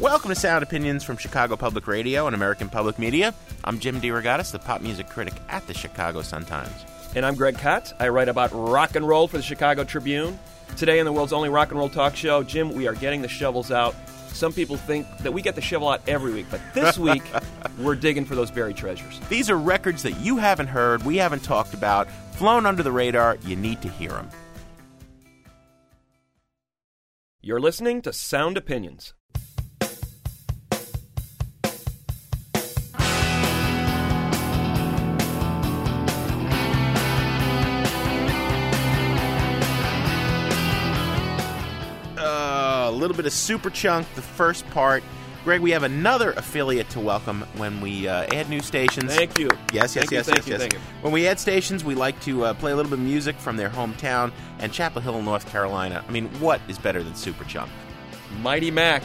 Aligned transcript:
Welcome 0.00 0.28
to 0.28 0.36
Sound 0.36 0.62
Opinions 0.62 1.02
from 1.02 1.16
Chicago 1.16 1.56
Public 1.56 1.88
Radio 1.88 2.26
and 2.28 2.36
American 2.36 2.68
Public 2.68 3.00
Media. 3.00 3.34
I'm 3.64 3.80
Jim 3.80 4.00
DeRogatis, 4.00 4.52
the 4.52 4.60
pop 4.60 4.80
music 4.80 5.08
critic 5.08 5.34
at 5.48 5.66
the 5.66 5.74
Chicago 5.74 6.22
Sun-Times. 6.22 6.86
And 7.16 7.26
I'm 7.26 7.34
Greg 7.34 7.58
Kot. 7.58 7.92
I 7.98 8.06
write 8.06 8.28
about 8.28 8.50
rock 8.52 8.94
and 8.94 9.08
roll 9.08 9.26
for 9.26 9.38
the 9.38 9.42
Chicago 9.42 9.82
Tribune. 9.82 10.38
Today, 10.76 11.00
in 11.00 11.04
the 11.04 11.12
world's 11.12 11.32
only 11.32 11.48
rock 11.48 11.70
and 11.70 11.80
roll 11.80 11.88
talk 11.88 12.14
show, 12.14 12.44
Jim, 12.44 12.74
we 12.74 12.86
are 12.86 12.94
getting 12.94 13.22
the 13.22 13.28
shovels 13.28 13.72
out. 13.72 13.96
Some 14.28 14.52
people 14.52 14.76
think 14.76 15.04
that 15.18 15.32
we 15.32 15.42
get 15.42 15.56
the 15.56 15.60
shovel 15.60 15.88
out 15.88 16.00
every 16.06 16.32
week, 16.32 16.46
but 16.48 16.60
this 16.74 16.96
week, 16.98 17.24
we're 17.80 17.96
digging 17.96 18.24
for 18.24 18.36
those 18.36 18.52
buried 18.52 18.76
treasures. 18.76 19.18
These 19.28 19.50
are 19.50 19.58
records 19.58 20.04
that 20.04 20.20
you 20.20 20.36
haven't 20.36 20.68
heard, 20.68 21.02
we 21.02 21.16
haven't 21.16 21.42
talked 21.42 21.74
about, 21.74 22.08
flown 22.36 22.66
under 22.66 22.84
the 22.84 22.92
radar. 22.92 23.36
You 23.44 23.56
need 23.56 23.82
to 23.82 23.88
hear 23.88 24.10
them. 24.10 24.30
You're 27.42 27.60
listening 27.60 28.00
to 28.02 28.12
Sound 28.12 28.56
Opinions. 28.56 29.14
Bit 43.18 43.26
of 43.26 43.32
Super 43.32 43.68
Chunk, 43.68 44.06
the 44.14 44.22
first 44.22 44.64
part. 44.70 45.02
Greg, 45.42 45.60
we 45.60 45.72
have 45.72 45.82
another 45.82 46.30
affiliate 46.32 46.88
to 46.90 47.00
welcome 47.00 47.44
when 47.56 47.80
we 47.80 48.06
uh, 48.06 48.26
add 48.32 48.48
new 48.48 48.60
stations. 48.60 49.12
Thank 49.12 49.40
you. 49.40 49.48
Yes, 49.72 49.96
yes, 49.96 50.04
Thank 50.04 50.10
you, 50.12 50.16
yes, 50.18 50.26
thank 50.26 50.36
yes, 50.38 50.46
you, 50.46 50.52
yes. 50.52 50.60
thank 50.60 50.72
you. 50.74 50.78
When 51.02 51.12
we 51.12 51.26
add 51.26 51.40
stations, 51.40 51.82
we 51.82 51.96
like 51.96 52.20
to 52.20 52.44
uh, 52.44 52.54
play 52.54 52.70
a 52.70 52.76
little 52.76 52.90
bit 52.90 53.00
of 53.00 53.04
music 53.04 53.34
from 53.36 53.56
their 53.56 53.70
hometown 53.70 54.30
and 54.60 54.72
Chapel 54.72 55.02
Hill, 55.02 55.20
North 55.20 55.50
Carolina. 55.50 56.04
I 56.06 56.12
mean, 56.12 56.28
what 56.38 56.60
is 56.68 56.78
better 56.78 57.02
than 57.02 57.16
Super 57.16 57.42
Chunk? 57.44 57.72
Mighty 58.40 58.70
Mac. 58.70 59.02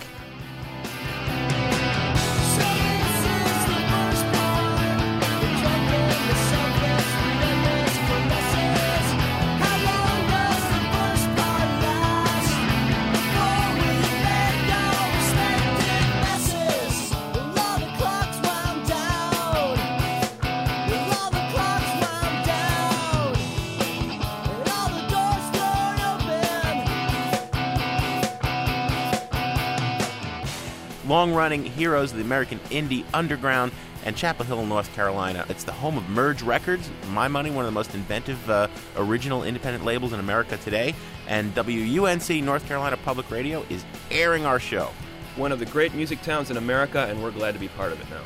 Long 31.14 31.32
running 31.32 31.64
heroes 31.64 32.10
of 32.10 32.18
the 32.18 32.24
American 32.24 32.58
indie 32.72 33.06
underground 33.14 33.72
and 34.04 34.18
Chapel 34.18 34.46
Hill, 34.46 34.66
North 34.66 34.92
Carolina. 34.96 35.46
It's 35.48 35.64
the 35.64 35.72
home 35.72 35.96
of 35.96 36.10
Merge 36.10 36.42
Records, 36.42 36.90
my 37.10 37.28
money, 37.28 37.52
one 37.52 37.66
of 37.66 37.68
the 37.68 37.76
most 37.76 37.94
inventive 37.94 38.50
uh, 38.50 38.68
original 38.98 39.44
independent 39.44 39.86
labels 39.86 40.12
in 40.12 40.20
America 40.20 40.58
today. 40.58 40.96
And 41.28 41.54
WUNC 41.54 42.44
North 42.44 42.68
Carolina 42.68 42.98
Public 42.98 43.30
Radio 43.30 43.64
is 43.70 43.86
airing 44.10 44.48
our 44.48 44.60
show. 44.60 44.90
One 45.36 45.52
of 45.52 45.60
the 45.60 45.68
great 45.68 45.94
music 45.94 46.20
towns 46.24 46.50
in 46.50 46.58
America, 46.58 47.06
and 47.08 47.22
we're 47.22 47.30
glad 47.30 47.54
to 47.54 47.60
be 47.60 47.68
part 47.68 47.92
of 47.92 48.02
it 48.02 48.08
now. 48.10 48.24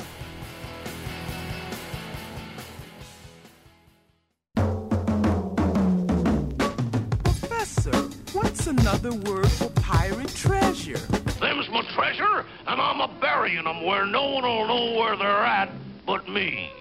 Professor, 7.22 7.92
what's 8.32 8.66
another 8.66 9.12
word 9.12 9.47
my 11.70 11.82
treasure, 11.94 12.44
and 12.66 12.80
I'm 12.80 13.00
a 13.00 13.08
burying 13.20 13.66
'em 13.66 13.84
where 13.84 14.06
no 14.06 14.26
one'll 14.30 14.66
know 14.66 14.98
where 14.98 15.16
they're 15.16 15.44
at 15.44 15.70
but 16.06 16.28
me. 16.28 16.77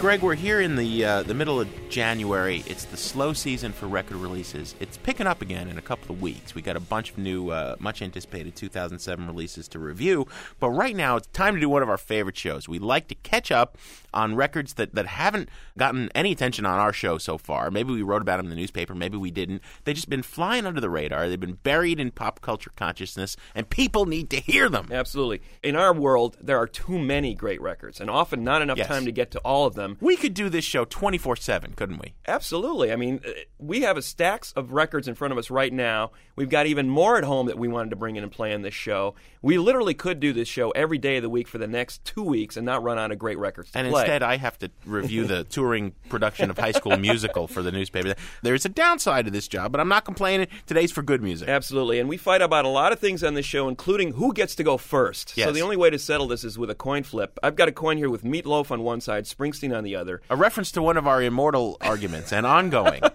Greg, 0.00 0.20
we're 0.20 0.34
here 0.34 0.60
in 0.60 0.76
the 0.76 1.04
uh, 1.04 1.22
the 1.22 1.32
middle 1.34 1.58
of 1.58 1.68
January. 1.88 2.62
It's 2.66 2.84
the 2.84 2.98
slow 2.98 3.32
season 3.32 3.72
for 3.72 3.86
record 3.86 4.18
releases. 4.18 4.74
It's 4.78 4.98
picking 4.98 5.26
up 5.26 5.40
again 5.40 5.68
in 5.68 5.78
a 5.78 5.82
couple 5.82 6.14
of 6.14 6.20
weeks. 6.20 6.54
We 6.54 6.60
got 6.62 6.76
a 6.76 6.80
bunch 6.80 7.10
of 7.12 7.18
new, 7.18 7.48
uh, 7.50 7.76
much 7.80 8.02
anticipated 8.02 8.54
2007 8.54 9.26
releases 9.26 9.66
to 9.68 9.78
review. 9.78 10.26
But 10.60 10.70
right 10.70 10.94
now, 10.94 11.16
it's 11.16 11.26
time 11.28 11.54
to 11.54 11.60
do 11.60 11.68
one 11.70 11.82
of 11.82 11.88
our 11.88 11.96
favorite 11.96 12.36
shows. 12.36 12.68
We 12.68 12.78
like 12.78 13.08
to 13.08 13.14
catch 13.16 13.50
up 13.50 13.78
on 14.12 14.34
records 14.36 14.74
that, 14.74 14.94
that 14.94 15.06
haven't 15.06 15.48
gotten 15.78 16.10
any 16.14 16.32
attention 16.32 16.66
on 16.66 16.78
our 16.78 16.92
show 16.92 17.16
so 17.18 17.36
far. 17.38 17.70
Maybe 17.70 17.92
we 17.92 18.02
wrote 18.02 18.22
about 18.22 18.36
them 18.36 18.46
in 18.46 18.50
the 18.50 18.56
newspaper, 18.56 18.94
maybe 18.94 19.16
we 19.16 19.30
didn't. 19.30 19.62
They've 19.84 19.94
just 19.94 20.08
been 20.10 20.22
flying 20.22 20.66
under 20.66 20.80
the 20.80 20.90
radar. 20.90 21.28
They've 21.28 21.40
been 21.40 21.58
buried 21.62 21.98
in 22.00 22.10
pop 22.10 22.40
culture 22.42 22.70
consciousness, 22.76 23.36
and 23.54 23.68
people 23.68 24.06
need 24.06 24.30
to 24.30 24.36
hear 24.40 24.68
them. 24.68 24.88
Absolutely. 24.90 25.42
In 25.62 25.74
our 25.74 25.92
world, 25.94 26.36
there 26.40 26.58
are 26.58 26.66
too 26.66 26.98
many 26.98 27.34
great 27.34 27.60
records, 27.60 28.00
and 28.00 28.10
often 28.10 28.44
not 28.44 28.62
enough 28.62 28.78
Yes. 28.78 28.88
time 28.88 29.04
to 29.06 29.12
get 29.12 29.30
to 29.32 29.38
all 29.40 29.66
of 29.66 29.74
them. 29.74 29.85
We 30.00 30.16
could 30.16 30.34
do 30.34 30.48
this 30.48 30.64
show 30.64 30.84
24 30.84 31.36
7, 31.36 31.72
couldn't 31.74 31.98
we? 31.98 32.14
Absolutely. 32.26 32.92
I 32.92 32.96
mean, 32.96 33.20
uh, 33.26 33.30
we 33.58 33.82
have 33.82 33.96
a 33.96 34.02
stacks 34.02 34.52
of 34.52 34.72
records 34.72 35.08
in 35.08 35.14
front 35.14 35.32
of 35.32 35.38
us 35.38 35.50
right 35.50 35.72
now. 35.72 36.10
We've 36.34 36.48
got 36.50 36.66
even 36.66 36.88
more 36.88 37.16
at 37.16 37.24
home 37.24 37.46
that 37.46 37.58
we 37.58 37.68
wanted 37.68 37.90
to 37.90 37.96
bring 37.96 38.16
in 38.16 38.22
and 38.22 38.30
play 38.32 38.52
on 38.54 38.62
this 38.62 38.74
show. 38.74 39.14
We 39.42 39.58
literally 39.58 39.94
could 39.94 40.20
do 40.20 40.32
this 40.32 40.48
show 40.48 40.70
every 40.72 40.98
day 40.98 41.16
of 41.16 41.22
the 41.22 41.30
week 41.30 41.48
for 41.48 41.58
the 41.58 41.66
next 41.66 42.04
two 42.04 42.22
weeks 42.22 42.56
and 42.56 42.66
not 42.66 42.82
run 42.82 42.98
out 42.98 43.12
of 43.12 43.18
great 43.18 43.38
records 43.38 43.70
And 43.74 43.88
play. 43.90 44.02
instead, 44.02 44.22
I 44.22 44.36
have 44.36 44.58
to 44.58 44.70
review 44.84 45.24
the 45.24 45.44
touring 45.48 45.92
production 46.08 46.50
of 46.50 46.58
High 46.58 46.72
School 46.72 46.96
Musical 46.98 47.46
for 47.46 47.62
the 47.62 47.72
newspaper. 47.72 48.14
There's 48.42 48.64
a 48.64 48.68
downside 48.68 49.24
to 49.26 49.30
this 49.30 49.48
job, 49.48 49.72
but 49.72 49.80
I'm 49.80 49.88
not 49.88 50.04
complaining. 50.04 50.48
Today's 50.66 50.92
for 50.92 51.02
good 51.02 51.22
music. 51.22 51.48
Absolutely. 51.48 52.00
And 52.00 52.08
we 52.08 52.16
fight 52.16 52.42
about 52.42 52.64
a 52.64 52.68
lot 52.68 52.92
of 52.92 52.98
things 52.98 53.22
on 53.24 53.34
this 53.34 53.46
show, 53.46 53.68
including 53.68 54.14
who 54.14 54.32
gets 54.32 54.54
to 54.56 54.64
go 54.64 54.76
first. 54.76 55.30
So 55.36 55.52
the 55.52 55.62
only 55.62 55.76
way 55.76 55.90
to 55.90 55.98
settle 55.98 56.26
this 56.26 56.44
is 56.44 56.58
with 56.58 56.70
a 56.70 56.74
coin 56.74 57.02
flip. 57.02 57.38
I've 57.42 57.56
got 57.56 57.68
a 57.68 57.72
coin 57.72 57.96
here 57.96 58.10
with 58.10 58.24
Meatloaf 58.24 58.70
on 58.70 58.82
one 58.82 59.00
side, 59.00 59.24
Springsteen 59.24 59.75
on 59.76 59.84
the 59.84 59.94
other. 59.94 60.20
A 60.28 60.34
reference 60.36 60.72
to 60.72 60.82
one 60.82 60.96
of 60.96 61.06
our 61.06 61.22
immortal 61.22 61.76
arguments 61.80 62.32
and 62.32 62.44
ongoing. 62.44 63.02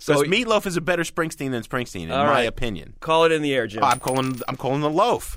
So 0.00 0.22
Meatloaf 0.22 0.64
is 0.66 0.76
a 0.76 0.80
better 0.80 1.02
Springsteen 1.02 1.50
than 1.50 1.62
Springsteen, 1.64 2.04
in 2.04 2.08
my 2.10 2.24
right. 2.24 2.42
opinion. 2.48 2.94
Call 3.00 3.24
it 3.24 3.32
in 3.32 3.42
the 3.42 3.52
air, 3.52 3.66
Jim. 3.66 3.82
I'm 3.82 3.98
calling. 3.98 4.40
I'm 4.48 4.56
calling 4.56 4.80
the 4.80 4.88
loaf. 4.88 5.36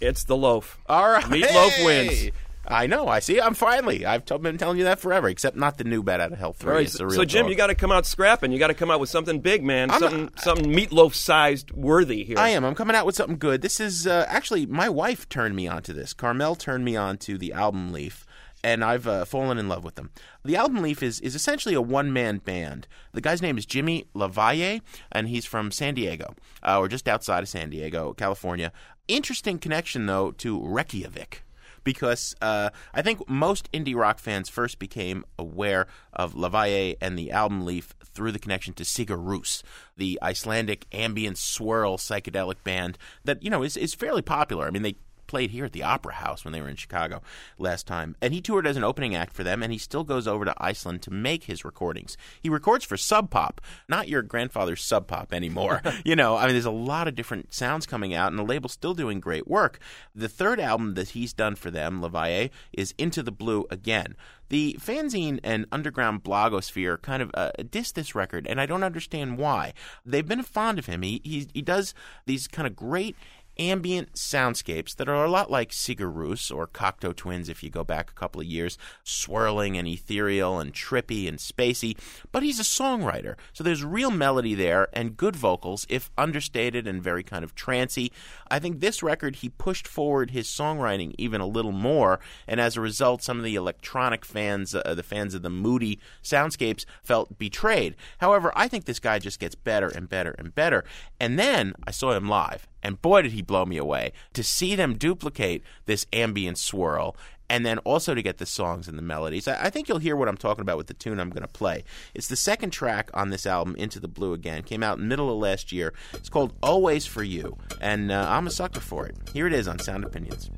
it's 0.00 0.24
the 0.24 0.36
loaf. 0.36 0.78
All 0.88 1.08
right, 1.08 1.24
Meatloaf 1.24 1.70
Hey! 1.70 1.84
wins. 1.84 2.36
I 2.70 2.86
know. 2.86 3.08
I 3.08 3.20
see. 3.20 3.40
I'm 3.40 3.54
finally. 3.54 4.04
I've 4.04 4.26
t- 4.26 4.36
been 4.36 4.58
telling 4.58 4.76
you 4.76 4.84
that 4.84 5.00
forever, 5.00 5.28
except 5.28 5.56
not 5.56 5.78
the 5.78 5.84
new 5.84 6.02
Bat 6.02 6.20
Out 6.20 6.32
of 6.32 6.38
Hell 6.38 6.52
three. 6.52 6.72
Right, 6.72 6.90
so, 6.90 7.24
Jim, 7.24 7.44
dog. 7.44 7.50
you 7.50 7.56
got 7.56 7.68
to 7.68 7.74
come 7.74 7.90
out 7.90 8.04
scrapping. 8.04 8.52
You 8.52 8.58
got 8.58 8.66
to 8.68 8.74
come 8.74 8.90
out 8.90 9.00
with 9.00 9.08
something 9.08 9.40
big, 9.40 9.64
man. 9.64 9.90
I'm- 9.90 10.00
something, 10.00 10.30
something 10.36 10.66
meatloaf-sized 10.70 11.70
worthy 11.72 12.24
here. 12.24 12.38
I 12.38 12.50
am. 12.50 12.64
I'm 12.64 12.74
coming 12.74 12.94
out 12.94 13.06
with 13.06 13.16
something 13.16 13.38
good. 13.38 13.62
This 13.62 13.80
is 13.80 14.06
uh, 14.06 14.26
actually 14.28 14.66
my 14.66 14.88
wife 14.88 15.28
turned 15.28 15.56
me 15.56 15.66
onto 15.66 15.92
this. 15.94 16.12
Carmel 16.12 16.54
turned 16.54 16.84
me 16.84 16.94
on 16.94 17.16
to 17.18 17.38
the 17.38 17.54
album 17.54 17.90
Leaf, 17.90 18.26
and 18.62 18.84
I've 18.84 19.06
uh, 19.06 19.24
fallen 19.24 19.56
in 19.56 19.68
love 19.68 19.82
with 19.82 19.94
them. 19.94 20.10
The 20.44 20.56
album 20.56 20.82
Leaf 20.82 21.02
is 21.02 21.20
is 21.20 21.34
essentially 21.34 21.74
a 21.74 21.80
one 21.80 22.12
man 22.12 22.38
band. 22.38 22.86
The 23.12 23.22
guy's 23.22 23.40
name 23.40 23.56
is 23.56 23.64
Jimmy 23.64 24.08
Lavalle, 24.14 24.80
and 25.10 25.28
he's 25.28 25.46
from 25.46 25.70
San 25.70 25.94
Diego, 25.94 26.34
uh, 26.62 26.78
or 26.78 26.88
just 26.88 27.08
outside 27.08 27.42
of 27.42 27.48
San 27.48 27.70
Diego, 27.70 28.12
California. 28.12 28.72
Interesting 29.06 29.58
connection 29.58 30.04
though 30.04 30.32
to 30.32 30.62
Reykjavik 30.66 31.44
because 31.88 32.34
uh, 32.42 32.68
I 32.92 33.00
think 33.00 33.26
most 33.30 33.72
indie 33.72 33.96
rock 33.96 34.18
fans 34.18 34.50
first 34.50 34.78
became 34.78 35.24
aware 35.38 35.86
of 36.12 36.34
Lavalle 36.34 36.96
and 37.00 37.18
the 37.18 37.30
album 37.30 37.64
Leaf 37.64 37.94
through 38.04 38.30
the 38.30 38.38
connection 38.38 38.74
to 38.74 38.82
Sigur 38.82 39.16
Rós, 39.16 39.62
the 39.96 40.18
Icelandic 40.22 40.84
ambient 40.92 41.38
swirl 41.38 41.96
psychedelic 41.96 42.62
band 42.62 42.98
that 43.24 43.42
you 43.42 43.48
know 43.48 43.62
is 43.62 43.78
is 43.78 43.94
fairly 43.94 44.20
popular. 44.20 44.66
I 44.66 44.70
mean, 44.70 44.82
they 44.82 44.96
played 45.28 45.50
here 45.50 45.64
at 45.64 45.72
the 45.72 45.84
Opera 45.84 46.14
House 46.14 46.44
when 46.44 46.52
they 46.52 46.60
were 46.60 46.68
in 46.68 46.76
Chicago 46.76 47.22
last 47.58 47.86
time. 47.86 48.16
And 48.20 48.34
he 48.34 48.40
toured 48.40 48.66
as 48.66 48.76
an 48.76 48.82
opening 48.82 49.14
act 49.14 49.32
for 49.32 49.44
them, 49.44 49.62
and 49.62 49.72
he 49.72 49.78
still 49.78 50.02
goes 50.02 50.26
over 50.26 50.44
to 50.44 50.54
Iceland 50.58 51.02
to 51.02 51.12
make 51.12 51.44
his 51.44 51.64
recordings. 51.64 52.16
He 52.40 52.48
records 52.48 52.84
for 52.84 52.96
Sub 52.96 53.30
Pop, 53.30 53.60
not 53.88 54.08
your 54.08 54.22
grandfather's 54.22 54.82
Sub 54.82 55.06
Pop 55.06 55.32
anymore. 55.32 55.82
you 56.04 56.16
know, 56.16 56.36
I 56.36 56.46
mean, 56.46 56.54
there's 56.54 56.64
a 56.64 56.70
lot 56.70 57.06
of 57.06 57.14
different 57.14 57.54
sounds 57.54 57.86
coming 57.86 58.14
out, 58.14 58.32
and 58.32 58.38
the 58.38 58.42
label's 58.42 58.72
still 58.72 58.94
doing 58.94 59.20
great 59.20 59.46
work. 59.46 59.78
The 60.14 60.28
third 60.28 60.58
album 60.58 60.94
that 60.94 61.10
he's 61.10 61.32
done 61.32 61.54
for 61.54 61.70
them, 61.70 62.02
Lavalle, 62.02 62.48
is 62.72 62.94
Into 62.98 63.22
the 63.22 63.30
Blue 63.30 63.66
Again. 63.70 64.16
The 64.48 64.78
fanzine 64.80 65.40
and 65.44 65.66
underground 65.70 66.24
blogosphere 66.24 67.00
kind 67.02 67.22
of 67.22 67.30
uh, 67.34 67.50
diss 67.70 67.92
this 67.92 68.14
record, 68.14 68.46
and 68.46 68.60
I 68.60 68.66
don't 68.66 68.82
understand 68.82 69.36
why. 69.36 69.74
They've 70.06 70.26
been 70.26 70.42
fond 70.42 70.78
of 70.78 70.86
him. 70.86 71.02
He 71.02 71.20
he, 71.22 71.48
he 71.52 71.62
does 71.62 71.92
these 72.24 72.48
kind 72.48 72.66
of 72.66 72.74
great 72.74 73.14
ambient 73.58 74.14
soundscapes 74.14 74.94
that 74.96 75.08
are 75.08 75.24
a 75.24 75.30
lot 75.30 75.50
like 75.50 75.70
Sigur 75.70 76.12
Rós 76.12 76.54
or 76.54 76.66
Cocteau 76.66 77.14
Twins 77.14 77.48
if 77.48 77.62
you 77.62 77.70
go 77.70 77.84
back 77.84 78.10
a 78.10 78.14
couple 78.14 78.40
of 78.40 78.46
years, 78.46 78.78
swirling 79.04 79.76
and 79.76 79.88
ethereal 79.88 80.58
and 80.58 80.72
trippy 80.72 81.28
and 81.28 81.38
spacey. 81.38 81.96
But 82.32 82.42
he's 82.42 82.60
a 82.60 82.62
songwriter, 82.62 83.36
so 83.52 83.64
there's 83.64 83.84
real 83.84 84.10
melody 84.10 84.54
there 84.54 84.88
and 84.92 85.16
good 85.16 85.36
vocals, 85.36 85.86
if 85.88 86.10
understated 86.16 86.86
and 86.86 87.02
very 87.02 87.22
kind 87.22 87.44
of 87.44 87.54
trancy. 87.54 88.12
I 88.50 88.58
think 88.58 88.80
this 88.80 89.02
record 89.02 89.36
he 89.36 89.48
pushed 89.48 89.88
forward 89.88 90.30
his 90.30 90.46
songwriting 90.46 91.14
even 91.18 91.40
a 91.40 91.46
little 91.46 91.72
more, 91.72 92.20
and 92.46 92.60
as 92.60 92.76
a 92.76 92.80
result, 92.80 93.22
some 93.22 93.38
of 93.38 93.44
the 93.44 93.54
electronic 93.56 94.24
fans, 94.24 94.74
uh, 94.74 94.94
the 94.94 95.02
fans 95.02 95.34
of 95.34 95.42
the 95.42 95.50
moody 95.50 95.98
soundscapes, 96.22 96.84
felt 97.02 97.38
betrayed. 97.38 97.96
However, 98.18 98.52
I 98.54 98.68
think 98.68 98.84
this 98.84 99.00
guy 99.00 99.18
just 99.18 99.40
gets 99.40 99.54
better 99.54 99.88
and 99.88 100.08
better 100.08 100.34
and 100.38 100.54
better. 100.54 100.84
And 101.20 101.38
then 101.38 101.74
I 101.86 101.90
saw 101.90 102.12
him 102.12 102.28
live, 102.28 102.66
and 102.82 103.00
boy, 103.00 103.22
did 103.22 103.32
he 103.32 103.42
blow 103.42 103.64
me 103.64 103.76
away. 103.76 104.12
To 104.34 104.42
see 104.42 104.74
them 104.74 104.96
duplicate 104.96 105.62
this 105.86 106.06
ambient 106.12 106.58
swirl 106.58 107.16
and 107.50 107.64
then 107.64 107.78
also 107.78 108.14
to 108.14 108.22
get 108.22 108.38
the 108.38 108.46
songs 108.46 108.88
and 108.88 108.98
the 108.98 109.02
melodies. 109.02 109.48
I, 109.48 109.70
think 109.70 109.88
you'll 109.88 109.98
hear 109.98 110.16
what 110.16 110.28
I'm 110.28 110.36
talking 110.36 110.62
about 110.62 110.76
with 110.76 110.86
the 110.86 110.94
tune 110.94 111.18
I'm 111.18 111.30
going 111.30 111.42
to 111.42 111.48
play. 111.48 111.84
It's 112.14 112.28
the 112.28 112.36
second 112.36 112.70
track 112.70 113.10
on 113.14 113.30
this 113.30 113.46
album, 113.46 113.74
Into 113.76 114.00
the 114.00 114.08
Blue 114.08 114.32
Again. 114.32 114.62
Came 114.62 114.82
out 114.82 114.98
in 114.98 115.04
the 115.04 115.08
middle 115.08 115.30
of 115.30 115.38
last 115.38 115.72
year. 115.72 115.94
It's 116.12 116.28
called 116.28 116.52
Always 116.62 117.06
for 117.06 117.22
You, 117.22 117.56
and 117.80 118.12
uh, 118.12 118.26
I'm 118.28 118.46
a 118.46 118.50
sucker 118.50 118.80
for 118.80 119.06
it. 119.06 119.16
Here 119.32 119.46
it 119.46 119.52
is 119.52 119.66
on 119.66 119.78
Sound 119.78 120.04
Opinions. 120.04 120.50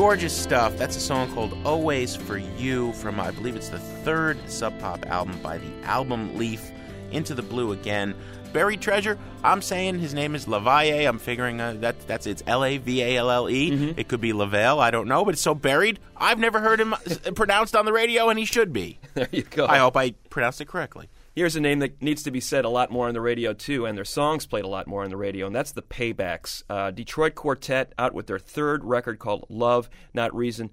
Gorgeous 0.00 0.34
stuff. 0.34 0.78
That's 0.78 0.96
a 0.96 1.00
song 1.00 1.30
called 1.34 1.54
Always 1.62 2.16
for 2.16 2.38
You 2.38 2.90
from, 2.94 3.20
I 3.20 3.32
believe 3.32 3.54
it's 3.54 3.68
the 3.68 3.78
third 3.78 4.38
Sub 4.48 4.78
Pop 4.80 5.04
album 5.04 5.38
by 5.42 5.58
the 5.58 5.70
album 5.82 6.38
Leaf, 6.38 6.70
Into 7.10 7.34
the 7.34 7.42
Blue 7.42 7.72
Again. 7.72 8.14
Buried 8.54 8.80
Treasure, 8.80 9.18
I'm 9.44 9.60
saying 9.60 9.98
his 9.98 10.14
name 10.14 10.34
is 10.34 10.48
Lavalle. 10.48 11.06
I'm 11.06 11.18
figuring 11.18 11.60
uh, 11.60 11.74
that 11.80 12.00
that's 12.06 12.26
it's 12.26 12.42
L 12.46 12.64
A 12.64 12.78
V 12.78 13.02
A 13.02 13.18
L 13.18 13.30
L 13.30 13.50
E. 13.50 13.92
It 13.98 14.08
could 14.08 14.22
be 14.22 14.32
Lavelle. 14.32 14.80
I 14.80 14.90
don't 14.90 15.06
know, 15.06 15.22
but 15.22 15.34
it's 15.34 15.42
so 15.42 15.54
buried. 15.54 15.98
I've 16.16 16.38
never 16.38 16.60
heard 16.60 16.80
him 16.80 16.94
uh, 16.94 16.96
pronounced 17.34 17.76
on 17.76 17.84
the 17.84 17.92
radio, 17.92 18.30
and 18.30 18.38
he 18.38 18.46
should 18.46 18.72
be. 18.72 18.98
There 19.12 19.28
you 19.30 19.42
go. 19.42 19.66
I 19.66 19.78
hope 19.78 19.98
I 19.98 20.12
pronounced 20.30 20.62
it 20.62 20.68
correctly. 20.68 21.10
Here's 21.32 21.54
a 21.54 21.60
name 21.60 21.78
that 21.78 22.02
needs 22.02 22.24
to 22.24 22.32
be 22.32 22.40
said 22.40 22.64
a 22.64 22.68
lot 22.68 22.90
more 22.90 23.06
on 23.06 23.14
the 23.14 23.20
radio, 23.20 23.52
too, 23.52 23.86
and 23.86 23.96
their 23.96 24.04
songs 24.04 24.46
played 24.46 24.64
a 24.64 24.68
lot 24.68 24.88
more 24.88 25.04
on 25.04 25.10
the 25.10 25.16
radio, 25.16 25.46
and 25.46 25.54
that's 25.54 25.70
the 25.70 25.82
Paybacks. 25.82 26.64
Uh, 26.68 26.90
Detroit 26.90 27.36
Quartet 27.36 27.92
out 27.96 28.12
with 28.12 28.26
their 28.26 28.40
third 28.40 28.84
record 28.84 29.20
called 29.20 29.46
Love, 29.48 29.88
Not 30.12 30.34
Reason. 30.34 30.70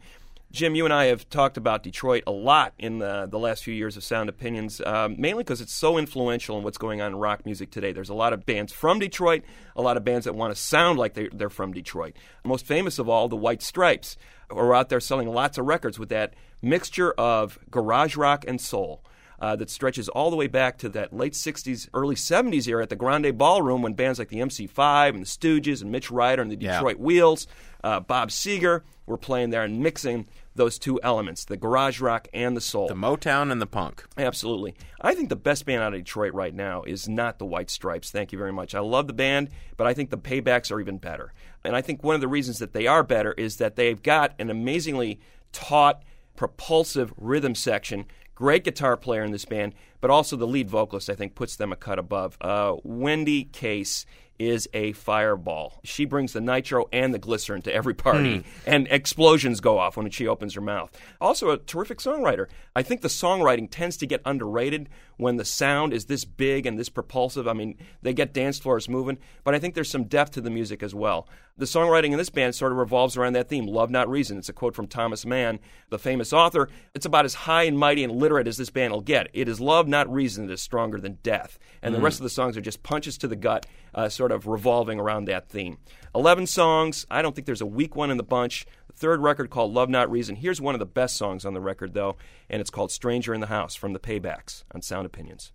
Jim, 0.51 0.73
you 0.73 0.85
and 0.85 0.93
I 0.93 1.05
have 1.05 1.29
talked 1.29 1.57
about 1.57 1.83
Detroit 1.83 2.23
a 2.25 2.31
lot 2.31 2.73
in 2.79 2.97
the, 2.97 3.27
the 3.29 3.37
last 3.37 3.63
few 3.63 3.73
years 3.73 3.97
of 3.97 4.03
Sound 4.03 4.29
Opinions, 4.29 4.81
um, 4.81 5.15
mainly 5.19 5.43
because 5.43 5.61
it's 5.61 5.73
so 5.73 5.95
influential 5.99 6.57
in 6.57 6.63
what's 6.63 6.79
going 6.79 7.01
on 7.01 7.11
in 7.11 7.19
rock 7.19 7.45
music 7.45 7.69
today. 7.69 7.91
There's 7.91 8.09
a 8.09 8.15
lot 8.15 8.33
of 8.33 8.45
bands 8.47 8.73
from 8.73 8.97
Detroit, 8.97 9.43
a 9.75 9.83
lot 9.83 9.95
of 9.95 10.03
bands 10.03 10.25
that 10.25 10.33
want 10.33 10.55
to 10.55 10.59
sound 10.59 10.97
like 10.97 11.13
they, 11.13 11.29
they're 11.31 11.51
from 11.51 11.71
Detroit. 11.71 12.15
Most 12.43 12.65
famous 12.65 12.97
of 12.97 13.07
all, 13.07 13.27
the 13.27 13.35
White 13.35 13.61
Stripes, 13.61 14.17
are 14.49 14.73
out 14.73 14.89
there 14.89 15.01
selling 15.01 15.27
lots 15.27 15.59
of 15.59 15.65
records 15.65 15.99
with 15.99 16.09
that 16.09 16.33
mixture 16.63 17.11
of 17.11 17.59
garage 17.69 18.15
rock 18.15 18.43
and 18.47 18.59
soul. 18.59 19.03
Uh, 19.39 19.55
that 19.55 19.69
stretches 19.69 20.09
all 20.09 20.31
the 20.31 20.35
way 20.35 20.47
back 20.47 20.79
to 20.79 20.89
that 20.89 21.13
late 21.13 21.33
60s, 21.33 21.87
early 21.93 22.15
70s 22.15 22.67
era 22.67 22.81
at 22.81 22.89
the 22.89 22.95
Grande 22.95 23.37
Ballroom 23.37 23.83
when 23.83 23.93
bands 23.93 24.17
like 24.17 24.29
the 24.29 24.39
MC5 24.39 25.09
and 25.09 25.21
the 25.21 25.27
Stooges 25.27 25.83
and 25.83 25.91
Mitch 25.91 26.09
Ryder 26.09 26.41
and 26.41 26.49
the 26.51 26.57
Yeah. 26.59 26.77
Detroit 26.79 26.97
Wheels, 26.97 27.45
uh, 27.83 27.99
Bob 27.99 28.29
Seger 28.29 28.81
were 29.05 29.15
playing 29.17 29.51
there 29.51 29.61
and 29.63 29.79
mixing 29.79 30.25
those 30.55 30.79
two 30.79 30.99
elements, 31.03 31.45
the 31.45 31.55
garage 31.55 32.01
rock 32.01 32.27
and 32.33 32.57
the 32.57 32.61
soul. 32.61 32.87
The 32.87 32.95
Motown 32.95 33.51
and 33.51 33.61
the 33.61 33.67
punk. 33.67 34.03
Absolutely. 34.17 34.73
I 34.99 35.13
think 35.13 35.29
the 35.29 35.35
best 35.35 35.67
band 35.67 35.83
out 35.83 35.93
of 35.93 35.99
Detroit 35.99 36.33
right 36.33 36.53
now 36.55 36.81
is 36.81 37.07
not 37.07 37.37
the 37.37 37.45
White 37.45 37.69
Stripes. 37.69 38.09
Thank 38.09 38.31
you 38.31 38.39
very 38.39 38.51
much. 38.51 38.73
I 38.73 38.79
love 38.79 39.05
the 39.05 39.13
band, 39.13 39.49
but 39.77 39.85
I 39.85 39.93
think 39.93 40.09
the 40.09 40.17
paybacks 40.17 40.71
are 40.71 40.79
even 40.79 40.97
better. 40.97 41.31
And 41.63 41.75
I 41.75 41.83
think 41.83 42.03
one 42.03 42.15
of 42.15 42.21
the 42.21 42.27
reasons 42.27 42.57
that 42.57 42.73
they 42.73 42.87
are 42.87 43.03
better 43.03 43.33
is 43.33 43.57
that 43.57 43.75
they've 43.75 44.01
got 44.01 44.33
an 44.39 44.49
amazingly 44.49 45.19
taut, 45.51 46.01
propulsive 46.35 47.13
rhythm 47.17 47.53
section. 47.53 48.05
Great 48.37 48.63
guitar 48.63 48.95
player 48.95 49.23
in 49.23 49.31
this 49.31 49.45
band, 49.45 49.73
but 49.99 50.11
also 50.11 50.35
the 50.35 50.45
lead 50.45 50.69
vocalist, 50.69 51.09
I 51.09 51.15
think, 51.15 51.33
puts 51.33 51.55
them 51.55 51.71
a 51.71 51.75
cut 51.75 51.97
above. 51.97 52.37
Uh, 52.39 52.75
Wendy 52.83 53.45
Case 53.45 54.05
is 54.37 54.69
a 54.75 54.91
fireball. 54.91 55.79
She 55.83 56.05
brings 56.05 56.33
the 56.33 56.39
nitro 56.39 56.85
and 56.93 57.11
the 57.11 57.17
glycerin 57.17 57.63
to 57.63 57.73
every 57.73 57.95
party, 57.95 58.43
and 58.67 58.87
explosions 58.91 59.59
go 59.59 59.79
off 59.79 59.97
when 59.97 60.07
she 60.11 60.27
opens 60.27 60.53
her 60.53 60.61
mouth. 60.61 60.95
Also, 61.19 61.49
a 61.49 61.57
terrific 61.57 61.97
songwriter. 61.97 62.45
I 62.75 62.83
think 62.83 63.01
the 63.01 63.07
songwriting 63.07 63.69
tends 63.71 63.97
to 63.97 64.05
get 64.05 64.21
underrated 64.23 64.89
when 65.17 65.37
the 65.37 65.45
sound 65.45 65.91
is 65.91 66.05
this 66.05 66.23
big 66.23 66.67
and 66.67 66.77
this 66.77 66.89
propulsive. 66.89 67.47
I 67.47 67.53
mean, 67.53 67.75
they 68.03 68.13
get 68.13 68.33
dance 68.33 68.59
floors 68.59 68.87
moving, 68.87 69.17
but 69.43 69.55
I 69.55 69.59
think 69.59 69.73
there's 69.73 69.89
some 69.89 70.03
depth 70.03 70.33
to 70.33 70.41
the 70.41 70.51
music 70.51 70.83
as 70.83 70.93
well. 70.93 71.27
The 71.57 71.65
songwriting 71.65 72.11
in 72.11 72.17
this 72.17 72.29
band 72.29 72.53
sort 72.53 72.71
of 72.71 72.77
revolves 72.77 73.17
around 73.17 73.33
that 73.33 73.49
theme 73.49 73.65
love, 73.65 73.89
not 73.89 74.07
reason. 74.07 74.37
It's 74.37 74.49
a 74.49 74.53
quote 74.53 74.75
from 74.75 74.85
Thomas 74.85 75.25
Mann, 75.25 75.59
the 75.89 75.97
famous 75.97 76.31
author. 76.31 76.69
It's 76.93 77.05
about 77.05 77.25
as 77.25 77.33
high 77.33 77.63
and 77.63 77.79
mighty 77.79 78.03
and 78.03 78.13
literate 78.13 78.47
as 78.47 78.57
this 78.57 78.69
band 78.69 78.93
will 78.93 79.01
get. 79.01 79.27
It 79.33 79.47
is 79.47 79.59
love, 79.59 79.87
not 79.87 80.11
reason, 80.11 80.45
that 80.47 80.53
is 80.53 80.61
stronger 80.61 80.99
than 80.99 81.17
death. 81.23 81.57
And 81.81 81.95
the 81.95 82.01
rest 82.01 82.19
of 82.19 82.23
the 82.23 82.29
songs 82.29 82.57
are 82.57 82.61
just 82.61 82.83
punches 82.83 83.17
to 83.19 83.27
the 83.27 83.35
gut, 83.35 83.65
uh, 83.95 84.07
sort 84.09 84.31
of 84.31 84.45
revolving 84.45 84.99
around 84.99 85.25
that 85.25 85.49
theme. 85.49 85.79
11 86.13 86.45
songs. 86.45 87.07
I 87.09 87.23
don't 87.23 87.33
think 87.33 87.47
there's 87.47 87.61
a 87.61 87.65
weak 87.65 87.95
one 87.95 88.11
in 88.11 88.17
the 88.17 88.23
bunch. 88.23 88.67
The 88.87 88.93
third 88.93 89.21
record 89.21 89.49
called 89.49 89.73
Love 89.73 89.89
Not 89.89 90.11
Reason. 90.11 90.35
Here's 90.35 90.61
one 90.61 90.75
of 90.75 90.79
the 90.79 90.85
best 90.85 91.17
songs 91.17 91.43
on 91.43 91.53
the 91.55 91.61
record, 91.61 91.93
though, 91.93 92.17
and 92.49 92.61
it's 92.61 92.69
called 92.69 92.91
Stranger 92.91 93.33
in 93.33 93.41
the 93.41 93.47
House 93.47 93.73
from 93.73 93.93
the 93.93 93.99
Paybacks 93.99 94.63
on 94.73 94.83
Sound 94.83 95.07
Opinions. 95.07 95.51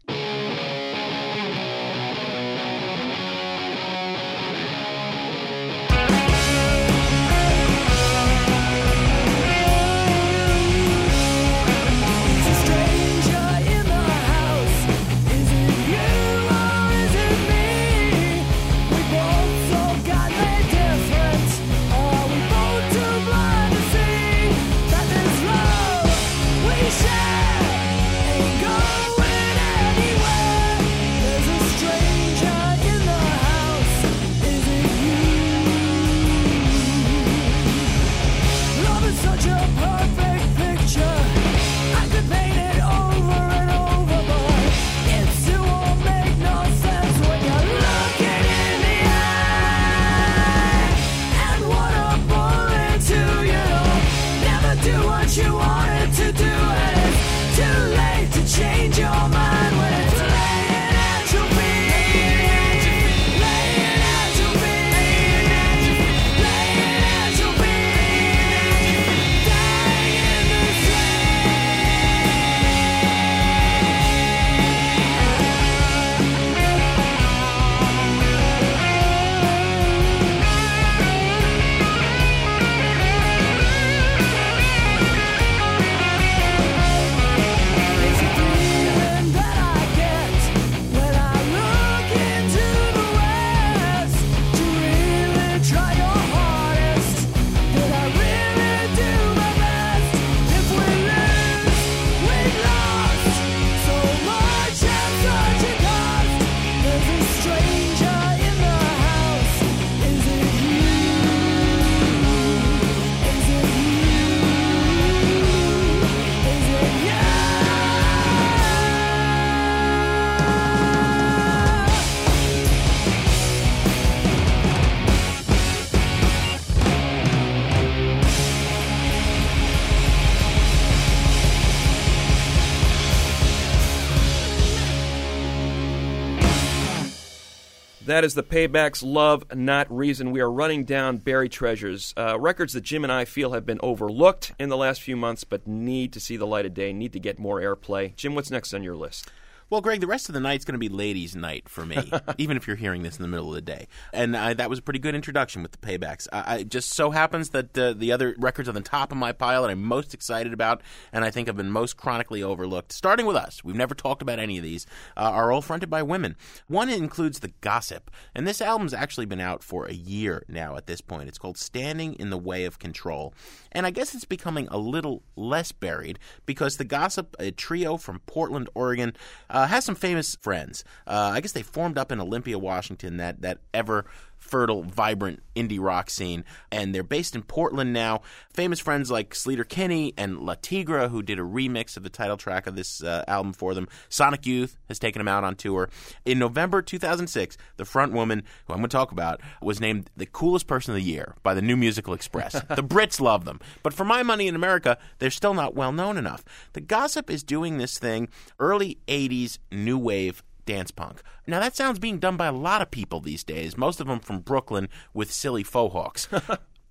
That 138.22 138.26
is 138.26 138.34
the 138.34 138.44
Paybacks 138.44 139.02
Love, 139.04 139.52
Not 139.52 139.92
Reason. 139.92 140.30
We 140.30 140.40
are 140.40 140.48
running 140.48 140.84
down 140.84 141.16
buried 141.16 141.50
treasures, 141.50 142.14
uh, 142.16 142.38
records 142.38 142.72
that 142.72 142.82
Jim 142.82 143.02
and 143.02 143.12
I 143.12 143.24
feel 143.24 143.50
have 143.50 143.66
been 143.66 143.80
overlooked 143.82 144.52
in 144.60 144.68
the 144.68 144.76
last 144.76 145.02
few 145.02 145.16
months, 145.16 145.42
but 145.42 145.66
need 145.66 146.12
to 146.12 146.20
see 146.20 146.36
the 146.36 146.46
light 146.46 146.64
of 146.64 146.72
day, 146.72 146.92
need 146.92 147.14
to 147.14 147.18
get 147.18 147.40
more 147.40 147.60
airplay. 147.60 148.14
Jim, 148.14 148.36
what's 148.36 148.48
next 148.48 148.74
on 148.74 148.84
your 148.84 148.94
list? 148.94 149.28
Well, 149.72 149.80
Greg, 149.80 150.02
the 150.02 150.06
rest 150.06 150.28
of 150.28 150.34
the 150.34 150.40
night's 150.40 150.66
going 150.66 150.74
to 150.74 150.78
be 150.78 150.90
ladies' 150.90 151.34
night 151.34 151.66
for 151.66 151.86
me, 151.86 151.96
even 152.36 152.58
if 152.58 152.66
you're 152.66 152.76
hearing 152.76 153.04
this 153.04 153.16
in 153.16 153.22
the 153.22 153.28
middle 153.28 153.48
of 153.48 153.54
the 153.54 153.62
day. 153.62 153.88
And 154.12 154.36
uh, 154.36 154.52
that 154.52 154.68
was 154.68 154.80
a 154.80 154.82
pretty 154.82 154.98
good 154.98 155.14
introduction 155.14 155.62
with 155.62 155.72
the 155.72 155.78
paybacks. 155.78 156.28
I, 156.30 156.40
I 156.40 156.56
it 156.58 156.68
just 156.68 156.92
so 156.92 157.10
happens 157.10 157.48
that 157.50 157.78
uh, 157.78 157.94
the 157.94 158.12
other 158.12 158.34
records 158.36 158.68
on 158.68 158.74
the 158.74 158.82
top 158.82 159.12
of 159.12 159.16
my 159.16 159.32
pile 159.32 159.62
that 159.62 159.70
I'm 159.70 159.82
most 159.82 160.12
excited 160.12 160.52
about, 160.52 160.82
and 161.10 161.24
I 161.24 161.30
think 161.30 161.48
have 161.48 161.56
been 161.56 161.70
most 161.70 161.96
chronically 161.96 162.42
overlooked, 162.42 162.92
starting 162.92 163.24
with 163.24 163.34
us. 163.34 163.64
We've 163.64 163.74
never 163.74 163.94
talked 163.94 164.20
about 164.20 164.38
any 164.38 164.58
of 164.58 164.62
these. 164.62 164.84
Uh, 165.16 165.30
are 165.32 165.50
all 165.50 165.62
fronted 165.62 165.88
by 165.88 166.02
women. 166.02 166.36
One 166.68 166.90
includes 166.90 167.40
the 167.40 167.54
Gossip, 167.62 168.10
and 168.34 168.46
this 168.46 168.60
album's 168.60 168.92
actually 168.92 169.24
been 169.24 169.40
out 169.40 169.62
for 169.62 169.86
a 169.86 169.94
year 169.94 170.44
now. 170.48 170.76
At 170.76 170.86
this 170.86 171.00
point, 171.00 171.30
it's 171.30 171.38
called 171.38 171.56
"Standing 171.56 172.12
in 172.16 172.28
the 172.28 172.36
Way 172.36 172.66
of 172.66 172.78
Control," 172.78 173.32
and 173.72 173.86
I 173.86 173.90
guess 173.90 174.14
it's 174.14 174.26
becoming 174.26 174.68
a 174.70 174.76
little 174.76 175.22
less 175.34 175.72
buried 175.72 176.18
because 176.44 176.76
the 176.76 176.84
Gossip, 176.84 177.34
a 177.38 177.52
trio 177.52 177.96
from 177.96 178.18
Portland, 178.26 178.68
Oregon, 178.74 179.16
uh, 179.48 179.61
has 179.66 179.84
some 179.84 179.94
famous 179.94 180.36
friends. 180.36 180.84
Uh, 181.06 181.30
I 181.34 181.40
guess 181.40 181.52
they 181.52 181.62
formed 181.62 181.98
up 181.98 182.12
in 182.12 182.20
Olympia, 182.20 182.58
Washington, 182.58 183.16
that 183.18 183.42
that 183.42 183.58
ever 183.72 184.04
fertile, 184.42 184.82
vibrant 184.82 185.42
indie 185.54 185.80
rock 185.80 186.10
scene. 186.10 186.44
And 186.70 186.94
they're 186.94 187.02
based 187.02 187.34
in 187.34 187.42
Portland 187.42 187.92
now. 187.92 188.22
Famous 188.52 188.80
friends 188.80 189.10
like 189.10 189.34
Sleater 189.34 189.66
Kinney 189.66 190.12
and 190.18 190.40
Le 190.40 190.56
Tigre, 190.56 191.08
who 191.08 191.22
did 191.22 191.38
a 191.38 191.42
remix 191.42 191.96
of 191.96 192.02
the 192.02 192.10
title 192.10 192.36
track 192.36 192.66
of 192.66 192.76
this 192.76 193.02
uh, 193.02 193.24
album 193.28 193.52
for 193.52 193.72
them. 193.72 193.88
Sonic 194.08 194.46
Youth 194.46 194.76
has 194.88 194.98
taken 194.98 195.20
them 195.20 195.28
out 195.28 195.44
on 195.44 195.54
tour. 195.54 195.88
In 196.24 196.38
November 196.38 196.82
2006, 196.82 197.56
the 197.76 197.84
front 197.84 198.12
woman, 198.12 198.42
who 198.66 198.72
I'm 198.72 198.80
going 198.80 198.88
to 198.90 198.96
talk 198.96 199.12
about, 199.12 199.40
was 199.62 199.80
named 199.80 200.10
the 200.16 200.26
coolest 200.26 200.66
person 200.66 200.92
of 200.92 200.96
the 200.96 201.02
year 201.02 201.34
by 201.42 201.54
the 201.54 201.62
New 201.62 201.76
Musical 201.76 202.14
Express. 202.14 202.52
the 202.68 202.82
Brits 202.82 203.20
love 203.20 203.44
them. 203.44 203.60
But 203.82 203.94
for 203.94 204.04
my 204.04 204.22
money 204.22 204.48
in 204.48 204.54
America, 204.54 204.98
they're 205.18 205.30
still 205.30 205.54
not 205.54 205.74
well 205.74 205.92
known 205.92 206.18
enough. 206.18 206.44
The 206.72 206.80
Gossip 206.80 207.30
is 207.30 207.42
doing 207.42 207.78
this 207.78 207.98
thing, 207.98 208.28
early 208.58 208.98
80s 209.08 209.58
new 209.70 209.98
wave 209.98 210.42
dance 210.64 210.90
punk. 210.90 211.22
Now 211.46 211.60
that 211.60 211.76
sounds 211.76 211.98
being 211.98 212.18
done 212.18 212.36
by 212.36 212.46
a 212.46 212.52
lot 212.52 212.82
of 212.82 212.90
people 212.90 213.20
these 213.20 213.44
days, 213.44 213.76
most 213.76 214.00
of 214.00 214.06
them 214.06 214.20
from 214.20 214.40
Brooklyn 214.40 214.88
with 215.12 215.32
silly 215.32 215.62
faux 215.62 215.92
hawks. 215.92 216.28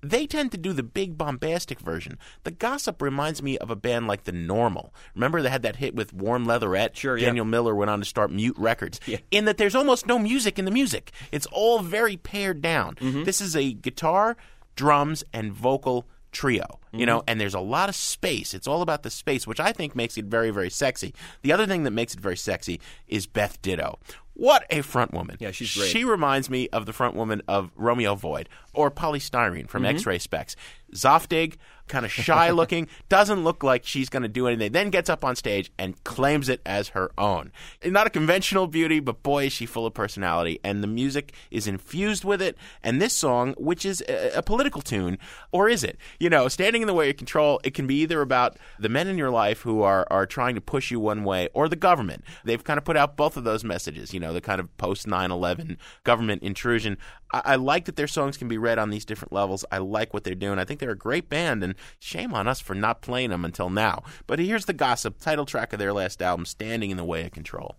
They 0.03 0.25
tend 0.25 0.51
to 0.51 0.57
do 0.57 0.73
the 0.73 0.83
big 0.83 1.17
bombastic 1.17 1.79
version. 1.79 2.17
The 2.43 2.51
Gossip 2.51 3.01
reminds 3.01 3.43
me 3.43 3.57
of 3.59 3.69
a 3.69 3.75
band 3.75 4.07
like 4.07 4.23
The 4.23 4.31
Normal. 4.31 4.93
Remember 5.13 5.41
they 5.41 5.49
had 5.49 5.61
that 5.61 5.75
hit 5.75 5.93
with 5.93 6.11
Warm 6.11 6.45
Leatherette? 6.45 6.97
Sure, 6.97 7.15
yeah. 7.15 7.27
Daniel 7.27 7.45
Miller 7.45 7.75
went 7.75 7.91
on 7.91 7.99
to 7.99 8.05
start 8.05 8.31
Mute 8.31 8.57
Records. 8.57 8.99
Yeah. 9.05 9.19
In 9.29 9.45
that 9.45 9.57
there's 9.57 9.75
almost 9.75 10.07
no 10.07 10.17
music 10.17 10.57
in 10.57 10.65
the 10.65 10.71
music. 10.71 11.11
It's 11.31 11.45
all 11.47 11.79
very 11.79 12.17
pared 12.17 12.63
down. 12.63 12.95
Mm-hmm. 12.95 13.25
This 13.25 13.41
is 13.41 13.55
a 13.55 13.73
guitar, 13.73 14.37
drums, 14.75 15.23
and 15.33 15.53
vocal 15.53 16.07
trio 16.31 16.80
you 16.93 17.05
know 17.05 17.24
and 17.27 17.39
there's 17.39 17.53
a 17.53 17.60
lot 17.60 17.89
of 17.89 17.95
space. 17.95 18.53
It's 18.53 18.67
all 18.67 18.81
about 18.81 19.03
the 19.03 19.10
space 19.10 19.48
which 19.48 19.60
i 19.60 19.71
think 19.71 19.95
makes 19.95 20.17
it 20.17 20.25
very 20.25 20.51
very 20.51 20.69
sexy. 20.69 21.13
The 21.41 21.51
other 21.53 21.65
thing 21.65 21.83
that 21.83 21.91
makes 21.91 22.13
it 22.13 22.19
very 22.19 22.38
sexy 22.38 22.79
is 23.07 23.27
beth 23.27 23.62
ditto. 23.62 24.00
What 24.33 24.65
a 24.69 24.81
front 24.81 25.13
woman. 25.13 25.36
Yeah, 25.39 25.51
she's 25.51 25.75
great. 25.75 25.89
she 25.89 26.03
reminds 26.05 26.50
me 26.50 26.69
of 26.69 26.86
the 26.86 26.93
front 26.93 27.15
woman 27.15 27.41
of 27.48 27.69
romeo 27.75 28.15
void 28.15 28.48
or 28.74 28.89
polystyrene 28.89 29.67
from 29.67 29.83
Mm-hmm. 29.83 29.95
X-Ray 29.98 30.19
Spex. 30.19 30.55
Zoftig 30.95 31.55
kind 31.88 32.05
of 32.05 32.12
shy 32.12 32.50
looking 32.51 32.88
doesn't 33.10 33.43
look 33.43 33.63
like 33.63 33.86
she's 33.86 34.07
going 34.10 34.24
to 34.24 34.29
do 34.29 34.48
anything 34.48 34.71
then 34.71 34.89
gets 34.89 35.10
up 35.10 35.25
on 35.25 35.36
stage 35.36 35.69
and 35.77 36.01
claims 36.05 36.48
it 36.48 36.62
as 36.65 36.89
her 36.89 37.12
own. 37.17 37.51
Not 37.86 38.07
a 38.07 38.10
conventional 38.10 38.67
beauty 38.67 39.00
but 39.01 39.21
boy 39.24 39.48
is 39.48 39.53
she 39.53 39.65
full 39.65 39.86
of 39.86 39.93
personality 39.93 40.60
and 40.63 40.81
the 40.81 40.88
music 40.88 41.33
is 41.50 41.67
infused 41.67 42.24
with 42.24 42.41
it 42.41 42.57
and 42.83 43.01
this 43.01 43.13
song 43.13 43.53
which 43.57 43.86
is 43.86 44.01
a, 44.07 44.38
a 44.38 44.41
political 44.41 44.81
tune 44.81 45.17
or 45.51 45.67
is 45.67 45.83
it? 45.83 45.98
You 46.19 46.29
know 46.29 46.48
standing 46.48 46.80
in 46.81 46.88
the 46.88 46.93
way 46.93 47.09
of 47.09 47.17
control 47.17 47.59
it 47.63 47.73
can 47.73 47.88
be 47.88 48.01
either 48.01 48.21
about 48.21 48.57
the 48.79 48.89
men 48.89 49.07
in 49.07 49.17
your 49.17 49.29
life 49.29 49.61
who 49.61 49.81
are 49.81 50.07
are 50.11 50.25
trying 50.25 50.55
to 50.55 50.61
push 50.61 50.91
you 50.91 51.00
one 51.00 51.23
way 51.23 51.50
or 51.53 51.69
the 51.69 51.75
government. 51.75 52.23
They've 52.43 52.63
kind 52.63 52.77
of 52.77 52.83
put 52.83 52.97
out 52.97 53.17
both 53.17 53.38
of 53.38 53.43
those 53.43 53.63
messages 53.63 54.13
you 54.13 54.19
know 54.19 54.33
the 54.33 54.41
kind 54.41 54.59
of 54.59 54.75
post 54.77 55.07
9-11 55.07 55.77
government 56.03 56.43
intrusion. 56.43 56.97
I, 57.33 57.41
I 57.45 57.55
like 57.55 57.85
that 57.85 57.95
their 57.95 58.07
songs 58.07 58.38
can 58.38 58.47
be 58.47 58.57
read 58.57 58.79
on 58.79 58.89
these 58.89 59.05
different 59.05 59.33
levels. 59.33 59.65
I 59.71 59.77
like 59.77 60.13
what 60.13 60.23
they're 60.23 60.35
doing. 60.35 60.59
I 60.59 60.65
think 60.65 60.79
they're 60.79 60.91
a 60.91 60.97
great 60.97 61.29
band 61.29 61.63
and 61.63 61.75
shame 62.00 62.33
on 62.33 62.47
us 62.47 62.59
for 62.59 62.75
not 62.75 63.01
playing 63.01 63.29
them 63.29 63.45
until 63.45 63.69
now. 63.69 64.03
But 64.27 64.39
here's 64.39 64.65
the 64.65 64.73
gossip 64.73 65.19
title 65.19 65.45
track 65.45 65.73
of 65.73 65.79
their 65.79 65.93
last 65.93 66.21
album 66.21 66.45
standing 66.45 66.91
in 66.91 66.97
the 66.97 67.03
way 67.03 67.25
of 67.25 67.31
control 67.31 67.75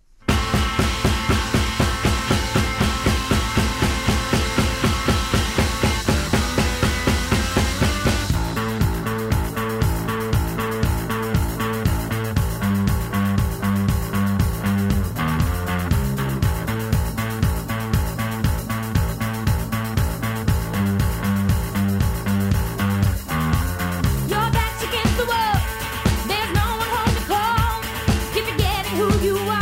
you 29.21 29.35
are. 29.37 29.52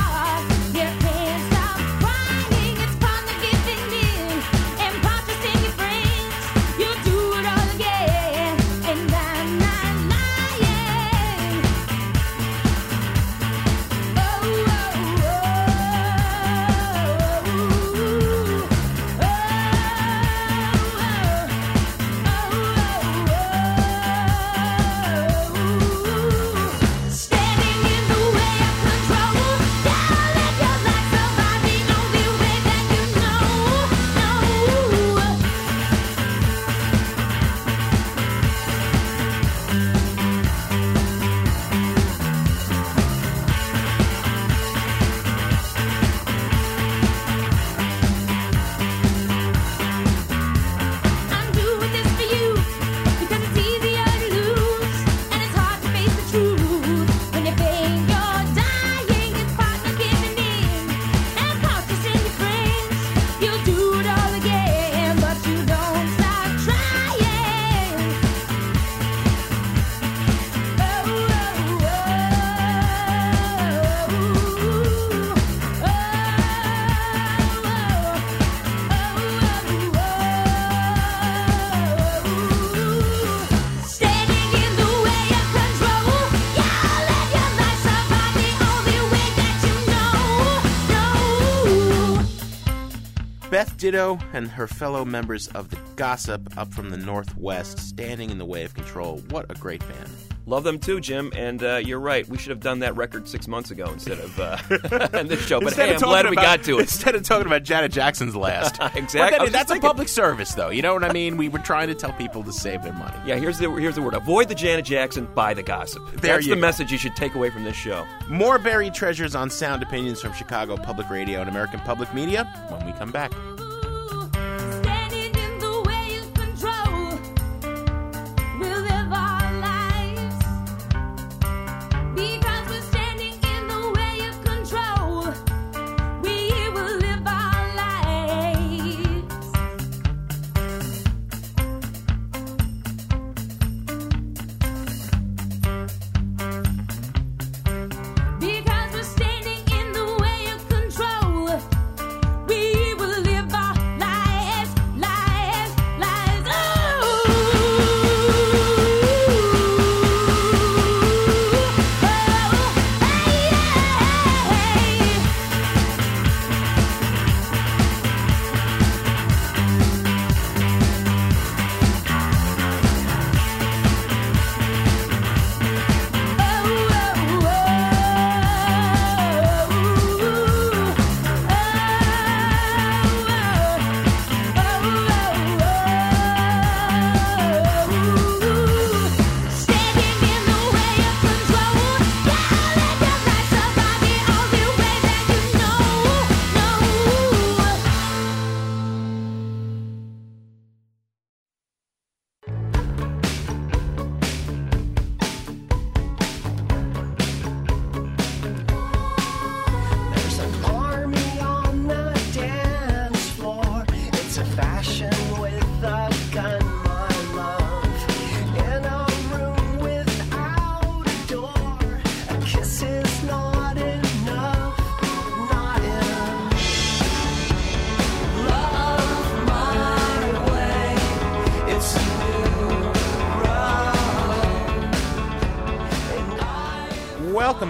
Ditto 93.82 94.20
and 94.34 94.48
her 94.48 94.68
fellow 94.68 95.04
members 95.04 95.48
of 95.50 95.72
the 95.72 95.78
Gossip 95.96 96.56
up 96.56 96.72
from 96.72 96.92
the 96.92 96.98
Northwest, 96.98 97.80
standing 97.80 98.30
in 98.30 98.38
the 98.38 98.46
way 98.46 98.64
of 98.64 98.76
control. 98.76 99.18
What 99.32 99.50
a 99.50 99.56
great 99.56 99.80
band. 99.82 100.08
Love 100.46 100.64
them 100.64 100.78
too, 100.80 101.00
Jim. 101.00 101.32
And 101.36 101.64
uh, 101.64 101.78
you're 101.84 102.00
right. 102.00 102.28
We 102.28 102.38
should 102.38 102.50
have 102.52 102.60
done 102.60 102.80
that 102.80 102.96
record 102.96 103.28
six 103.28 103.48
months 103.48 103.72
ago 103.72 103.86
instead 103.92 104.20
of 104.20 104.40
uh, 104.40 104.58
this 105.24 105.40
show. 105.46 105.60
But 105.62 105.74
hey, 105.74 105.94
I'm 105.94 106.00
glad 106.00 106.24
talking 106.24 106.30
we 106.32 106.36
got 106.36 106.64
to 106.64 106.78
it. 106.78 106.82
Instead 106.82 107.16
of 107.16 107.24
talking 107.24 107.46
about 107.48 107.64
Janet 107.64 107.92
Jackson's 107.92 108.36
last. 108.36 108.80
Exactly. 108.96 109.48
That- 109.50 109.52
that's 109.52 109.72
a 109.72 109.80
public 109.80 110.08
service, 110.10 110.54
though. 110.54 110.70
You 110.70 110.82
know 110.84 110.94
what 110.94 111.04
I 111.04 111.12
mean? 111.12 111.38
We 111.38 111.50
were 111.50 111.60
trying 111.60 111.88
to 111.88 111.96
tell 111.96 112.14
people 112.14 112.44
to 112.44 112.52
save 112.54 112.84
their 112.84 112.94
money. 112.94 113.18
Yeah, 113.26 113.38
here's 113.38 113.58
the 113.58 113.72
here's 113.72 113.96
the 113.96 114.02
word. 114.02 114.14
Avoid 114.14 114.48
the 114.50 114.56
Janet 114.56 114.86
Jackson, 114.86 115.28
buy 115.34 115.54
the 115.54 115.64
gossip. 115.64 116.04
There 116.22 116.36
That's 116.36 116.48
the 116.48 116.56
go. 116.56 116.62
message 116.62 116.92
you 116.92 116.98
should 117.00 117.16
take 117.16 117.34
away 117.36 117.50
from 117.50 117.64
this 117.64 117.76
show. 117.76 118.06
More 118.30 118.60
buried 118.60 118.94
treasures 118.94 119.34
on 119.36 119.50
sound 119.50 119.82
opinions 119.84 120.22
from 120.22 120.34
Chicago 120.34 120.78
Public 120.78 121.10
Radio 121.10 121.40
and 121.42 121.50
American 121.50 121.80
Public 121.82 122.14
Media 122.14 122.46
when 122.70 122.86
we 122.86 122.92
come 122.94 123.12
back. 123.12 123.32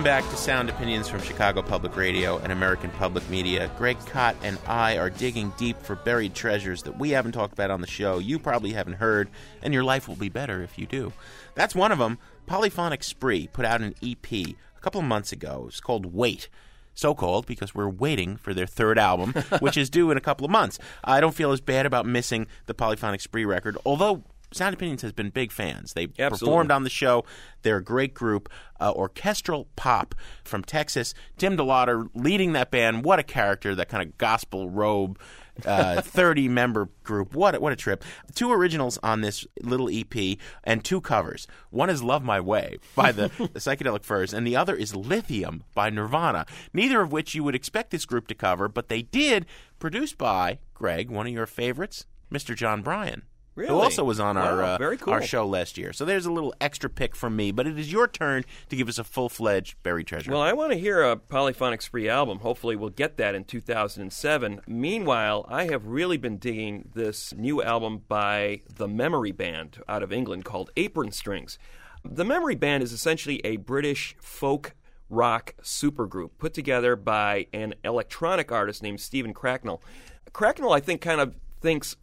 Welcome 0.01 0.23
back 0.23 0.31
to 0.31 0.35
Sound 0.35 0.67
Opinions 0.67 1.07
from 1.07 1.21
Chicago 1.21 1.61
Public 1.61 1.95
Radio 1.95 2.39
and 2.39 2.51
American 2.51 2.89
Public 2.89 3.29
Media. 3.29 3.69
Greg 3.77 4.03
Kot 4.07 4.35
and 4.41 4.57
I 4.65 4.97
are 4.97 5.11
digging 5.11 5.53
deep 5.59 5.79
for 5.79 5.95
buried 5.95 6.33
treasures 6.33 6.81
that 6.81 6.97
we 6.97 7.11
haven't 7.11 7.33
talked 7.33 7.53
about 7.53 7.69
on 7.69 7.81
the 7.81 7.87
show, 7.87 8.17
you 8.17 8.39
probably 8.39 8.73
haven't 8.73 8.95
heard, 8.95 9.29
and 9.61 9.75
your 9.75 9.83
life 9.83 10.07
will 10.07 10.15
be 10.15 10.27
better 10.27 10.63
if 10.63 10.79
you 10.79 10.87
do. 10.87 11.13
That's 11.53 11.75
one 11.75 11.91
of 11.91 11.99
them. 11.99 12.17
Polyphonic 12.47 13.03
Spree 13.03 13.45
put 13.53 13.63
out 13.63 13.81
an 13.81 13.93
EP 14.01 14.31
a 14.31 14.55
couple 14.81 15.01
of 15.01 15.05
months 15.05 15.31
ago. 15.31 15.65
It's 15.67 15.79
called 15.79 16.07
Wait. 16.07 16.49
So 16.95 17.13
called 17.13 17.45
because 17.45 17.75
we're 17.75 17.87
waiting 17.87 18.37
for 18.37 18.55
their 18.55 18.65
third 18.65 18.97
album, 18.97 19.33
which 19.59 19.77
is 19.77 19.91
due 19.91 20.09
in 20.09 20.17
a 20.17 20.21
couple 20.21 20.45
of 20.45 20.51
months. 20.51 20.79
I 21.03 21.21
don't 21.21 21.35
feel 21.35 21.51
as 21.51 21.61
bad 21.61 21.85
about 21.85 22.07
missing 22.07 22.47
the 22.65 22.73
Polyphonic 22.73 23.21
Spree 23.21 23.45
record, 23.45 23.77
although 23.85 24.23
Sound 24.53 24.73
Opinions 24.73 25.01
has 25.01 25.13
been 25.13 25.29
big 25.29 25.51
fans. 25.51 25.93
They 25.93 26.03
Absolutely. 26.03 26.37
performed 26.39 26.71
on 26.71 26.83
the 26.83 26.89
show. 26.89 27.23
They're 27.61 27.77
a 27.77 27.83
great 27.83 28.13
group, 28.13 28.49
uh, 28.79 28.91
orchestral 28.91 29.67
pop 29.75 30.15
from 30.43 30.63
Texas. 30.63 31.13
Tim 31.37 31.55
DeLaughter 31.57 32.09
leading 32.13 32.53
that 32.53 32.71
band. 32.71 33.05
What 33.05 33.19
a 33.19 33.23
character! 33.23 33.75
That 33.75 33.89
kind 33.89 34.07
of 34.07 34.17
gospel 34.17 34.69
robe. 34.69 35.19
Uh, 35.65 36.01
30 36.01 36.47
member 36.47 36.89
group. 37.03 37.35
What 37.35 37.55
a, 37.55 37.59
what 37.59 37.73
a 37.73 37.75
trip. 37.75 38.03
Two 38.33 38.51
originals 38.51 38.97
on 39.03 39.21
this 39.21 39.45
little 39.61 39.89
EP 39.91 40.37
and 40.63 40.83
two 40.83 41.01
covers. 41.01 41.45
One 41.69 41.89
is 41.89 42.01
Love 42.01 42.23
My 42.23 42.39
Way 42.39 42.77
by 42.95 43.11
the, 43.11 43.27
the 43.37 43.59
Psychedelic 43.59 44.03
Furs, 44.03 44.33
and 44.33 44.47
the 44.47 44.55
other 44.55 44.75
is 44.75 44.95
Lithium 44.95 45.63
by 45.75 45.89
Nirvana. 45.89 46.45
Neither 46.73 47.01
of 47.01 47.11
which 47.11 47.35
you 47.35 47.43
would 47.43 47.53
expect 47.53 47.91
this 47.91 48.05
group 48.05 48.27
to 48.29 48.35
cover, 48.35 48.67
but 48.69 48.87
they 48.87 49.01
did. 49.01 49.45
Produced 49.77 50.17
by, 50.17 50.59
Greg, 50.73 51.09
one 51.11 51.27
of 51.27 51.33
your 51.33 51.45
favorites, 51.45 52.05
Mr. 52.31 52.55
Jon 52.55 52.81
Brion. 52.81 53.23
Really? 53.53 53.69
Who 53.69 53.79
also 53.81 54.05
was 54.05 54.19
on 54.19 54.37
our 54.37 54.57
Wow, 54.57 54.75
uh, 54.75 54.77
very 54.77 54.95
cool. 54.95 55.13
our 55.13 55.21
show 55.21 55.45
last 55.45 55.77
year. 55.77 55.91
So 55.91 56.05
there's 56.05 56.25
a 56.25 56.31
little 56.31 56.53
extra 56.61 56.89
pick 56.89 57.15
from 57.15 57.35
me, 57.35 57.51
but 57.51 57.67
it 57.67 57.77
is 57.77 57.91
your 57.91 58.07
turn 58.07 58.45
to 58.69 58.75
give 58.77 58.87
us 58.87 58.97
a 58.97 59.03
full 59.03 59.27
fledged 59.27 59.75
buried 59.83 60.07
treasure. 60.07 60.31
Well, 60.31 60.41
I 60.41 60.53
want 60.53 60.71
to 60.71 60.77
hear 60.79 61.03
a 61.03 61.17
Polyphonic 61.17 61.81
Spree 61.81 62.07
album. 62.07 62.39
Hopefully, 62.39 62.77
we'll 62.77 62.89
get 62.91 63.17
that 63.17 63.35
in 63.35 63.43
2007. 63.43 64.61
Meanwhile, 64.67 65.45
I 65.49 65.65
have 65.65 65.85
really 65.85 66.15
been 66.17 66.37
digging 66.37 66.89
this 66.93 67.33
new 67.33 67.61
album 67.61 68.03
by 68.07 68.61
the 68.73 68.87
Memory 68.87 69.33
Band 69.33 69.81
out 69.87 70.01
of 70.01 70.13
England 70.13 70.45
called 70.45 70.71
Apron 70.77 71.11
Strings. 71.11 71.59
The 72.05 72.23
Memory 72.25 72.55
Band 72.55 72.83
is 72.83 72.93
essentially 72.93 73.41
a 73.45 73.57
British 73.57 74.15
folk 74.21 74.75
rock 75.09 75.55
supergroup 75.61 76.29
put 76.37 76.53
together 76.53 76.95
by 76.95 77.47
an 77.51 77.73
electronic 77.83 78.49
artist 78.49 78.81
named 78.81 79.01
Stephen 79.01 79.33
Cracknell. 79.33 79.83
Cracknell, 80.31 80.71
I 80.71 80.79
think, 80.79 81.01
kind 81.01 81.19
of 81.19 81.35
thinks 81.59 81.97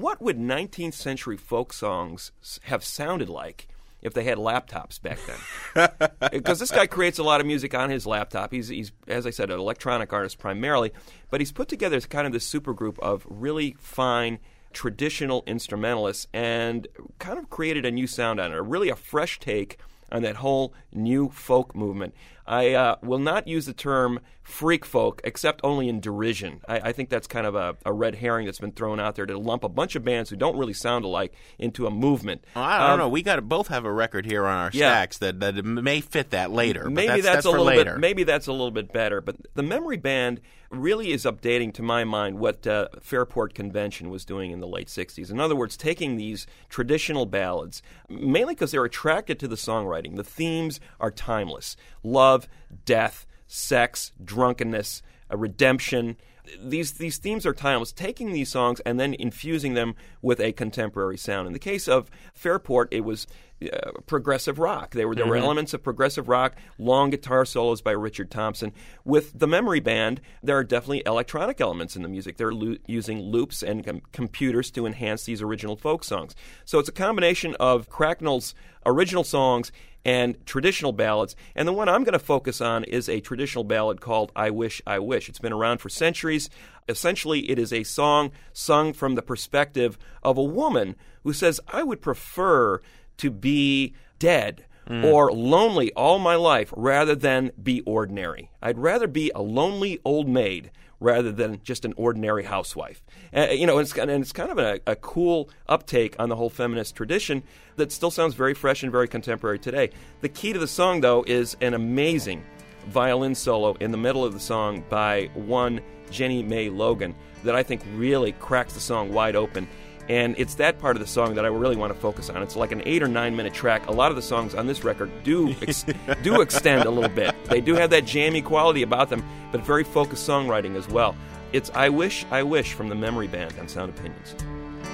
what 0.00 0.20
would 0.22 0.38
19th 0.38 0.94
century 0.94 1.36
folk 1.36 1.72
songs 1.72 2.32
have 2.62 2.84
sounded 2.84 3.28
like 3.28 3.68
if 4.00 4.14
they 4.14 4.24
had 4.24 4.38
laptops 4.38 5.00
back 5.00 5.18
then? 5.26 5.88
Because 6.30 6.58
this 6.58 6.70
guy 6.70 6.86
creates 6.86 7.18
a 7.18 7.22
lot 7.22 7.40
of 7.40 7.46
music 7.46 7.74
on 7.74 7.90
his 7.90 8.06
laptop. 8.06 8.52
He's, 8.52 8.68
he's, 8.68 8.92
as 9.06 9.26
I 9.26 9.30
said, 9.30 9.50
an 9.50 9.58
electronic 9.58 10.12
artist 10.12 10.38
primarily, 10.38 10.92
but 11.30 11.40
he's 11.40 11.52
put 11.52 11.68
together 11.68 12.00
kind 12.00 12.26
of 12.26 12.32
this 12.32 12.48
supergroup 12.48 12.98
of 12.98 13.26
really 13.28 13.76
fine 13.78 14.38
traditional 14.72 15.42
instrumentalists 15.46 16.26
and 16.32 16.86
kind 17.18 17.38
of 17.38 17.50
created 17.50 17.86
a 17.86 17.90
new 17.90 18.06
sound 18.06 18.40
on 18.40 18.52
it, 18.52 18.56
really 18.56 18.88
a 18.88 18.96
fresh 18.96 19.38
take 19.38 19.78
on 20.12 20.22
that 20.22 20.36
whole 20.36 20.74
new 20.92 21.28
folk 21.30 21.74
movement. 21.74 22.14
I 22.48 22.72
uh, 22.72 22.96
will 23.02 23.18
not 23.18 23.46
use 23.46 23.66
the 23.66 23.72
term 23.74 24.20
freak 24.42 24.86
folk 24.86 25.20
except 25.24 25.60
only 25.62 25.90
in 25.90 26.00
derision. 26.00 26.62
I, 26.66 26.80
I 26.80 26.92
think 26.92 27.10
that's 27.10 27.26
kind 27.26 27.46
of 27.46 27.54
a, 27.54 27.76
a 27.84 27.92
red 27.92 28.14
herring 28.14 28.46
that's 28.46 28.58
been 28.58 28.72
thrown 28.72 28.98
out 28.98 29.14
there 29.14 29.26
to 29.26 29.36
lump 29.38 29.62
a 29.62 29.68
bunch 29.68 29.94
of 29.94 30.02
bands 30.04 30.30
who 30.30 30.36
don't 30.36 30.56
really 30.56 30.72
sound 30.72 31.04
alike 31.04 31.34
into 31.58 31.86
a 31.86 31.90
movement. 31.90 32.42
I 32.56 32.78
don't 32.78 32.90
Um, 32.92 32.98
know. 33.00 33.08
We 33.10 33.20
got 33.22 33.36
to 33.36 33.42
both 33.42 33.68
have 33.68 33.84
a 33.84 33.92
record 33.92 34.24
here 34.24 34.46
on 34.46 34.56
our 34.56 34.70
Yeah. 34.72 34.88
stacks 34.92 35.18
that, 35.18 35.40
that 35.40 35.62
may 35.62 36.00
fit 36.00 36.30
that 36.30 36.50
later. 36.50 36.84
but 36.84 36.92
maybe 36.94 37.20
that's, 37.20 37.24
that's, 37.24 37.46
a 37.46 37.50
for 37.50 37.58
little 37.58 37.66
later. 37.66 37.92
bit 37.92 38.00
maybe 38.00 38.24
that's 38.24 38.46
a 38.46 38.52
little 38.52 38.70
bit 38.70 38.90
better 38.92 39.20
but 39.20 39.36
the 39.54 39.62
memory 39.62 39.98
band 39.98 40.40
really 40.70 41.12
is 41.12 41.24
updating 41.24 41.72
to 41.74 41.82
my 41.82 42.04
mind 42.04 42.38
what 42.38 42.66
uh, 42.66 42.88
fairport 43.02 43.52
convention 43.54 44.08
was 44.10 44.24
doing 44.24 44.50
in 44.50 44.60
the 44.60 44.66
late 44.66 44.88
60s 44.88 45.30
in 45.30 45.40
other 45.40 45.56
words 45.56 45.76
taking 45.76 46.16
these 46.16 46.46
traditional 46.70 47.26
ballads 47.26 47.82
mainly 48.08 48.54
because 48.54 48.70
they're 48.70 48.84
attracted 48.84 49.38
to 49.38 49.48
the 49.48 49.56
songwriting 49.56 50.16
the 50.16 50.24
themes 50.24 50.78
are 51.00 51.10
timeless 51.10 51.76
love 52.02 52.37
death 52.84 53.26
sex 53.46 54.12
drunkenness 54.22 55.02
redemption 55.30 56.16
these 56.60 56.92
these 56.92 57.18
themes 57.18 57.46
are 57.46 57.54
timeless. 57.54 57.92
Taking 57.92 58.32
these 58.32 58.48
songs 58.48 58.80
and 58.80 58.98
then 58.98 59.14
infusing 59.14 59.74
them 59.74 59.94
with 60.22 60.40
a 60.40 60.52
contemporary 60.52 61.18
sound. 61.18 61.46
In 61.46 61.52
the 61.52 61.58
case 61.58 61.88
of 61.88 62.10
Fairport, 62.34 62.88
it 62.92 63.00
was 63.00 63.26
uh, 63.60 63.90
progressive 64.06 64.58
rock. 64.58 64.94
There 64.94 65.08
were 65.08 65.14
there 65.14 65.26
were 65.26 65.36
elements 65.36 65.74
of 65.74 65.82
progressive 65.82 66.28
rock, 66.28 66.56
long 66.78 67.10
guitar 67.10 67.44
solos 67.44 67.82
by 67.82 67.90
Richard 67.92 68.30
Thompson. 68.30 68.72
With 69.04 69.38
the 69.38 69.46
Memory 69.46 69.80
Band, 69.80 70.20
there 70.42 70.56
are 70.56 70.64
definitely 70.64 71.02
electronic 71.06 71.60
elements 71.60 71.96
in 71.96 72.02
the 72.02 72.08
music. 72.08 72.36
They're 72.36 72.52
lo- 72.52 72.76
using 72.86 73.20
loops 73.20 73.62
and 73.62 73.84
com- 73.84 74.02
computers 74.12 74.70
to 74.72 74.86
enhance 74.86 75.24
these 75.24 75.42
original 75.42 75.76
folk 75.76 76.04
songs. 76.04 76.34
So 76.64 76.78
it's 76.78 76.88
a 76.88 76.92
combination 76.92 77.56
of 77.58 77.88
Cracknell's 77.88 78.54
original 78.86 79.24
songs 79.24 79.72
and 80.04 80.44
traditional 80.46 80.92
ballads. 80.92 81.36
And 81.54 81.66
the 81.66 81.72
one 81.72 81.88
I'm 81.88 82.04
going 82.04 82.12
to 82.12 82.18
focus 82.18 82.60
on 82.60 82.84
is 82.84 83.08
a 83.08 83.20
traditional 83.20 83.64
ballad 83.64 84.00
called 84.00 84.32
I 84.34 84.50
Wish, 84.50 84.80
I 84.86 84.98
Wish. 84.98 85.28
It's 85.28 85.38
been 85.38 85.52
around 85.52 85.78
for 85.78 85.88
centuries. 85.88 86.48
Essentially, 86.88 87.50
it 87.50 87.58
is 87.58 87.72
a 87.72 87.84
song 87.84 88.30
sung 88.52 88.92
from 88.92 89.14
the 89.14 89.22
perspective 89.22 89.98
of 90.22 90.38
a 90.38 90.42
woman 90.42 90.96
who 91.24 91.32
says, 91.32 91.60
I 91.68 91.82
would 91.82 92.00
prefer 92.00 92.80
to 93.18 93.30
be 93.30 93.94
dead. 94.18 94.64
Mm. 94.88 95.04
Or 95.04 95.30
lonely 95.30 95.92
all 95.92 96.18
my 96.18 96.34
life 96.34 96.72
rather 96.74 97.14
than 97.14 97.50
be 97.62 97.82
ordinary. 97.82 98.50
I'd 98.62 98.78
rather 98.78 99.06
be 99.06 99.30
a 99.34 99.42
lonely 99.42 100.00
old 100.02 100.26
maid 100.26 100.70
rather 101.00 101.30
than 101.30 101.60
just 101.62 101.84
an 101.84 101.94
ordinary 101.96 102.44
housewife. 102.44 103.02
Uh, 103.34 103.48
you 103.50 103.66
know, 103.66 103.78
and 103.78 103.86
it's, 103.86 103.96
and 103.96 104.10
it's 104.10 104.32
kind 104.32 104.50
of 104.50 104.58
a, 104.58 104.80
a 104.86 104.96
cool 104.96 105.48
uptake 105.68 106.16
on 106.18 106.28
the 106.28 106.36
whole 106.36 106.50
feminist 106.50 106.96
tradition 106.96 107.42
that 107.76 107.92
still 107.92 108.10
sounds 108.10 108.34
very 108.34 108.54
fresh 108.54 108.82
and 108.82 108.90
very 108.90 109.08
contemporary 109.08 109.58
today. 109.58 109.90
The 110.20 110.28
key 110.28 110.52
to 110.52 110.58
the 110.58 110.66
song, 110.66 111.00
though, 111.00 111.24
is 111.26 111.56
an 111.60 111.74
amazing 111.74 112.44
violin 112.88 113.34
solo 113.34 113.74
in 113.74 113.90
the 113.90 113.98
middle 113.98 114.24
of 114.24 114.32
the 114.32 114.40
song 114.40 114.84
by 114.88 115.30
one 115.34 115.80
Jennymay 116.10 116.74
Logan 116.74 117.14
that 117.44 117.54
I 117.54 117.62
think 117.62 117.82
really 117.94 118.32
cracks 118.32 118.74
the 118.74 118.80
song 118.80 119.12
wide 119.12 119.36
open. 119.36 119.68
And 120.08 120.34
it's 120.38 120.54
that 120.54 120.78
part 120.78 120.96
of 120.96 121.00
the 121.00 121.06
song 121.06 121.34
that 121.34 121.44
I 121.44 121.48
really 121.48 121.76
want 121.76 121.92
to 121.92 121.98
focus 121.98 122.30
on. 122.30 122.42
It's 122.42 122.56
like 122.56 122.72
an 122.72 122.82
eight 122.86 123.02
or 123.02 123.08
nine 123.08 123.36
minute 123.36 123.52
track. 123.52 123.86
A 123.88 123.92
lot 123.92 124.10
of 124.10 124.16
the 124.16 124.22
songs 124.22 124.54
on 124.54 124.66
this 124.66 124.82
record 124.82 125.10
do 125.22 125.54
ex- 125.62 125.84
do 126.22 126.40
extend 126.40 126.84
a 126.84 126.90
little 126.90 127.10
bit. 127.10 127.34
They 127.44 127.60
do 127.60 127.74
have 127.74 127.90
that 127.90 128.06
jammy 128.06 128.40
quality 128.40 128.82
about 128.82 129.10
them, 129.10 129.22
but 129.52 129.60
very 129.64 129.84
focused 129.84 130.26
songwriting 130.26 130.76
as 130.76 130.88
well. 130.88 131.14
It's 131.52 131.70
"I 131.74 131.90
Wish, 131.90 132.24
I 132.30 132.42
Wish" 132.42 132.72
from 132.72 132.88
the 132.88 132.94
Memory 132.94 133.28
Band 133.28 133.54
on 133.58 133.68
Sound 133.68 133.90
Opinions. 133.90 134.34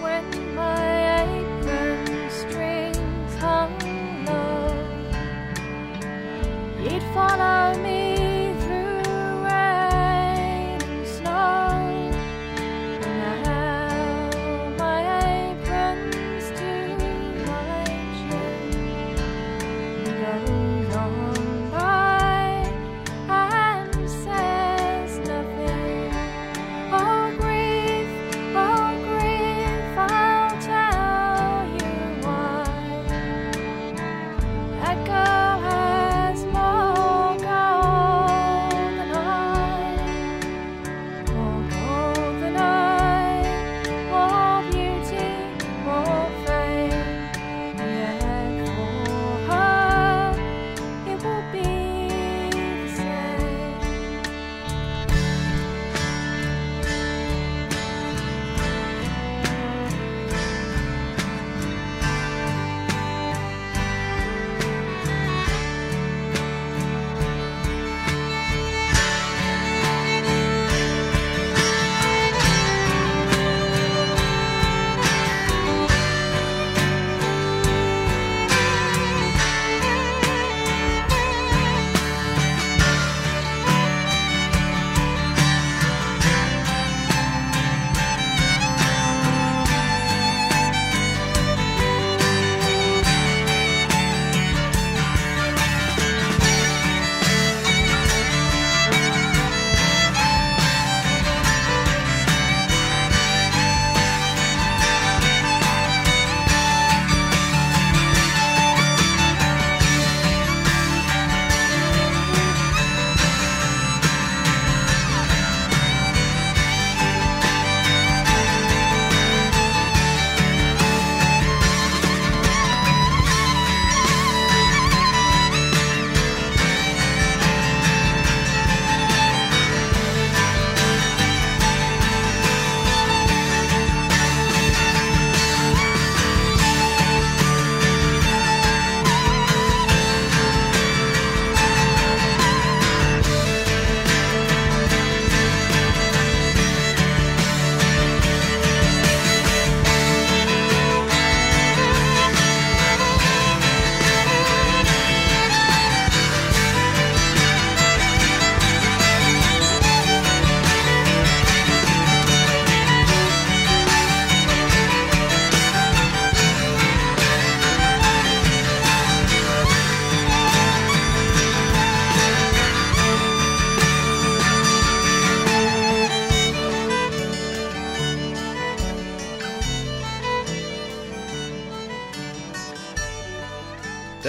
When 0.00 0.54
my 0.54 1.22
apron 1.22 2.30
strings 2.30 3.34
hung 3.36 3.78
low, 4.26 4.74
you'd 6.82 7.02
follow 7.14 7.78
me 7.82 8.13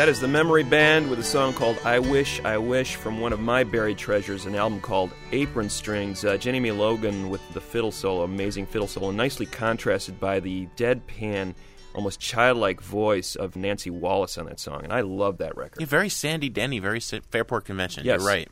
That 0.05 0.11
is 0.11 0.19
the 0.19 0.27
Memory 0.27 0.61
Band 0.61 1.09
with 1.09 1.17
a 1.17 1.23
song 1.23 1.51
called 1.55 1.79
I 1.83 1.97
Wish, 1.97 2.39
I 2.45 2.59
Wish 2.59 2.95
from 2.95 3.19
one 3.19 3.33
of 3.33 3.39
my 3.39 3.63
buried 3.63 3.97
treasures, 3.97 4.45
an 4.45 4.53
album 4.53 4.79
called 4.79 5.09
Apron 5.31 5.67
Strings. 5.67 6.23
Uh, 6.23 6.33
Jennymay 6.33 6.77
Logan 6.77 7.27
with 7.31 7.41
the 7.55 7.59
fiddle 7.59 7.91
solo, 7.91 8.21
amazing 8.21 8.67
fiddle 8.67 8.87
solo, 8.87 9.09
nicely 9.09 9.47
contrasted 9.47 10.19
by 10.19 10.39
the 10.39 10.67
deadpan, 10.77 11.55
almost 11.95 12.19
childlike 12.19 12.81
voice 12.81 13.35
of 13.35 13.55
Nancy 13.55 13.89
Wallace 13.89 14.37
on 14.37 14.45
that 14.45 14.59
song. 14.59 14.83
And 14.83 14.93
I 14.93 15.01
love 15.01 15.39
that 15.39 15.57
record. 15.57 15.79
Yeah, 15.79 15.87
very 15.87 16.09
Sandy 16.09 16.49
Denny, 16.49 16.77
very 16.77 16.99
Fairport 16.99 17.65
Convention. 17.65 18.05
Yes. 18.05 18.19
You're 18.19 18.27
right. 18.27 18.47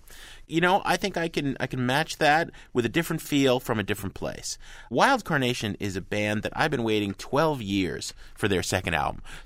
You 0.53 0.61
know, 0.61 0.83
I 0.85 0.97
think 0.97 1.17
I 1.17 1.29
can 1.29 1.57
I 1.59 1.65
can 1.65 1.83
match 1.83 2.19
that 2.19 2.51
with 2.73 2.85
a 2.85 2.89
different 2.89 3.23
feel 3.23 3.59
from 3.59 3.79
a 3.79 3.83
different 3.83 4.13
place. 4.13 4.59
Wild 4.91 5.25
Carnation 5.25 5.75
is 5.79 5.95
a 5.95 6.01
band 6.01 6.43
that 6.43 6.53
I've 6.55 6.69
been 6.69 6.83
waiting 6.83 7.15
12 7.15 7.63
years 7.63 8.13
for 8.35 8.47
their 8.47 8.61
second 8.61 8.93
album. 8.93 9.23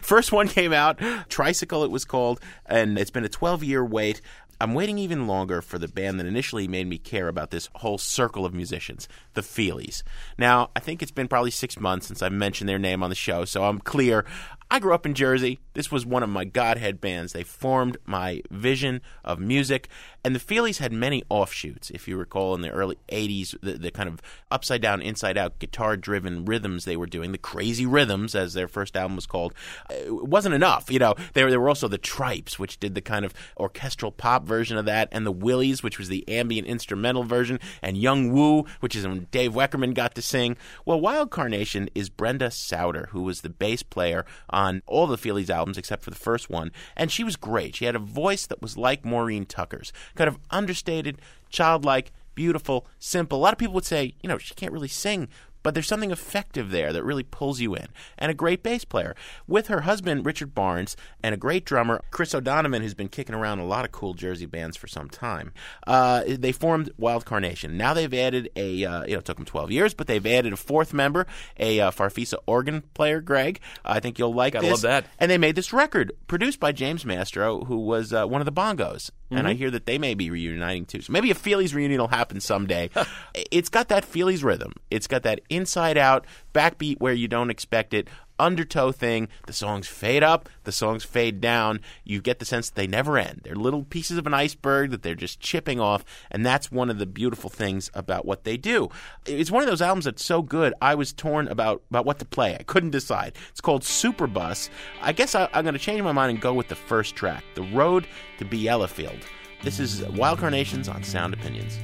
First 0.00 0.32
one 0.32 0.48
came 0.48 0.72
out, 0.72 0.98
Tricycle 1.28 1.84
it 1.84 1.90
was 1.90 2.06
called, 2.06 2.40
and 2.64 2.98
it's 2.98 3.10
been 3.10 3.26
a 3.26 3.28
12 3.28 3.64
year 3.64 3.84
wait. 3.84 4.22
I'm 4.58 4.72
waiting 4.72 4.96
even 4.96 5.26
longer 5.26 5.60
for 5.60 5.78
the 5.78 5.88
band 5.88 6.18
that 6.18 6.26
initially 6.26 6.66
made 6.66 6.86
me 6.86 6.96
care 6.96 7.28
about 7.28 7.50
this 7.50 7.68
whole 7.74 7.98
circle 7.98 8.46
of 8.46 8.54
musicians, 8.54 9.06
the 9.34 9.42
Feelies. 9.42 10.02
Now, 10.38 10.70
I 10.74 10.80
think 10.80 11.02
it's 11.02 11.12
been 11.12 11.28
probably 11.28 11.50
six 11.50 11.78
months 11.78 12.06
since 12.06 12.22
I've 12.22 12.32
mentioned 12.32 12.66
their 12.66 12.78
name 12.78 13.02
on 13.02 13.10
the 13.10 13.14
show, 13.14 13.44
so 13.44 13.64
I'm 13.64 13.78
clear. 13.78 14.24
I 14.68 14.80
grew 14.80 14.94
up 14.94 15.06
in 15.06 15.14
Jersey. 15.14 15.60
This 15.74 15.92
was 15.92 16.04
one 16.04 16.24
of 16.24 16.28
my 16.28 16.44
godhead 16.44 17.00
bands. 17.00 17.32
They 17.32 17.44
formed 17.44 17.98
my 18.04 18.42
vision 18.50 19.00
of 19.24 19.38
music. 19.38 19.88
And 20.24 20.34
the 20.34 20.40
Feelies 20.40 20.78
had 20.78 20.92
many 20.92 21.22
offshoots. 21.28 21.90
If 21.90 22.08
you 22.08 22.16
recall, 22.16 22.52
in 22.56 22.62
the 22.62 22.70
early 22.70 22.98
80s, 23.08 23.54
the, 23.60 23.74
the 23.74 23.92
kind 23.92 24.08
of 24.08 24.20
upside 24.50 24.82
down, 24.82 25.02
inside 25.02 25.38
out, 25.38 25.60
guitar 25.60 25.96
driven 25.96 26.44
rhythms 26.44 26.84
they 26.84 26.96
were 26.96 27.06
doing, 27.06 27.30
the 27.30 27.38
crazy 27.38 27.86
rhythms, 27.86 28.34
as 28.34 28.54
their 28.54 28.66
first 28.66 28.96
album 28.96 29.14
was 29.14 29.26
called, 29.26 29.54
uh, 29.88 29.94
it 29.94 30.26
wasn't 30.26 30.54
enough. 30.54 30.90
You 30.90 30.98
know, 30.98 31.14
there, 31.34 31.48
there 31.48 31.60
were 31.60 31.68
also 31.68 31.86
the 31.86 31.96
Trypes, 31.96 32.58
which 32.58 32.80
did 32.80 32.96
the 32.96 33.00
kind 33.00 33.24
of 33.24 33.32
orchestral 33.56 34.10
pop 34.10 34.44
version 34.44 34.76
of 34.76 34.84
that, 34.86 35.08
and 35.12 35.24
the 35.24 35.30
Willies, 35.30 35.84
which 35.84 35.96
was 35.96 36.08
the 36.08 36.28
ambient 36.28 36.66
instrumental 36.66 37.22
version, 37.22 37.60
and 37.82 37.96
Yung 37.96 38.32
Wu, 38.32 38.64
which 38.80 38.96
is 38.96 39.06
when 39.06 39.28
Dave 39.30 39.52
Weckerman 39.52 39.94
got 39.94 40.16
to 40.16 40.22
sing. 40.22 40.56
Well, 40.84 41.00
Wild 41.00 41.30
Carnation 41.30 41.88
is 41.94 42.08
Brenda 42.08 42.50
Sauter, 42.50 43.10
who 43.12 43.22
was 43.22 43.42
the 43.42 43.50
bass 43.50 43.84
player 43.84 44.24
on 44.56 44.82
all 44.86 45.06
the 45.06 45.18
Feelies 45.18 45.50
albums 45.50 45.76
except 45.76 46.02
for 46.02 46.08
the 46.08 46.16
first 46.16 46.48
one, 46.48 46.72
and 46.96 47.12
she 47.12 47.22
was 47.22 47.36
great. 47.36 47.76
She 47.76 47.84
had 47.84 47.94
a 47.94 47.98
voice 47.98 48.46
that 48.46 48.62
was 48.62 48.78
like 48.78 49.04
Maureen 49.04 49.44
Tucker's, 49.44 49.92
kind 50.14 50.28
of 50.28 50.38
understated, 50.50 51.20
childlike, 51.50 52.10
beautiful, 52.34 52.86
simple. 52.98 53.38
A 53.38 53.42
lot 53.42 53.52
of 53.52 53.58
people 53.58 53.74
would 53.74 53.84
say, 53.84 54.14
you 54.22 54.30
know, 54.30 54.38
she 54.38 54.54
can't 54.54 54.72
really 54.72 54.88
sing, 54.88 55.28
but 55.66 55.74
there's 55.74 55.88
something 55.88 56.12
effective 56.12 56.70
there 56.70 56.92
that 56.92 57.02
really 57.02 57.24
pulls 57.24 57.58
you 57.58 57.74
in. 57.74 57.88
And 58.18 58.30
a 58.30 58.34
great 58.34 58.62
bass 58.62 58.84
player. 58.84 59.16
With 59.48 59.66
her 59.66 59.80
husband, 59.80 60.24
Richard 60.24 60.54
Barnes, 60.54 60.96
and 61.24 61.34
a 61.34 61.36
great 61.36 61.64
drummer, 61.64 62.04
Chris 62.12 62.36
O'Donovan, 62.36 62.82
who's 62.82 62.94
been 62.94 63.08
kicking 63.08 63.34
around 63.34 63.58
a 63.58 63.66
lot 63.66 63.84
of 63.84 63.90
cool 63.90 64.14
Jersey 64.14 64.46
bands 64.46 64.76
for 64.76 64.86
some 64.86 65.10
time. 65.10 65.52
Uh, 65.84 66.22
they 66.24 66.52
formed 66.52 66.92
Wild 66.98 67.24
Carnation. 67.24 67.76
Now 67.76 67.94
they've 67.94 68.14
added 68.14 68.48
a, 68.54 68.84
uh, 68.84 69.02
you 69.06 69.14
know, 69.14 69.18
it 69.18 69.24
took 69.24 69.38
them 69.38 69.44
12 69.44 69.72
years, 69.72 69.92
but 69.92 70.06
they've 70.06 70.24
added 70.24 70.52
a 70.52 70.56
fourth 70.56 70.94
member, 70.94 71.26
a 71.58 71.80
uh, 71.80 71.90
Farfisa 71.90 72.36
organ 72.46 72.84
player, 72.94 73.20
Greg. 73.20 73.58
I 73.84 73.98
think 73.98 74.20
you'll 74.20 74.34
like 74.34 74.52
this. 74.52 74.70
love 74.70 74.82
that. 74.82 75.06
And 75.18 75.28
they 75.28 75.36
made 75.36 75.56
this 75.56 75.72
record 75.72 76.12
produced 76.28 76.60
by 76.60 76.70
James 76.70 77.04
Mastro, 77.04 77.64
who 77.64 77.78
was 77.78 78.12
uh, 78.12 78.24
one 78.24 78.40
of 78.40 78.44
the 78.44 78.52
bongos. 78.52 79.10
And 79.30 79.46
I 79.46 79.50
mm-hmm. 79.50 79.58
hear 79.58 79.70
that 79.72 79.86
they 79.86 79.98
may 79.98 80.14
be 80.14 80.30
reuniting 80.30 80.84
too. 80.84 81.00
So 81.00 81.12
maybe 81.12 81.30
a 81.30 81.34
Feelies 81.34 81.74
reunion 81.74 82.00
will 82.00 82.08
happen 82.08 82.40
someday. 82.40 82.90
it's 83.34 83.68
got 83.68 83.88
that 83.88 84.04
Feelies 84.04 84.44
rhythm. 84.44 84.72
It's 84.90 85.06
got 85.06 85.24
that 85.24 85.40
inside 85.50 85.98
out 85.98 86.26
backbeat 86.54 87.00
where 87.00 87.12
you 87.12 87.26
don't 87.26 87.50
expect 87.50 87.92
it. 87.92 88.08
Undertow 88.38 88.92
thing. 88.92 89.28
The 89.46 89.52
songs 89.52 89.86
fade 89.86 90.22
up, 90.22 90.48
the 90.64 90.72
songs 90.72 91.04
fade 91.04 91.40
down. 91.40 91.80
You 92.04 92.20
get 92.20 92.38
the 92.38 92.44
sense 92.44 92.68
that 92.68 92.74
they 92.74 92.86
never 92.86 93.18
end. 93.18 93.42
They're 93.44 93.54
little 93.54 93.84
pieces 93.84 94.18
of 94.18 94.26
an 94.26 94.34
iceberg 94.34 94.90
that 94.90 95.02
they're 95.02 95.14
just 95.14 95.40
chipping 95.40 95.80
off, 95.80 96.04
and 96.30 96.44
that's 96.44 96.70
one 96.70 96.90
of 96.90 96.98
the 96.98 97.06
beautiful 97.06 97.50
things 97.50 97.90
about 97.94 98.26
what 98.26 98.44
they 98.44 98.56
do. 98.56 98.88
It's 99.24 99.50
one 99.50 99.62
of 99.62 99.68
those 99.68 99.82
albums 99.82 100.04
that's 100.04 100.24
so 100.24 100.42
good. 100.42 100.74
I 100.80 100.94
was 100.94 101.12
torn 101.12 101.48
about 101.48 101.82
about 101.90 102.06
what 102.06 102.18
to 102.18 102.24
play. 102.24 102.54
I 102.54 102.62
couldn't 102.62 102.90
decide. 102.90 103.36
It's 103.50 103.60
called 103.60 103.82
Superbus. 103.82 104.68
I 105.02 105.12
guess 105.12 105.34
I, 105.34 105.48
I'm 105.52 105.64
going 105.64 105.74
to 105.74 105.78
change 105.78 106.02
my 106.02 106.12
mind 106.12 106.30
and 106.30 106.40
go 106.40 106.54
with 106.54 106.68
the 106.68 106.74
first 106.74 107.16
track, 107.16 107.44
"The 107.54 107.62
Road 107.62 108.06
to 108.38 108.44
Bielefeld." 108.44 109.22
This 109.62 109.80
is 109.80 110.02
Wild 110.08 110.38
Carnations 110.38 110.88
on 110.88 111.02
Sound 111.02 111.34
Opinions. 111.34 111.78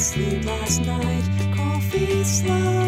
Sleep 0.00 0.42
last 0.46 0.80
night. 0.86 1.24
Coffee 1.54 2.24
slow. 2.24 2.84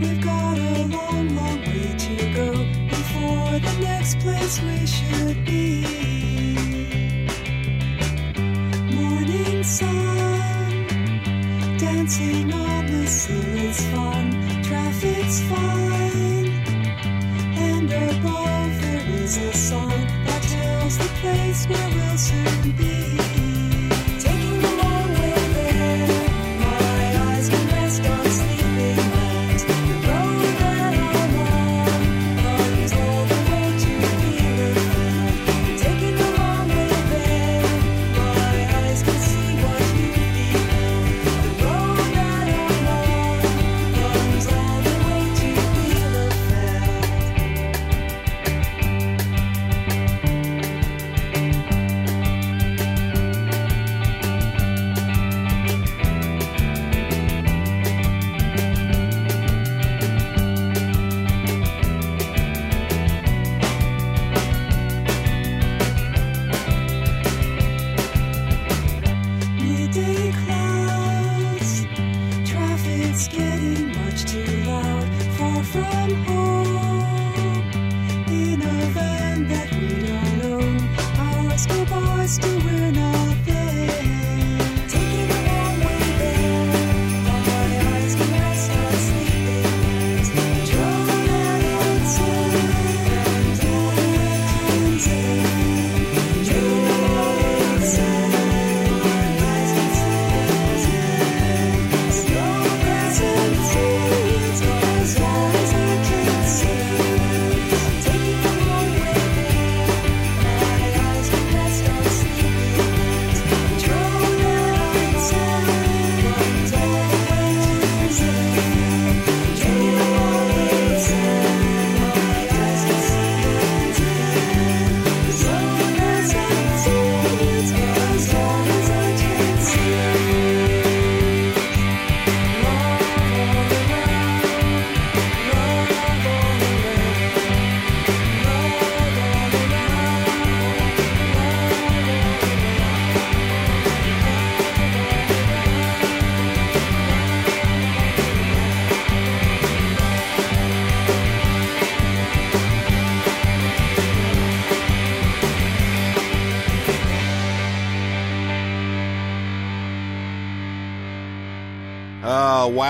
We've 0.00 0.22
got 0.22 0.58
a 0.58 0.86
long, 0.86 1.36
long 1.36 1.60
way 1.60 1.94
to 2.06 2.16
go 2.32 2.50
before 2.88 3.58
the 3.66 3.76
next 3.82 4.18
place 4.20 4.62
we 4.62 4.86
should 4.86 5.44
be. 5.44 5.84
Morning 8.96 9.62
sun, 9.62 10.86
dancing 11.76 12.52
on 12.54 12.86
the 12.86 13.06
ceiling's 13.06 13.84
fun. 13.88 14.24
Traffic's 14.62 15.42
fine. 15.42 16.46
And 17.68 17.92
above 17.92 18.80
there 18.80 19.06
is 19.22 19.36
a 19.36 19.52
sign 19.52 20.06
that 20.24 20.42
tells 20.42 20.96
the 20.96 21.10
place 21.20 21.66
where 21.68 21.88
we'll 21.94 22.16
soon 22.16 22.72
be. 22.72 23.15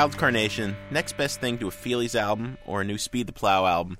Wild 0.06 0.18
Carnation. 0.18 0.76
Next 0.92 1.16
best 1.16 1.40
thing 1.40 1.58
to 1.58 1.66
a 1.66 1.72
Feelies 1.72 2.14
album 2.14 2.58
or 2.64 2.80
a 2.80 2.84
new 2.84 2.96
Speed 2.96 3.26
the 3.26 3.32
Plow 3.32 3.66
album 3.66 3.98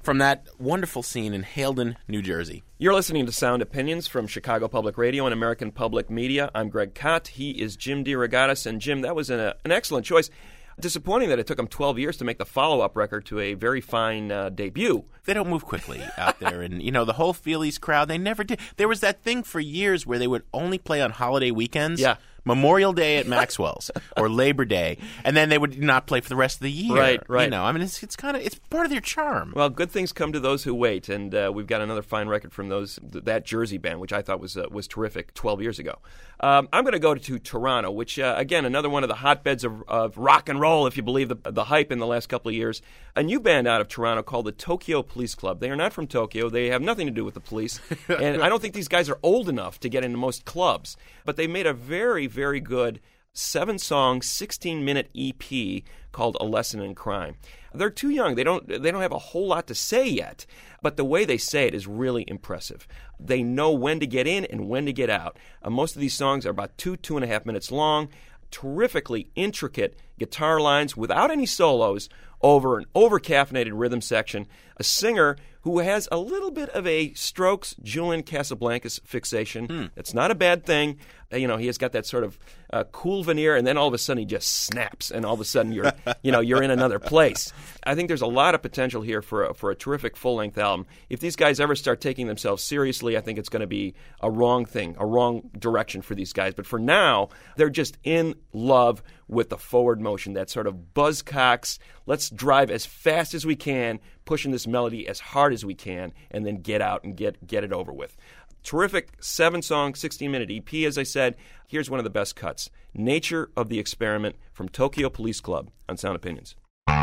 from 0.00 0.18
that 0.18 0.46
wonderful 0.56 1.02
scene 1.02 1.34
in 1.34 1.42
Haledon, 1.42 1.96
New 2.06 2.22
Jersey. 2.22 2.62
You're 2.78 2.94
listening 2.94 3.26
to 3.26 3.32
Sound 3.32 3.60
Opinions 3.60 4.06
from 4.06 4.28
Chicago 4.28 4.68
Public 4.68 4.96
Radio 4.96 5.26
and 5.26 5.32
American 5.32 5.72
Public 5.72 6.08
Media. 6.08 6.48
I'm 6.54 6.68
Greg 6.68 6.94
Kot. 6.94 7.26
He 7.26 7.60
is 7.60 7.74
Jim 7.74 8.04
DeRogatis. 8.04 8.66
And 8.66 8.80
Jim, 8.80 9.00
that 9.00 9.16
was 9.16 9.30
an, 9.30 9.40
uh, 9.40 9.54
an 9.64 9.72
excellent 9.72 10.06
choice. 10.06 10.30
Disappointing 10.78 11.28
that 11.30 11.40
it 11.40 11.48
took 11.48 11.58
him 11.58 11.66
12 11.66 11.98
years 11.98 12.16
to 12.18 12.24
make 12.24 12.38
the 12.38 12.46
follow 12.46 12.80
up 12.80 12.96
record 12.96 13.26
to 13.26 13.40
a 13.40 13.54
very 13.54 13.80
fine 13.80 14.30
uh, 14.30 14.48
debut. 14.48 15.06
They 15.24 15.34
don't 15.34 15.48
move 15.48 15.64
quickly 15.64 16.00
out 16.16 16.38
there. 16.38 16.62
And, 16.62 16.80
you 16.80 16.92
know, 16.92 17.04
the 17.04 17.14
whole 17.14 17.34
Feelies 17.34 17.80
crowd, 17.80 18.06
they 18.06 18.16
never 18.16 18.44
did. 18.44 18.60
There 18.76 18.86
was 18.86 19.00
that 19.00 19.24
thing 19.24 19.42
for 19.42 19.58
years 19.58 20.06
where 20.06 20.20
they 20.20 20.28
would 20.28 20.44
only 20.54 20.78
play 20.78 21.02
on 21.02 21.10
holiday 21.10 21.50
weekends. 21.50 22.00
Yeah. 22.00 22.18
Memorial 22.44 22.92
Day 22.92 23.18
at 23.18 23.26
Maxwell's 23.26 23.90
or 24.16 24.28
Labor 24.28 24.64
Day, 24.64 24.98
and 25.24 25.36
then 25.36 25.48
they 25.48 25.58
would 25.58 25.78
not 25.80 26.06
play 26.06 26.20
for 26.20 26.28
the 26.28 26.36
rest 26.36 26.56
of 26.56 26.62
the 26.62 26.70
year. 26.70 26.96
Right, 26.96 27.22
right. 27.28 27.44
You 27.44 27.50
know, 27.50 27.64
I 27.64 27.72
mean, 27.72 27.82
it's, 27.82 28.02
it's 28.02 28.16
kind 28.16 28.36
of 28.36 28.42
it's 28.42 28.56
part 28.56 28.86
of 28.86 28.90
their 28.90 29.00
charm. 29.00 29.52
Well, 29.54 29.70
good 29.70 29.90
things 29.90 30.12
come 30.12 30.32
to 30.32 30.40
those 30.40 30.64
who 30.64 30.74
wait, 30.74 31.08
and 31.08 31.34
uh, 31.34 31.52
we've 31.54 31.66
got 31.66 31.80
another 31.80 32.02
fine 32.02 32.28
record 32.28 32.52
from 32.52 32.68
those 32.68 32.98
th- 33.12 33.24
that 33.24 33.44
Jersey 33.44 33.78
band, 33.78 34.00
which 34.00 34.12
I 34.12 34.22
thought 34.22 34.40
was 34.40 34.56
uh, 34.56 34.66
was 34.70 34.88
terrific 34.88 35.34
12 35.34 35.62
years 35.62 35.78
ago. 35.78 35.98
Um, 36.40 36.68
I'm 36.72 36.82
going 36.82 36.92
to 36.92 36.98
go 36.98 37.14
to 37.14 37.38
Toronto, 37.38 37.90
which 37.90 38.18
uh, 38.18 38.34
again 38.36 38.64
another 38.64 38.90
one 38.90 39.04
of 39.04 39.08
the 39.08 39.14
hotbeds 39.16 39.62
of, 39.62 39.82
of 39.86 40.18
rock 40.18 40.48
and 40.48 40.60
roll, 40.60 40.86
if 40.86 40.96
you 40.96 41.02
believe 41.02 41.28
the, 41.28 41.36
the 41.44 41.64
hype 41.64 41.92
in 41.92 41.98
the 41.98 42.06
last 42.06 42.28
couple 42.28 42.48
of 42.48 42.54
years. 42.54 42.82
A 43.14 43.22
new 43.22 43.38
band 43.40 43.68
out 43.68 43.82
of 43.82 43.88
Toronto 43.88 44.22
called 44.22 44.46
the 44.46 44.52
Tokyo 44.52 45.02
Police 45.02 45.34
Club. 45.34 45.60
They 45.60 45.70
are 45.70 45.76
not 45.76 45.92
from 45.92 46.06
Tokyo. 46.06 46.48
They 46.48 46.70
have 46.70 46.80
nothing 46.80 47.06
to 47.06 47.12
do 47.12 47.24
with 47.24 47.34
the 47.34 47.40
police, 47.40 47.78
and 48.08 48.42
I 48.42 48.48
don't 48.48 48.60
think 48.60 48.74
these 48.74 48.88
guys 48.88 49.08
are 49.08 49.18
old 49.22 49.48
enough 49.48 49.78
to 49.80 49.88
get 49.88 50.02
into 50.02 50.18
most 50.18 50.44
clubs. 50.44 50.96
But 51.24 51.36
they 51.36 51.46
made 51.46 51.66
a 51.66 51.74
very 51.74 52.26
very 52.32 52.60
good 52.60 53.00
seven 53.34 53.78
song, 53.78 54.20
16 54.20 54.84
minute 54.84 55.10
EP 55.16 55.82
called 56.12 56.36
A 56.40 56.44
Lesson 56.44 56.80
in 56.80 56.94
Crime. 56.94 57.36
They're 57.74 57.90
too 57.90 58.10
young. 58.10 58.34
They 58.34 58.44
don't 58.44 58.66
they 58.66 58.90
don't 58.90 59.00
have 59.00 59.12
a 59.12 59.18
whole 59.18 59.46
lot 59.46 59.66
to 59.68 59.74
say 59.74 60.06
yet, 60.08 60.44
but 60.82 60.96
the 60.96 61.04
way 61.04 61.24
they 61.24 61.38
say 61.38 61.66
it 61.66 61.74
is 61.74 61.86
really 61.86 62.24
impressive. 62.28 62.86
They 63.18 63.42
know 63.42 63.72
when 63.72 64.00
to 64.00 64.06
get 64.06 64.26
in 64.26 64.44
and 64.44 64.68
when 64.68 64.86
to 64.86 64.92
get 64.92 65.08
out. 65.08 65.38
Uh, 65.62 65.70
most 65.70 65.94
of 65.94 66.00
these 66.00 66.14
songs 66.14 66.44
are 66.44 66.50
about 66.50 66.76
two 66.76 66.96
two 66.96 67.16
and 67.16 67.24
a 67.24 67.28
half 67.28 67.46
minutes 67.46 67.72
long. 67.72 68.08
Terrifically 68.50 69.30
intricate 69.34 69.98
guitar 70.18 70.60
lines 70.60 70.94
without 70.96 71.30
any 71.30 71.46
solos 71.46 72.10
over 72.42 72.78
an 72.78 72.84
over 72.94 73.18
caffeinated 73.18 73.72
rhythm 73.72 74.02
section. 74.02 74.46
A 74.76 74.84
singer 74.84 75.36
who 75.62 75.78
has 75.78 76.08
a 76.12 76.18
little 76.18 76.50
bit 76.50 76.68
of 76.70 76.86
a 76.86 77.12
Strokes 77.14 77.74
Julian 77.82 78.22
Casablancas 78.22 79.00
fixation. 79.04 79.90
That's 79.94 80.14
not 80.14 80.30
a 80.30 80.34
bad 80.34 80.64
thing. 80.64 80.98
Uh, 81.32 81.36
you 81.36 81.48
know, 81.48 81.56
he 81.56 81.66
has 81.66 81.78
got 81.78 81.92
that 81.92 82.04
sort 82.06 82.24
of 82.24 82.38
uh, 82.72 82.84
cool 82.92 83.22
veneer, 83.22 83.56
and 83.56 83.66
then 83.66 83.76
all 83.76 83.88
of 83.88 83.94
a 83.94 83.98
sudden 83.98 84.18
he 84.20 84.24
just 84.26 84.64
snaps, 84.64 85.10
and 85.10 85.24
all 85.24 85.34
of 85.34 85.40
a 85.40 85.44
sudden 85.44 85.72
you're, 85.72 85.92
you 86.22 86.32
know, 86.32 86.40
you're 86.40 86.62
in 86.62 86.70
another 86.70 86.98
place. 86.98 87.52
I 87.84 87.94
think 87.94 88.08
there's 88.08 88.22
a 88.22 88.26
lot 88.26 88.54
of 88.54 88.62
potential 88.62 89.02
here 89.02 89.22
for 89.22 89.44
a, 89.44 89.54
for 89.54 89.70
a 89.70 89.74
terrific 89.74 90.16
full 90.16 90.36
length 90.36 90.58
album. 90.58 90.86
If 91.08 91.20
these 91.20 91.36
guys 91.36 91.60
ever 91.60 91.74
start 91.74 92.00
taking 92.00 92.26
themselves 92.26 92.62
seriously, 92.62 93.16
I 93.16 93.20
think 93.20 93.38
it's 93.38 93.48
going 93.48 93.60
to 93.60 93.66
be 93.66 93.94
a 94.20 94.30
wrong 94.30 94.64
thing, 94.64 94.96
a 94.98 95.06
wrong 95.06 95.50
direction 95.58 96.02
for 96.02 96.14
these 96.14 96.32
guys. 96.32 96.54
But 96.54 96.66
for 96.66 96.78
now, 96.78 97.30
they're 97.56 97.70
just 97.70 97.98
in 98.04 98.34
love 98.52 99.02
with 99.28 99.48
the 99.48 99.58
forward 99.58 100.00
motion, 100.00 100.34
that 100.34 100.50
sort 100.50 100.66
of 100.66 100.76
buzzcocks. 100.94 101.78
Let's 102.04 102.28
drive 102.28 102.70
as 102.70 102.84
fast 102.84 103.32
as 103.32 103.46
we 103.46 103.56
can, 103.56 104.00
pushing 104.32 104.50
this 104.50 104.66
melody 104.66 105.06
as 105.06 105.20
hard 105.20 105.52
as 105.52 105.62
we 105.62 105.74
can, 105.74 106.10
and 106.30 106.46
then 106.46 106.56
get 106.56 106.80
out 106.80 107.04
and 107.04 107.18
get 107.18 107.46
get 107.46 107.64
it 107.64 107.70
over 107.70 107.92
with. 107.92 108.16
Terrific 108.62 109.10
seven 109.20 109.60
song, 109.60 109.94
16 109.94 110.30
minute 110.30 110.50
EP, 110.50 110.72
as 110.86 110.96
I 110.96 111.02
said. 111.02 111.36
Here's 111.68 111.90
one 111.90 112.00
of 112.00 112.04
the 112.04 112.08
best 112.08 112.34
cuts 112.34 112.70
Nature 112.94 113.50
of 113.58 113.68
the 113.68 113.78
Experiment 113.78 114.36
from 114.50 114.70
Tokyo 114.70 115.10
Police 115.10 115.42
Club 115.42 115.70
on 115.86 115.98
Sound 115.98 116.16
Opinions. 116.16 116.56
We've 116.88 116.96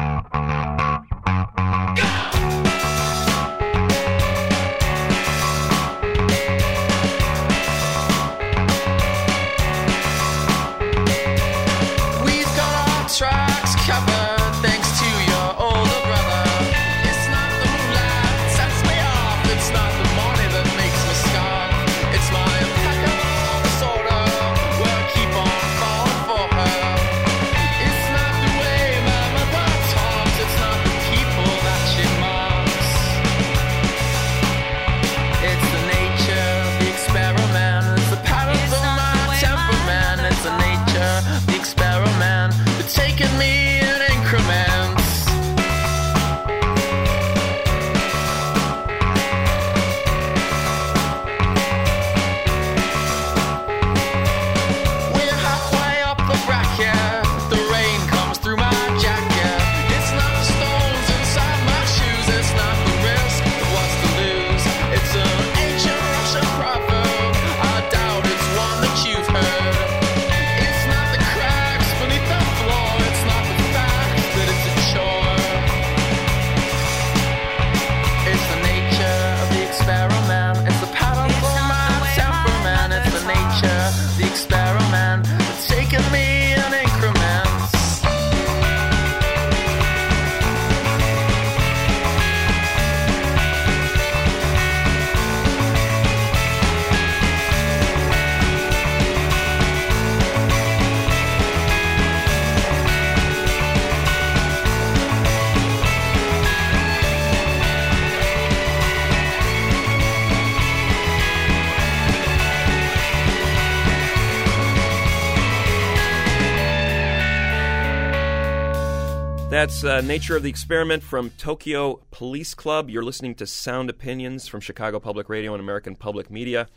That's 119.82 120.04
uh, 120.04 120.06
Nature 120.06 120.36
of 120.36 120.44
the 120.44 120.50
Experiment 120.50 121.02
from 121.04 121.30
Tokyo 121.38 122.02
Police 122.12 122.54
Club. 122.54 122.90
You're 122.90 123.02
listening 123.02 123.34
to 123.36 123.48
Sound 123.48 123.90
Opinions 123.90 124.46
from 124.46 124.60
Chicago 124.60 125.00
Public 125.00 125.30
Radio 125.30 125.54
and 125.54 125.62
American 125.62 125.96
Public 125.96 126.30
Media. 126.30 126.68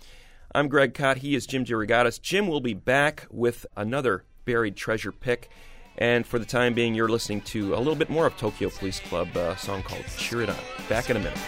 I'm 0.55 0.69
Greg 0.69 0.95
Kot. 0.95 1.17
He 1.17 1.35
is 1.35 1.45
Jim 1.45 1.65
DeRogatis. 1.65 2.23
Jim 2.23 2.47
will 2.47 2.61
be 2.61 2.75
back 2.75 3.27
with 3.29 3.67
another 3.77 4.23
buried 4.45 4.77
treasure 4.77 5.11
pick. 5.11 5.51
And 5.99 6.25
for 6.25 6.39
the 6.39 6.45
time 6.45 6.75
being, 6.75 6.95
you're 6.95 7.09
listening 7.09 7.41
to 7.41 7.75
a 7.75 7.79
little 7.79 7.97
bit 7.97 8.09
more 8.09 8.27
of 8.27 8.37
Tokyo 8.37 8.71
Police 8.71 9.01
Club, 9.01 9.37
a 9.37 9.59
song 9.59 9.83
called 9.83 10.05
Cheer 10.17 10.43
It 10.43 10.51
On. 10.51 10.57
Back 10.89 11.11
in 11.11 11.17
a 11.17 11.21
minute. 11.21 11.39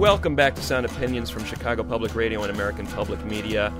Welcome 0.00 0.34
back 0.34 0.54
to 0.54 0.62
Sound 0.62 0.86
Opinions 0.86 1.28
from 1.28 1.44
Chicago 1.44 1.82
Public 1.82 2.14
Radio 2.14 2.42
and 2.42 2.50
American 2.50 2.86
Public 2.86 3.22
Media. 3.26 3.70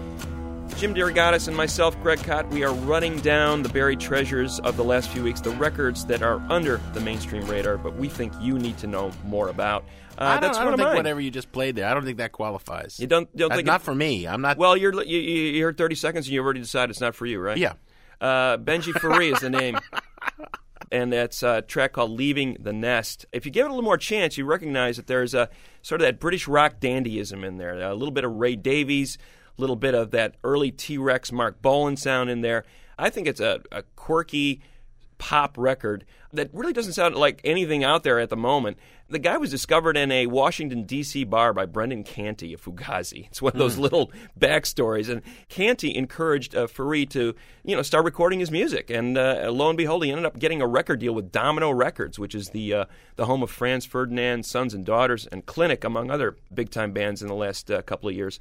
Jim 0.77 0.95
DeRogatis 0.95 1.49
and 1.49 1.57
myself, 1.57 1.99
Greg 2.03 2.19
Kot, 2.23 2.47
we 2.51 2.63
are 2.63 2.75
running 2.75 3.19
down 3.21 3.63
the 3.63 3.71
buried 3.71 4.01
treasures 4.01 4.61
of 4.61 4.77
the 4.77 4.85
last 4.85 5.09
few 5.09 5.25
weeks, 5.25 5.41
the 5.41 5.49
records 5.53 6.05
that 6.05 6.23
are 6.23 6.37
under 6.51 6.77
the 6.93 7.01
mainstream 7.01 7.47
radar, 7.47 7.79
but 7.79 7.97
we 7.97 8.07
think 8.07 8.35
you 8.39 8.59
need 8.59 8.77
to 8.77 8.87
know 8.87 9.11
more 9.25 9.49
about. 9.49 9.83
Uh, 10.19 10.25
I 10.25 10.33
don't, 10.35 10.43
that's 10.43 10.59
I 10.59 10.65
don't 10.65 10.77
think 10.77 10.89
mine. 10.89 10.97
whatever 10.99 11.23
you 11.23 11.31
just 11.31 11.51
played 11.53 11.75
there. 11.75 11.89
I 11.89 11.95
don't 11.95 12.05
think 12.05 12.19
that 12.19 12.33
qualifies. 12.33 13.01
You 13.01 13.07
don't, 13.07 13.27
you 13.33 13.39
don't 13.39 13.49
That's 13.49 13.59
think 13.61 13.67
not 13.67 13.81
it- 13.81 13.85
for 13.85 13.95
me. 13.95 14.29
I'm 14.29 14.43
not. 14.43 14.59
Well, 14.59 14.77
you're, 14.77 14.93
you, 15.03 15.19
you 15.19 15.43
you 15.53 15.65
heard 15.65 15.79
30 15.79 15.95
seconds 15.95 16.27
and 16.27 16.35
you 16.35 16.43
already 16.43 16.61
decided 16.61 16.91
it's 16.91 17.01
not 17.01 17.15
for 17.15 17.25
you, 17.25 17.41
right? 17.41 17.57
Yeah. 17.57 17.73
Uh, 18.21 18.59
Benji 18.59 18.93
Ferree 18.93 19.33
is 19.33 19.41
the 19.41 19.49
name. 19.49 19.79
And 20.93 21.13
that's 21.13 21.43
a 21.43 21.63
track 21.63 21.93
called 21.93 22.11
Leaving 22.11 22.57
the 22.59 22.73
Nest. 22.73 23.25
If 23.33 23.47
you 23.47 23.53
give 23.53 23.67
it 23.67 23.69
a 23.69 23.73
little 23.73 23.85
more 23.85 23.97
chance, 23.97 24.37
you 24.37 24.45
recognize 24.45 24.97
that 24.97 25.07
there's 25.07 25.35
a 25.35 25.49
sort 25.83 26.01
of 26.01 26.07
that 26.07 26.19
British 26.19 26.49
rock 26.49 26.81
dandyism 26.81 27.45
in 27.45 27.59
there. 27.59 27.81
A 27.81 27.95
little 27.95 28.11
bit 28.11 28.25
of 28.25 28.35
Ray 28.35 28.57
Davies, 28.57 29.17
a 29.57 29.61
little 29.61 29.77
bit 29.77 29.95
of 29.95 30.11
that 30.11 30.35
early 30.43 30.73
T 30.73 30.99
Rex 30.99 31.31
Marc 31.31 31.63
Bolan 31.63 31.97
sound 31.97 32.29
in 32.29 32.41
there. 32.41 32.65
I 32.99 33.09
think 33.09 33.29
it's 33.29 33.41
a, 33.41 33.61
a 33.71 33.83
quirky 33.95 34.63
pop 35.21 35.59
record 35.59 36.07
that 36.33 36.49
really 36.55 36.73
doesn't 36.73 36.95
sound 36.95 37.15
like 37.15 37.43
anything 37.45 37.85
out 37.85 38.05
there 38.05 38.19
at 38.19 38.31
the 38.31 38.37
moment. 38.37 38.79
The 39.11 39.19
guy 39.19 39.37
was 39.37 39.51
discovered 39.51 39.99
in 39.99 40.11
a 40.11 40.27
Washington, 40.27 40.85
D.C. 40.85 41.25
bar 41.25 41.53
by 41.53 41.67
Brendan 41.67 42.05
Canty 42.05 42.55
of 42.55 42.63
Fugazi. 42.63 43.27
It's 43.31 43.43
one 43.43 43.53
of 43.53 43.59
those 43.59 43.77
little 43.77 44.11
backstories. 44.39 45.11
And 45.11 45.21
Canty 45.49 45.95
encouraged 45.95 46.55
uh, 46.55 46.69
Ferree 46.69 47.09
to, 47.11 47.35
you 47.65 47.77
know, 47.77 47.83
start 47.83 48.07
recording 48.07 48.41
his 48.41 48.51
music. 48.51 48.89
And 48.89 49.19
uh, 49.19 49.51
lo 49.53 49.69
and 49.69 49.77
behold, 49.77 50.05
he 50.05 50.11
ended 50.11 50.25
up 50.25 50.39
getting 50.39 50.63
a 50.63 50.67
record 50.67 51.01
deal 51.01 51.15
with 51.15 51.31
Domino 51.31 51.71
Records, 51.71 52.19
which 52.19 52.35
is 52.35 52.51
the, 52.51 52.73
uh, 52.73 52.85
the 53.17 53.27
home 53.27 53.43
of 53.43 53.51
Franz 53.51 53.85
Ferdinand, 53.85 54.47
Sons 54.47 54.73
and 54.73 54.87
Daughters, 54.87 55.27
and 55.27 55.45
Clinic, 55.45 55.85
among 55.85 56.11
other 56.11 56.37
big 56.55 56.71
time 56.71 56.93
bands 56.93 57.21
in 57.21 57.29
the 57.29 57.35
last 57.35 57.71
uh, 57.71 57.83
couple 57.83 58.09
of 58.09 58.15
years. 58.15 58.41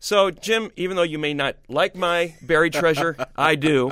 So, 0.00 0.30
Jim, 0.30 0.70
even 0.76 0.96
though 0.96 1.02
you 1.02 1.18
may 1.18 1.34
not 1.34 1.56
like 1.68 1.94
my 1.94 2.34
buried 2.42 2.72
treasure, 2.72 3.16
I 3.36 3.54
do. 3.54 3.90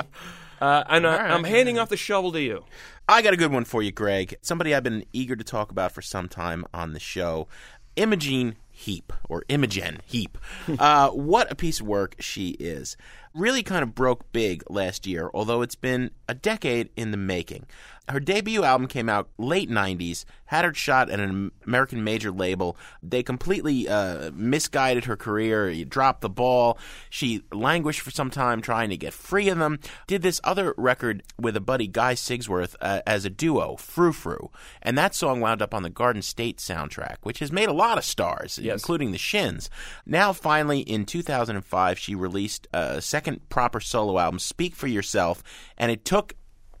Uh, 0.63 0.81
and 0.87 1.05
I, 1.05 1.17
right, 1.17 1.31
I'm 1.31 1.43
handing 1.43 1.77
off 1.77 1.89
the 1.89 1.97
shovel 1.97 2.31
to 2.31 2.41
you. 2.41 2.63
I 3.09 3.21
got 3.21 3.33
a 3.33 3.37
good 3.37 3.51
one 3.51 3.65
for 3.65 3.83
you, 3.83 3.91
Greg. 3.91 4.37
Somebody 4.41 4.73
I've 4.73 4.81
been 4.81 5.03
eager 5.11 5.35
to 5.35 5.43
talk 5.43 5.71
about 5.71 5.91
for 5.91 6.01
some 6.01 6.29
time 6.29 6.63
on 6.73 6.93
the 6.93 7.01
show, 7.01 7.49
Imogene 7.97 8.55
Heap, 8.71 9.11
or 9.27 9.43
Imogen 9.49 9.99
Heap. 10.05 10.37
uh, 10.79 11.09
what 11.09 11.51
a 11.51 11.55
piece 11.55 11.81
of 11.81 11.87
work 11.87 12.15
she 12.19 12.51
is. 12.61 12.95
Really 13.33 13.61
kind 13.61 13.83
of 13.83 13.93
broke 13.93 14.31
big 14.31 14.63
last 14.69 15.05
year, 15.05 15.29
although 15.33 15.61
it's 15.63 15.75
been 15.75 16.11
a 16.29 16.33
decade 16.33 16.91
in 16.95 17.11
the 17.11 17.17
making. 17.17 17.65
Her 18.09 18.19
debut 18.19 18.63
album 18.63 18.87
came 18.87 19.07
out 19.07 19.29
late 19.37 19.69
90s, 19.69 20.25
had 20.45 20.65
her 20.65 20.73
shot 20.73 21.09
at 21.09 21.21
an 21.21 21.51
American 21.65 22.03
major 22.03 22.31
label. 22.31 22.75
They 23.01 23.23
completely 23.23 23.87
uh, 23.87 24.31
misguided 24.33 25.05
her 25.05 25.15
career, 25.15 25.85
dropped 25.85 26.19
the 26.19 26.29
ball. 26.29 26.77
She 27.09 27.43
languished 27.53 28.01
for 28.01 28.11
some 28.11 28.29
time 28.29 28.61
trying 28.61 28.89
to 28.89 28.97
get 28.97 29.13
free 29.13 29.47
of 29.47 29.57
them. 29.57 29.79
Did 30.05 30.21
this 30.21 30.41
other 30.43 30.73
record 30.77 31.23
with 31.39 31.55
a 31.55 31.61
buddy, 31.61 31.87
Guy 31.87 32.15
Sigsworth, 32.15 32.75
uh, 32.81 33.01
as 33.07 33.23
a 33.23 33.29
duo, 33.29 33.77
Frou 33.77 34.11
Frou. 34.11 34.51
And 34.81 34.97
that 34.97 35.15
song 35.15 35.39
wound 35.39 35.61
up 35.61 35.73
on 35.73 35.83
the 35.83 35.89
Garden 35.89 36.21
State 36.21 36.57
soundtrack, 36.57 37.17
which 37.23 37.39
has 37.39 37.51
made 37.53 37.69
a 37.69 37.73
lot 37.73 37.97
of 37.97 38.03
stars, 38.03 38.59
Yes. 38.61 38.81
including 38.81 39.11
the 39.11 39.17
Shins. 39.17 39.69
Now, 40.05 40.33
finally, 40.33 40.81
in 40.81 41.05
2005, 41.05 41.97
she 41.97 42.15
released 42.15 42.67
a 42.73 43.01
second 43.01 43.47
proper 43.47 43.79
solo 43.79 44.19
album, 44.19 44.39
Speak 44.39 44.75
for 44.75 44.87
Yourself, 44.87 45.41
and 45.77 45.89
it 45.89 46.03
took 46.03 46.33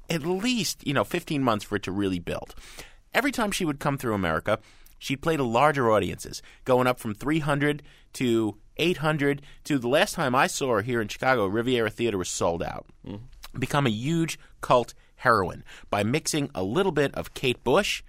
at 0.09 0.25
least, 0.25 0.85
you 0.85 0.93
know, 0.93 1.03
15 1.03 1.43
months 1.43 1.65
for 1.65 1.75
it 1.75 1.83
to 1.83 1.91
really 1.91 2.19
build. 2.19 2.55
Every 3.13 3.31
time 3.31 3.51
she 3.51 3.65
would 3.65 3.79
come 3.79 3.97
through 3.97 4.13
America, 4.13 4.59
she 4.99 5.15
played 5.15 5.37
to 5.37 5.43
larger 5.43 5.91
audiences, 5.91 6.41
going 6.65 6.87
up 6.87 6.99
from 6.99 7.13
300 7.13 7.83
to 8.13 8.57
800 8.77 9.41
to 9.65 9.77
the 9.77 9.87
last 9.87 10.15
time 10.15 10.33
I 10.33 10.47
saw 10.47 10.75
her 10.75 10.81
here 10.81 11.01
in 11.01 11.07
Chicago, 11.07 11.45
Riviera 11.45 11.89
Theater 11.89 12.17
was 12.17 12.29
sold 12.29 12.63
out. 12.63 12.85
Mm-hmm. 13.05 13.59
Become 13.59 13.85
a 13.85 13.91
huge 13.91 14.39
cult 14.61 14.93
heroine 15.17 15.63
by 15.89 16.03
mixing 16.03 16.49
a 16.55 16.63
little 16.63 16.91
bit 16.91 17.13
of 17.15 17.33
Kate 17.33 17.63
Bush, 17.63 18.01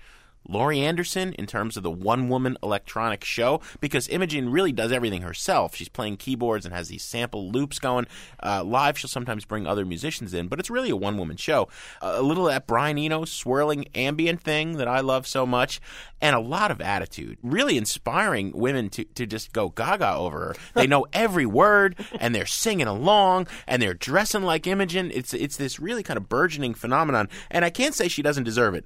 Laurie 0.49 0.81
Anderson 0.81 1.33
in 1.35 1.47
terms 1.47 1.77
of 1.77 1.83
the 1.83 1.91
one 1.91 2.29
woman 2.29 2.57
electronic 2.63 3.25
show 3.25 3.61
because 3.81 4.09
Imogen 4.09 4.51
really 4.51 4.73
does 4.73 4.93
everything 4.93 5.23
herself. 5.23 5.75
She's 5.75 5.89
playing 5.89 6.19
keyboards 6.19 6.65
and 6.65 6.75
has 6.75 6.89
these 6.89 7.03
sample 7.03 7.51
loops 7.51 7.79
going. 7.79 8.07
Uh, 8.43 8.63
live, 8.65 8.99
she'll 8.99 9.09
sometimes 9.09 9.45
bring 9.45 9.67
other 9.67 9.85
musicians 9.85 10.35
in, 10.35 10.49
but 10.49 10.59
it's 10.59 10.71
really 10.71 10.91
a 10.91 10.97
one 10.97 11.19
woman 11.19 11.37
show. 11.37 11.69
a 12.01 12.23
little 12.23 12.47
of 12.47 12.53
that 12.53 12.67
Brian 12.67 12.99
Eno 12.99 13.25
swirling 13.25 13.87
ambient 13.95 14.41
thing 14.41 14.77
that 14.77 14.89
I 14.89 15.01
love 15.01 15.27
so 15.27 15.47
much, 15.47 15.81
and 16.21 16.35
a 16.35 16.41
lot 16.41 16.71
of 16.71 16.81
attitude. 16.81 17.39
Really 17.43 17.77
inspiring 17.77 18.53
women 18.53 18.89
to, 18.91 19.05
to 19.05 19.27
just 19.27 19.53
go 19.53 19.69
gaga 19.69 20.15
over 20.15 20.39
her. 20.39 20.55
They 20.75 20.87
know 20.89 21.07
every 21.13 21.47
word 21.47 21.97
and 22.19 22.35
they're 22.35 22.47
singing 22.47 22.89
along 22.89 23.47
and 23.67 23.81
they're 23.81 23.95
dressing 23.95 24.43
like 24.43 24.67
Imogen. 24.67 25.11
It's, 25.15 25.33
it's 25.33 25.57
this 25.57 25.79
really 25.79 26.03
kind 26.03 26.17
of 26.17 26.29
burgeoning 26.29 26.75
phenomenon, 26.75 27.29
and 27.51 27.65
I 27.65 27.71
can't 27.71 27.95
say 27.95 28.09
she 28.09 28.23
doesn't 28.23 28.45
deserve 28.45 28.75
it 28.75 28.85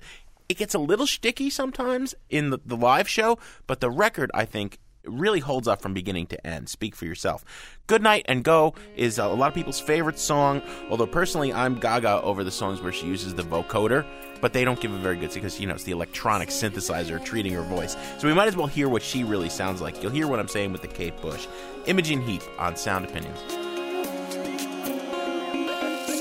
it 0.49 0.57
gets 0.57 0.75
a 0.75 0.79
little 0.79 1.07
sticky 1.07 1.51
sometimes 1.51 2.15
in 2.31 2.51
the, 2.51 2.59
the 2.65 2.77
live 2.77 3.09
show, 3.09 3.39
but 3.67 3.81
the 3.81 3.91
record, 3.91 4.31
I 4.33 4.45
think, 4.45 4.79
really 5.05 5.41
holds 5.41 5.69
up 5.69 5.81
from 5.81 5.95
beginning 5.95 6.27
to 6.27 6.47
end. 6.47 6.69
Speak 6.69 6.95
for 6.95 7.05
yourself. 7.05 7.45
Good 7.87 8.03
Night 8.03 8.27
and 8.29 8.45
Go 8.45 8.75
is 8.97 9.19
a 9.19 9.27
lot 9.29 9.49
of 9.49 9.55
people's 9.55 9.81
favorite 9.81 10.19
song, 10.19 10.63
although 10.91 11.07
personally 11.07 11.53
I'm 11.53 11.79
gaga 11.79 12.21
over 12.23 12.45
the 12.45 12.51
songs 12.51 12.81
where 12.81 12.93
she 12.93 13.07
uses 13.07 13.35
the 13.35 13.43
vocoder, 13.43 14.07
but 14.41 14.53
they 14.53 14.65
don't 14.65 14.81
give 14.81 14.93
a 14.93 14.99
very 14.99 15.17
good 15.17 15.33
because, 15.33 15.61
you 15.61 15.67
know, 15.67 15.75
it's 15.75 15.85
the 15.85 15.93
electronic 15.93 16.49
synthesizer 16.49 17.23
treating 17.25 17.53
her 17.53 17.63
voice. 17.63 17.97
So 18.19 18.29
we 18.29 18.35
might 18.35 18.49
as 18.49 18.57
well 18.57 18.67
hear 18.67 18.89
what 18.89 19.03
she 19.03 19.25
really 19.25 19.49
sounds 19.49 19.81
like. 19.81 20.03
You'll 20.03 20.13
hear 20.13 20.27
what 20.27 20.39
I'm 20.41 20.49
saying 20.49 20.73
with 20.73 20.83
the 20.83 20.89
Kate 20.89 21.19
Bush. 21.21 21.47
Imogen 21.87 22.23
Heap 22.23 22.43
on 22.59 22.77
Sound 22.77 23.05
Opinions. 23.05 23.39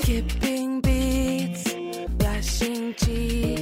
Skipping 0.02 0.80
beats, 0.80 1.74
blushing 2.16 2.94
cheeks, 2.94 3.57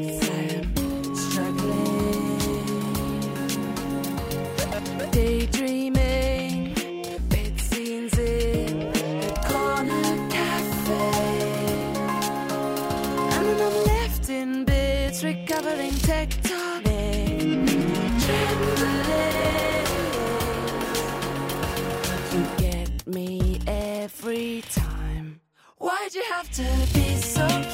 every 24.27 24.61
time. 24.73 25.41
Why'd 25.79 26.13
you 26.13 26.25
have 26.25 26.51
to 26.51 26.63
be 26.93 27.15
so 27.15 27.66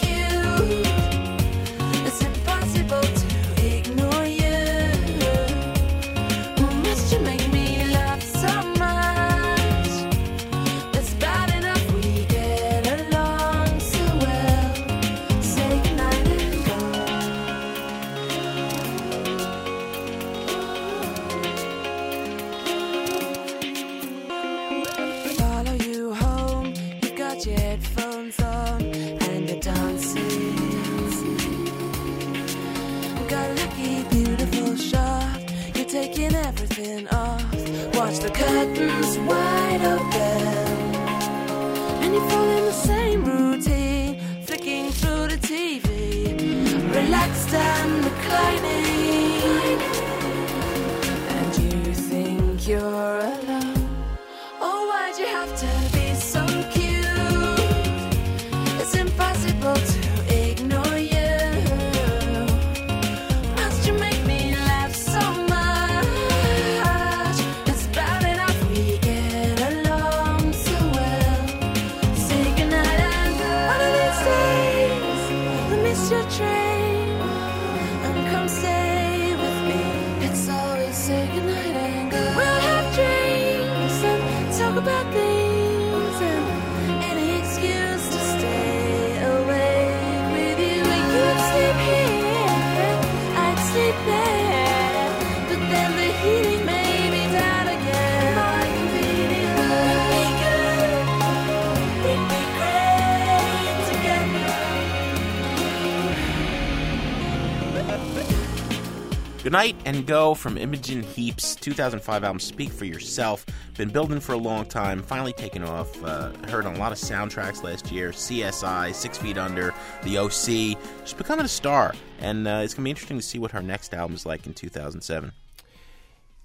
Good 109.53 109.59
night 109.59 109.77
and 109.85 110.07
go 110.07 110.33
from 110.33 110.57
Imogen 110.57 111.03
Heap's 111.03 111.55
2005 111.57 112.25
album 112.25 112.41
Speak 112.41 112.71
for 112.71 112.87
Yourself. 112.87 113.45
Been 113.77 113.91
building 113.91 114.19
for 114.19 114.33
a 114.33 114.39
long 114.39 114.65
time, 114.65 115.03
finally 115.03 115.35
taken 115.35 115.63
off. 115.63 116.03
Uh, 116.03 116.31
heard 116.49 116.65
on 116.65 116.75
a 116.75 116.79
lot 116.79 116.91
of 116.91 116.97
soundtracks 116.97 117.63
last 117.63 117.93
year 117.93 118.13
CSI, 118.13 118.95
Six 118.95 119.19
Feet 119.19 119.37
Under, 119.37 119.75
The 120.05 120.17
OC. 120.17 120.79
She's 121.05 121.13
becoming 121.15 121.45
a 121.45 121.49
star, 121.49 121.93
and 122.19 122.49
uh, 122.49 122.63
it's 122.65 122.73
going 122.73 122.85
to 122.85 122.85
be 122.85 122.91
interesting 122.93 123.19
to 123.19 123.23
see 123.23 123.39
what 123.39 123.51
her 123.51 123.61
next 123.61 123.93
album 123.93 124.17
is 124.17 124.25
like 124.25 124.47
in 124.47 124.55
2007. 124.55 125.33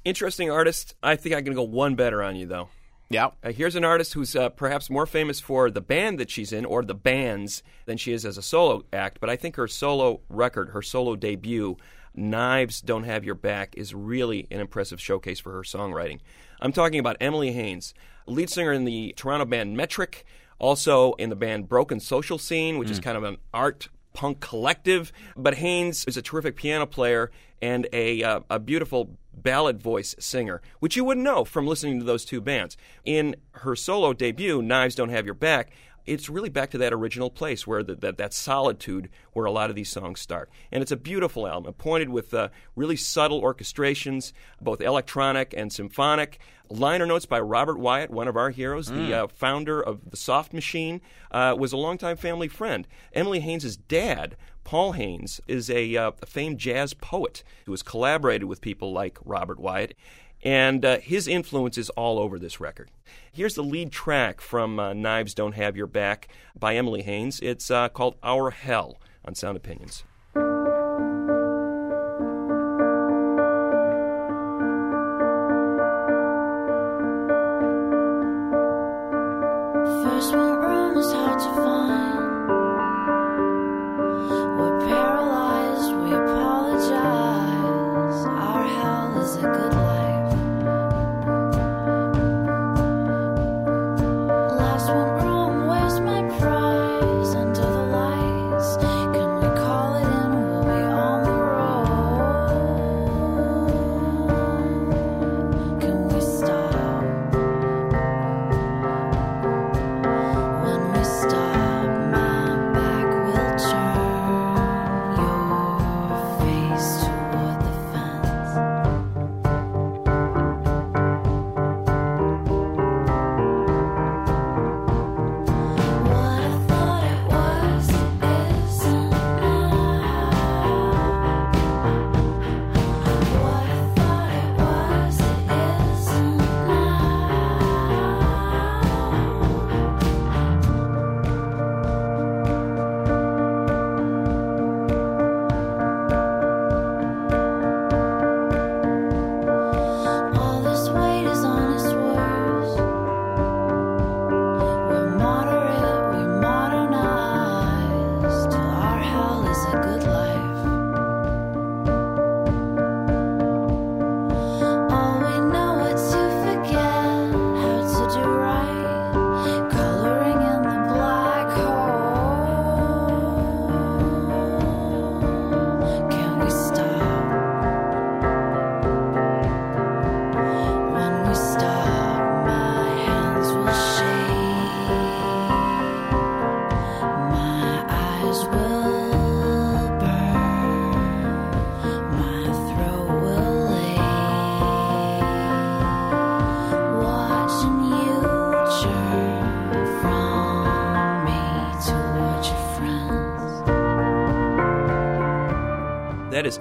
Interesting 0.03 0.51
artist. 0.51 0.93
I 1.01 1.15
think 1.15 1.33
I 1.33 1.41
can 1.41 1.53
go 1.53 1.63
one 1.63 1.95
better 1.95 2.21
on 2.21 2.35
you, 2.35 2.45
though. 2.45 2.67
Yeah. 3.09 3.29
Uh, 3.41 3.53
here's 3.53 3.77
an 3.77 3.85
artist 3.85 4.15
who's 4.15 4.35
uh, 4.35 4.49
perhaps 4.49 4.89
more 4.89 5.05
famous 5.05 5.39
for 5.39 5.71
the 5.71 5.79
band 5.79 6.19
that 6.19 6.29
she's 6.29 6.51
in 6.51 6.65
or 6.65 6.83
the 6.83 6.93
bands 6.93 7.63
than 7.85 7.95
she 7.95 8.11
is 8.11 8.25
as 8.25 8.37
a 8.37 8.41
solo 8.41 8.83
act, 8.91 9.21
but 9.21 9.29
I 9.29 9.37
think 9.37 9.55
her 9.55 9.69
solo 9.69 10.19
record, 10.27 10.71
her 10.71 10.81
solo 10.81 11.15
debut, 11.15 11.77
Knives 12.17 12.81
Don't 12.81 13.03
Have 13.03 13.23
Your 13.23 13.35
Back, 13.35 13.75
is 13.77 13.93
really 13.93 14.47
an 14.51 14.59
impressive 14.59 14.99
showcase 14.99 15.39
for 15.39 15.53
her 15.53 15.61
songwriting. 15.61 16.19
I'm 16.59 16.73
talking 16.73 16.99
about 16.99 17.17
Emily 17.21 17.51
Haines, 17.51 17.93
lead 18.25 18.49
singer 18.49 18.73
in 18.73 18.85
the 18.85 19.13
Toronto 19.15 19.45
band 19.45 19.77
Metric, 19.77 20.25
also 20.59 21.13
in 21.13 21.29
the 21.29 21.35
band 21.35 21.69
Broken 21.69 21.99
Social 21.99 22.37
Scene, 22.37 22.77
which 22.77 22.89
is 22.89 22.99
kind 22.99 23.17
of 23.17 23.23
an 23.23 23.37
art 23.53 23.89
punk 24.13 24.39
collective. 24.39 25.11
But 25.35 25.55
Haines 25.55 26.03
is 26.05 26.17
a 26.17 26.21
terrific 26.21 26.55
piano 26.55 26.87
player 26.87 27.31
and 27.61 27.87
a, 27.93 28.23
uh, 28.23 28.39
a 28.49 28.59
beautiful 28.59 29.17
ballad 29.33 29.79
voice 29.79 30.15
singer, 30.19 30.61
which 30.79 30.95
you 30.95 31.03
wouldn't 31.03 31.23
know 31.23 31.45
from 31.45 31.67
listening 31.67 31.99
to 31.99 32.05
those 32.05 32.25
two 32.25 32.41
bands. 32.41 32.75
In 33.05 33.35
her 33.51 33.75
solo 33.75 34.13
debut, 34.13 34.61
Knives 34.61 34.95
Don't 34.95 35.09
Have 35.09 35.25
Your 35.25 35.35
Back, 35.35 35.71
it's 36.07 36.29
really 36.29 36.49
back 36.49 36.71
to 36.71 36.77
that 36.79 36.93
original 36.93 37.29
place 37.29 37.67
where 37.67 37.83
the, 37.83 37.95
that 37.95 38.17
that 38.17 38.33
solitude 38.33 39.09
where 39.33 39.45
a 39.45 39.51
lot 39.51 39.69
of 39.69 39.75
these 39.75 39.89
songs 39.89 40.19
start. 40.19 40.49
And 40.71 40.81
it's 40.81 40.91
a 40.91 40.97
beautiful 40.97 41.45
album, 41.45 41.69
appointed 41.69 42.09
with 42.09 42.33
uh, 42.33 42.49
really 42.75 42.95
subtle 42.95 43.41
orchestrations, 43.41 44.31
both 44.61 44.81
electronic 44.81 45.53
and 45.55 45.71
symphonic. 45.71 46.39
Liner 46.69 47.05
notes 47.05 47.25
by 47.25 47.39
Robert 47.39 47.77
Wyatt, 47.77 48.09
one 48.09 48.27
of 48.27 48.35
our 48.35 48.49
heroes, 48.49 48.87
the 48.87 49.13
uh, 49.13 49.27
founder 49.27 49.81
of 49.81 50.09
the 50.09 50.17
Soft 50.17 50.53
Machine, 50.53 50.99
uh, 51.31 51.55
was 51.57 51.71
a 51.71 51.77
longtime 51.77 52.17
family 52.17 52.49
friend. 52.49 52.87
Emily 53.13 53.39
Haines' 53.39 53.77
dad, 53.77 54.35
Paul 54.65 54.91
Haines, 54.91 55.39
is 55.47 55.69
a, 55.69 55.95
uh, 55.95 56.11
a 56.21 56.25
famed 56.25 56.57
jazz 56.57 56.93
poet 56.93 57.43
who 57.65 57.71
has 57.71 57.83
collaborated 57.83 58.49
with 58.49 58.59
people 58.59 58.91
like 58.91 59.17
Robert 59.23 59.59
Wyatt 59.59 59.95
and 60.43 60.85
uh, 60.85 60.99
his 60.99 61.27
influence 61.27 61.77
is 61.77 61.89
all 61.91 62.19
over 62.19 62.37
this 62.39 62.59
record. 62.59 62.89
Here's 63.31 63.55
the 63.55 63.63
lead 63.63 63.91
track 63.91 64.41
from 64.41 64.79
uh, 64.79 64.93
Knives 64.93 65.33
Don't 65.33 65.55
Have 65.55 65.77
Your 65.77 65.87
Back 65.87 66.27
by 66.57 66.75
Emily 66.75 67.01
Haines. 67.03 67.39
It's 67.39 67.69
uh, 67.69 67.89
called 67.89 68.15
Our 68.23 68.51
Hell 68.51 68.97
on 69.23 69.35
Sound 69.35 69.57
Opinions. 69.57 70.03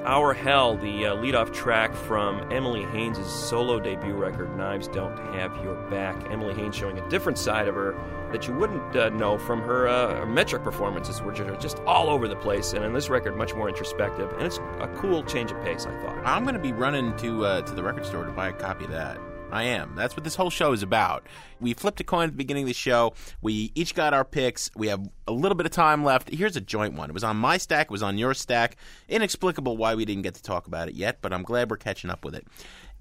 Our 0.06 0.32
Hell, 0.34 0.76
the 0.76 1.06
uh, 1.06 1.14
lead-off 1.16 1.50
track 1.50 1.92
from 1.92 2.40
Emily 2.52 2.84
Haines' 2.84 3.26
solo 3.26 3.80
debut 3.80 4.14
record, 4.14 4.56
Knives 4.56 4.86
Don't 4.86 5.18
Have 5.34 5.56
Your 5.64 5.74
Back. 5.90 6.30
Emily 6.30 6.54
Haines 6.54 6.76
showing 6.76 6.96
a 7.00 7.08
different 7.08 7.36
side 7.36 7.66
of 7.66 7.74
her 7.74 7.96
that 8.30 8.46
you 8.46 8.54
wouldn't 8.54 8.94
uh, 8.94 9.08
know 9.08 9.36
from 9.36 9.60
her 9.62 9.88
uh, 9.88 10.24
metric 10.24 10.62
performances, 10.62 11.20
which 11.22 11.40
are 11.40 11.56
just 11.56 11.80
all 11.88 12.08
over 12.08 12.28
the 12.28 12.36
place, 12.36 12.72
and 12.72 12.84
in 12.84 12.92
this 12.92 13.10
record, 13.10 13.36
much 13.36 13.52
more 13.56 13.68
introspective. 13.68 14.30
And 14.34 14.42
it's 14.42 14.58
a 14.78 14.88
cool 14.94 15.24
change 15.24 15.50
of 15.50 15.60
pace, 15.64 15.86
I 15.86 16.00
thought. 16.00 16.16
I'm 16.24 16.44
going 16.44 16.54
to 16.54 16.60
be 16.60 16.72
running 16.72 17.16
to 17.16 17.44
uh, 17.44 17.62
to 17.62 17.74
the 17.74 17.82
record 17.82 18.06
store 18.06 18.24
to 18.24 18.30
buy 18.30 18.50
a 18.50 18.52
copy 18.52 18.84
of 18.84 18.92
that. 18.92 19.18
I 19.50 19.62
am. 19.64 19.94
That's 19.94 20.16
what 20.16 20.24
this 20.24 20.34
whole 20.34 20.50
show 20.50 20.72
is 20.72 20.82
about. 20.82 21.24
We 21.60 21.72
flipped 21.72 22.00
a 22.00 22.04
coin 22.04 22.24
at 22.24 22.30
the 22.32 22.36
beginning 22.36 22.64
of 22.64 22.68
the 22.68 22.74
show. 22.74 23.14
We 23.40 23.70
each 23.74 23.94
got 23.94 24.12
our 24.12 24.24
picks. 24.24 24.70
We 24.76 24.88
have 24.88 25.08
a 25.28 25.32
little 25.32 25.54
bit 25.54 25.66
of 25.66 25.72
time 25.72 26.04
left. 26.04 26.28
Here's 26.28 26.56
a 26.56 26.60
joint 26.60 26.94
one. 26.94 27.08
It 27.08 27.14
was 27.14 27.24
on 27.24 27.36
my 27.36 27.56
stack. 27.56 27.86
It 27.86 27.90
was 27.90 28.02
on 28.02 28.18
your 28.18 28.34
stack. 28.34 28.76
Inexplicable 29.08 29.76
why 29.76 29.94
we 29.94 30.04
didn't 30.04 30.22
get 30.22 30.34
to 30.34 30.42
talk 30.42 30.66
about 30.66 30.88
it 30.88 30.94
yet, 30.94 31.18
but 31.22 31.32
I'm 31.32 31.42
glad 31.42 31.70
we're 31.70 31.76
catching 31.76 32.10
up 32.10 32.24
with 32.24 32.34
it. 32.34 32.46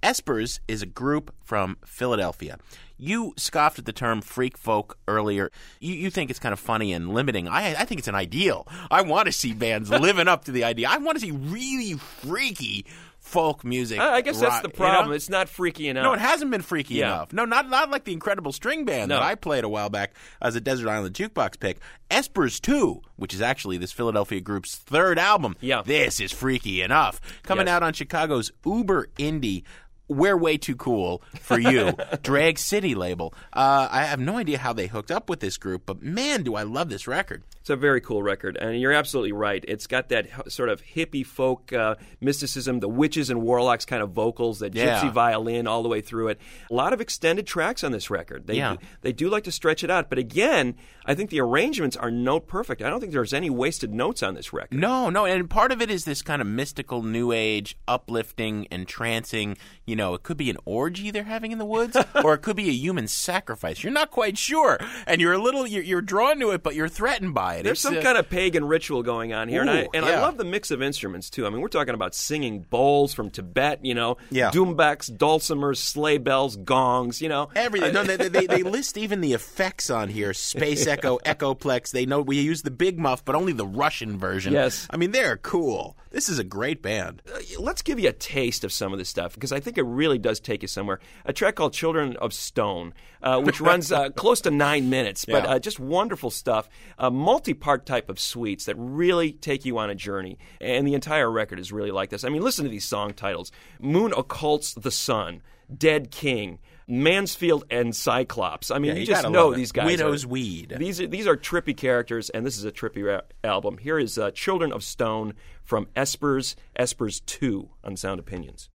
Espers 0.04 0.60
is 0.68 0.84
a 0.84 0.86
group 0.86 1.34
from 1.44 1.78
Philadelphia. 1.84 2.60
You 2.98 3.34
scoffed 3.38 3.80
at 3.80 3.86
the 3.86 3.92
term 3.92 4.22
freak 4.22 4.58
folk 4.58 4.98
earlier. 5.08 5.52
You, 5.80 5.96
you 5.96 6.10
think 6.12 6.30
it's 6.30 6.40
kind 6.40 6.54
of 6.54 6.60
funny 6.60 6.94
and 6.94 7.14
limiting. 7.14 7.48
I, 7.48 7.74
I 7.74 7.86
think 7.86 8.00
it's 8.00 8.08
an 8.08 8.16
ideal. 8.16 8.68
I 8.92 9.02
want 9.02 9.26
to 9.26 9.32
see 9.32 9.54
bands 9.54 9.90
living 9.90 10.28
up 10.28 10.46
to 10.46 10.52
the 10.52 10.64
idea. 10.64 10.90
I 10.90 10.98
want 10.98 11.18
to 11.18 11.22
see 11.22 11.32
really 11.32 11.94
freaky 11.96 12.86
folk 13.26 13.64
music. 13.66 14.00
I 14.00 14.16
I 14.18 14.22
guess 14.22 14.40
that's 14.40 14.54
rock, 14.54 14.62
the 14.64 14.70
you 14.70 14.74
know? 14.74 14.92
problem. 14.94 15.16
It's 15.16 15.30
not 15.30 15.50
freaky 15.50 15.90
enough. 15.90 16.04
No, 16.04 16.14
it 16.14 16.20
hasn't 16.20 16.52
been 16.52 16.62
freaky 16.62 16.96
Yeah. 16.96 17.08
enough. 17.08 17.34
No, 17.34 17.44
not 17.44 17.70
not 17.70 17.90
like 17.90 18.04
the 18.06 18.14
incredible 18.14 18.52
string 18.52 18.86
band 18.86 19.10
No. 19.10 19.16
that 19.16 19.24
I 19.24 19.36
played 19.36 19.64
a 19.64 19.70
while 19.70 19.90
back 19.90 20.14
as 20.42 20.56
a 20.56 20.62
Desert 20.62 20.88
Island 20.90 21.16
Jukebox 21.16 21.60
pick. 21.60 21.80
Espers 22.12 22.62
2, 22.62 23.02
which 23.16 23.34
is 23.34 23.42
actually 23.42 23.78
this 23.78 23.92
Philadelphia 23.92 24.40
group's 24.42 24.76
third 24.76 25.18
album. 25.18 25.56
Yeah. 25.60 25.82
This 25.84 26.20
is 26.20 26.32
freaky 26.32 26.82
enough. 26.82 27.20
Coming 27.44 27.66
Yes. 27.68 27.74
out 27.74 27.84
on 27.84 27.94
Chicago's 27.94 28.52
Uber 28.66 29.08
Indie 29.18 29.64
we're 30.08 30.38
way 30.38 30.56
too 30.56 30.76
cool 30.76 31.24
for 31.42 31.58
you. 31.58 31.92
Drag 32.22 32.60
City 32.60 32.94
label. 32.94 33.34
Uh, 33.52 33.88
I 33.90 34.04
have 34.04 34.20
no 34.20 34.38
idea 34.38 34.60
how 34.60 34.72
they 34.72 34.86
hooked 34.86 35.10
up 35.10 35.32
with 35.32 35.40
this 35.40 35.58
group, 35.58 35.82
but 35.88 36.04
man, 36.04 36.44
do 36.44 36.54
I 36.54 36.62
love 36.62 36.90
this 36.90 37.08
record. 37.08 37.42
It's 37.66 37.72
a 37.72 37.76
very 37.76 38.00
cool 38.00 38.22
record, 38.22 38.58
and 38.58 38.80
you're 38.80 38.92
absolutely 38.92 39.32
right. 39.32 39.66
It's 39.68 39.88
got 39.88 40.10
that 40.10 40.52
sort 40.52 40.70
of 40.70 40.84
hippie 40.84 41.26
folk 41.26 41.74
uh, 41.74 41.96
mysticism, 42.22 42.80
the 42.80 42.88
witches 42.88 43.32
and 43.32 43.42
warlocks 43.42 43.86
kind 43.86 44.04
of 44.04 44.12
vocals, 44.12 44.60
that 44.60 44.76
Yeah. 44.76 45.02
gypsy 45.02 45.12
violin 45.12 45.66
all 45.66 45.82
the 45.82 45.90
way 45.90 46.00
through 46.00 46.28
it. 46.28 46.40
A 46.70 46.74
lot 46.76 46.94
of 46.94 47.02
extended 47.02 47.48
tracks 47.48 47.84
on 47.84 47.92
this 47.92 48.12
record. 48.12 48.46
They 48.46 48.58
Yeah. 48.58 48.76
they 49.02 49.12
do 49.14 49.30
like 49.32 49.46
to 49.46 49.52
stretch 49.52 49.84
it 49.84 49.90
out, 49.90 50.10
but 50.12 50.20
again, 50.20 50.76
I 51.06 51.14
think 51.16 51.30
the 51.30 51.40
arrangements 51.42 51.96
are 51.96 52.10
note 52.12 52.48
perfect. 52.48 52.82
I 52.82 52.90
don't 52.90 53.00
think 53.00 53.12
there's 53.14 53.34
any 53.34 53.50
wasted 53.50 53.94
notes 53.94 54.24
on 54.24 54.34
this 54.36 54.52
record. 54.54 54.78
No, 54.78 55.10
no, 55.10 55.26
and 55.26 55.50
part 55.50 55.72
of 55.72 55.82
it 55.82 55.90
is 55.92 56.06
this 56.06 56.22
kind 56.22 56.42
of 56.42 56.48
mystical 56.48 57.04
new 57.04 57.32
age, 57.32 57.78
uplifting, 57.88 58.68
entrancing. 58.72 59.58
You 59.86 59.96
know, 59.96 60.14
it 60.14 60.24
could 60.24 60.38
be 60.38 60.50
an 60.50 60.58
orgy 60.66 61.12
they're 61.12 61.24
having 61.24 61.52
in 61.52 61.58
the 61.60 61.66
woods, 61.66 61.96
or 62.24 62.34
it 62.34 62.40
could 62.40 62.56
be 62.56 62.70
a 62.70 62.74
human 62.74 63.08
sacrifice. 63.08 63.84
You're 63.84 63.94
not 63.94 64.12
quite 64.12 64.38
sure, 64.38 64.80
and 65.06 65.22
you're 65.22 65.34
a 65.34 65.38
little 65.38 65.68
you're, 65.68 65.84
you're 65.84 66.02
drawn 66.02 66.40
to 66.40 66.52
it, 66.52 66.64
but 66.64 66.76
you're 66.76 66.88
threatened 66.90 67.34
by 67.34 67.56
it. 67.56 67.64
There's 67.64 67.74
It's, 67.78 67.82
some 67.82 68.02
kind 68.02 68.18
of 68.18 68.30
pagan 68.30 68.66
ritual 68.66 69.04
going 69.04 69.34
on 69.34 69.48
here, 69.48 69.62
and, 69.62 69.70
I, 69.70 69.84
Ooh, 69.84 69.88
and 69.94 70.06
I 70.06 70.22
love 70.22 70.38
the 70.38 70.44
mix 70.46 70.72
of 70.72 70.82
instruments 70.82 71.30
too. 71.30 71.46
I 71.46 71.50
mean, 71.50 71.62
we're 71.62 71.68
talking 71.68 71.94
about 71.94 72.16
singing 72.16 72.62
bowls 72.70 73.14
from 73.14 73.30
Tibet, 73.30 73.86
you 73.86 73.94
know, 73.94 74.18
Yeah. 74.32 74.50
doumbeks, 74.52 75.16
dulcimers, 75.16 75.78
sleigh 75.78 76.18
bells, 76.18 76.56
gongs, 76.56 77.22
you 77.22 77.30
know, 77.30 77.50
Everything. 77.56 77.94
No, 77.94 78.04
they, 78.06 78.18
they, 78.18 78.48
they 78.48 78.64
list 78.64 78.98
even 78.98 79.22
the 79.22 79.34
effects 79.34 79.90
on 79.90 80.10
here: 80.10 80.34
space 80.34 80.88
echo, 80.98 81.18
echoplex. 81.20 81.92
They 81.92 82.06
know 82.06 82.22
we 82.22 82.40
use 82.40 82.62
the 82.64 82.72
big 82.72 82.98
muff, 83.00 83.24
but 83.24 83.36
only 83.36 83.54
the 83.54 83.66
Russian 83.66 84.18
version. 84.18 84.54
Yes. 84.54 84.88
I 84.90 84.98
mean 84.98 85.12
they're 85.12 85.38
cool. 85.38 85.98
This 86.12 86.30
is 86.30 86.40
a 86.40 86.44
great 86.44 86.82
band. 86.82 87.22
let's 87.60 87.82
give 87.82 88.00
you 88.00 88.10
a 88.10 88.14
taste 88.14 88.64
of 88.64 88.72
some 88.72 88.94
of 88.94 89.00
this 89.00 89.10
stuff 89.10 89.34
because 89.34 89.52
I 89.52 89.60
think 89.60 89.78
it 89.78 89.84
really 89.84 90.18
does 90.18 90.40
take 90.40 90.62
you 90.62 90.68
somewhere. 90.68 91.00
A 91.26 91.34
track 91.34 91.56
called 91.56 91.74
"Children 91.74 92.16
of 92.18 92.34
Stone," 92.34 92.94
uh, 93.22 93.42
which 93.42 93.60
runs 93.70 93.92
uh, 93.92 94.10
close 94.10 94.42
to 94.42 94.52
nine 94.52 94.90
minutes, 94.90 95.26
but 95.26 95.44
Yeah. 95.44 95.52
uh, 95.52 95.60
just 95.60 95.80
wonderful 95.80 96.32
stuff. 96.32 96.70
A 96.98 97.12
multi-part 97.12 97.86
type 97.86 98.10
of 98.10 98.20
suites 98.20 98.66
that 98.66 98.76
really 98.78 99.34
take 99.34 99.66
you 99.66 99.78
on 99.78 99.90
a 99.90 99.96
journey, 99.96 100.38
and 100.62 100.88
the 100.88 100.94
entire 100.94 101.30
record 101.30 101.60
is 101.60 101.72
really 101.72 101.92
like 101.92 102.10
this. 102.10 102.24
I 102.24 102.30
mean, 102.30 102.42
listen 102.42 102.64
to 102.66 102.72
these 102.72 102.86
song 102.86 103.14
titles: 103.14 103.52
"Moon 103.80 104.12
Occults 104.12 104.82
the 104.82 104.92
Sun," 104.92 105.42
"Dead 105.76 106.12
King." 106.12 106.60
Mansfield 106.88 107.66
and 107.70 107.96
Cyclops. 107.96 108.72
I 108.72 108.80
mean, 108.80 108.90
Yeah, 108.90 108.94
you, 108.94 109.00
you 109.02 109.06
just 109.06 109.30
know 109.30 109.54
these 109.54 109.72
guys. 109.72 109.88
Widow's 109.88 110.26
are, 110.26 110.30
Weed. 110.30 110.76
These 110.78 111.02
are 111.02 111.08
these 111.08 111.28
are 111.28 111.36
trippy 111.36 111.76
characters, 111.76 112.30
and 112.30 112.46
this 112.46 112.58
is 112.58 112.66
a 112.66 112.72
trippy 112.72 113.06
ra- 113.06 113.22
album. 113.44 113.78
Here 113.78 113.98
is 113.98 114.18
uh, 114.18 114.32
"Children 114.32 114.72
of 114.72 114.84
Stone" 114.84 115.34
from 115.64 115.88
Espers, 115.96 116.56
Espers 116.80 117.26
Two 117.26 117.70
on 117.84 117.98
Sound 117.98 118.20
Opinions. 118.20 118.70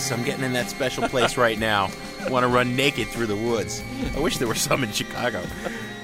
Yes, 0.00 0.12
I'm 0.12 0.24
getting 0.24 0.44
in 0.44 0.52
that 0.54 0.70
special 0.70 1.08
place 1.08 1.36
right 1.36 1.58
now. 1.58 1.90
Want 2.28 2.44
to 2.44 2.48
run 2.48 2.76
naked 2.76 3.08
through 3.08 3.26
the 3.26 3.36
woods. 3.36 3.82
I 4.16 4.20
wish 4.20 4.38
there 4.38 4.48
were 4.48 4.54
some 4.54 4.82
in 4.82 4.92
Chicago. 4.92 5.42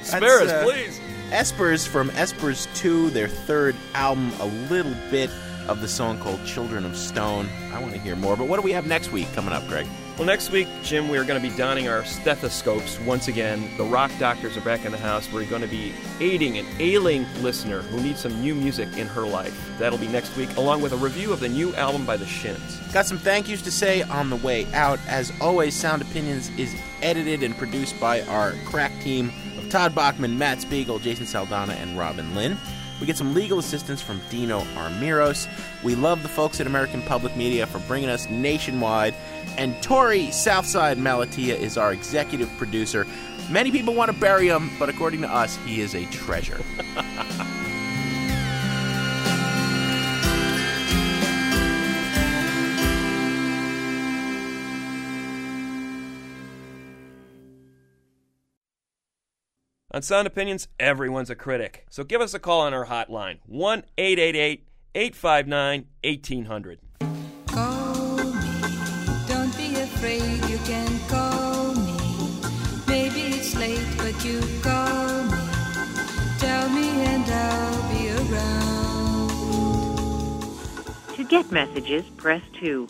Spare 0.02 0.40
us, 0.40 0.50
uh, 0.50 0.64
please. 0.64 1.00
Espers 1.30 1.86
from 1.86 2.10
Espers 2.10 2.72
2, 2.76 3.10
their 3.10 3.28
third 3.28 3.74
album, 3.94 4.32
a 4.40 4.46
little 4.70 4.94
bit 5.10 5.30
of 5.68 5.80
the 5.80 5.88
song 5.88 6.18
called 6.20 6.44
Children 6.44 6.84
of 6.84 6.96
Stone. 6.96 7.48
I 7.72 7.80
want 7.80 7.92
to 7.94 7.98
hear 7.98 8.16
more, 8.16 8.36
but 8.36 8.48
what 8.48 8.56
do 8.56 8.62
we 8.62 8.72
have 8.72 8.86
next 8.86 9.12
week 9.12 9.32
coming 9.34 9.52
up, 9.52 9.66
Greg? 9.66 9.86
Well, 10.16 10.24
next 10.24 10.50
week, 10.50 10.66
Jim, 10.82 11.10
we 11.10 11.18
are 11.18 11.24
going 11.24 11.38
to 11.38 11.46
be 11.46 11.54
donning 11.58 11.88
our 11.88 12.02
stethoscopes 12.02 12.98
once 13.00 13.28
again. 13.28 13.68
The 13.76 13.84
rock 13.84 14.10
doctors 14.18 14.56
are 14.56 14.62
back 14.62 14.86
in 14.86 14.92
the 14.92 14.96
house. 14.96 15.30
We're 15.30 15.44
going 15.44 15.60
to 15.60 15.68
be 15.68 15.92
aiding 16.20 16.56
an 16.56 16.64
ailing 16.78 17.26
listener 17.42 17.82
who 17.82 18.02
needs 18.02 18.20
some 18.20 18.40
new 18.40 18.54
music 18.54 18.96
in 18.96 19.08
her 19.08 19.26
life. 19.26 19.54
That'll 19.78 19.98
be 19.98 20.08
next 20.08 20.34
week, 20.38 20.56
along 20.56 20.80
with 20.80 20.94
a 20.94 20.96
review 20.96 21.34
of 21.34 21.40
the 21.40 21.50
new 21.50 21.74
album 21.74 22.06
by 22.06 22.16
The 22.16 22.24
Shins. 22.24 22.78
Got 22.94 23.04
some 23.04 23.18
thank 23.18 23.46
yous 23.46 23.60
to 23.60 23.70
say 23.70 24.04
on 24.04 24.30
the 24.30 24.36
way 24.36 24.64
out. 24.72 24.98
As 25.06 25.34
always, 25.38 25.74
Sound 25.74 26.00
Opinions 26.00 26.48
is 26.56 26.74
edited 27.02 27.42
and 27.42 27.54
produced 27.58 28.00
by 28.00 28.22
our 28.22 28.52
crack 28.64 28.92
team 29.02 29.30
of 29.58 29.68
Todd 29.68 29.94
Bachman, 29.94 30.38
Matt 30.38 30.62
Spiegel, 30.62 30.98
Jason 30.98 31.26
Saldana, 31.26 31.74
and 31.74 31.98
Robin 31.98 32.34
Linn. 32.34 32.56
We 33.00 33.06
get 33.06 33.16
some 33.16 33.34
legal 33.34 33.58
assistance 33.58 34.00
from 34.00 34.20
Dino 34.30 34.60
Armiros. 34.74 35.48
We 35.82 35.94
love 35.94 36.22
the 36.22 36.28
folks 36.28 36.60
at 36.60 36.66
American 36.66 37.02
Public 37.02 37.36
Media 37.36 37.66
for 37.66 37.78
bringing 37.80 38.08
us 38.08 38.28
nationwide. 38.30 39.14
And 39.58 39.74
Torey 39.76 40.32
Southside 40.32 40.98
Malatia 40.98 41.58
is 41.58 41.76
our 41.76 41.92
executive 41.92 42.50
producer. 42.56 43.06
Many 43.50 43.70
people 43.70 43.94
want 43.94 44.10
to 44.10 44.18
bury 44.18 44.48
him, 44.48 44.70
but 44.78 44.88
according 44.88 45.22
to 45.22 45.28
us, 45.28 45.56
he 45.66 45.80
is 45.80 45.94
a 45.94 46.04
treasure. 46.06 46.60
On 59.96 60.02
Sound 60.02 60.26
Opinions, 60.26 60.68
everyone's 60.78 61.30
a 61.30 61.34
critic. 61.34 61.86
So 61.88 62.04
give 62.04 62.20
us 62.20 62.34
a 62.34 62.38
call 62.38 62.60
on 62.60 62.74
our 62.74 62.84
hotline 62.84 63.38
1 63.46 63.82
888 63.96 64.68
859 64.94 65.86
1800. 66.04 66.80
Call 67.46 68.18
me, 68.18 68.50
don't 69.26 69.56
be 69.56 69.74
afraid, 69.80 70.44
you 70.50 70.58
can 70.66 71.00
call 71.08 71.74
me. 71.76 71.96
Maybe 72.86 73.22
it's 73.22 73.56
late, 73.56 73.86
but 73.96 74.22
you 74.22 74.42
call 74.60 75.22
me. 75.24 75.38
Tell 76.40 76.68
me 76.68 76.90
and 77.06 77.24
I'll 77.24 77.88
be 77.94 78.10
around. 78.10 79.30
To 81.16 81.24
get 81.24 81.50
messages, 81.50 82.04
press 82.18 82.42
2. 82.60 82.86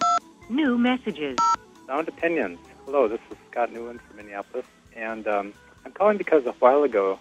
New 0.50 0.76
messages. 0.76 1.38
Sound 1.86 2.09
Opinions. 2.09 2.59
Hello, 2.84 3.07
this 3.07 3.20
is 3.30 3.36
Scott 3.48 3.72
Newland 3.72 4.00
from 4.00 4.16
Minneapolis, 4.16 4.66
and 4.96 5.28
um, 5.28 5.54
I'm 5.87 5.93
calling 5.93 6.18
because 6.18 6.45
a 6.47 6.53
while 6.59 6.82
ago 6.82 7.16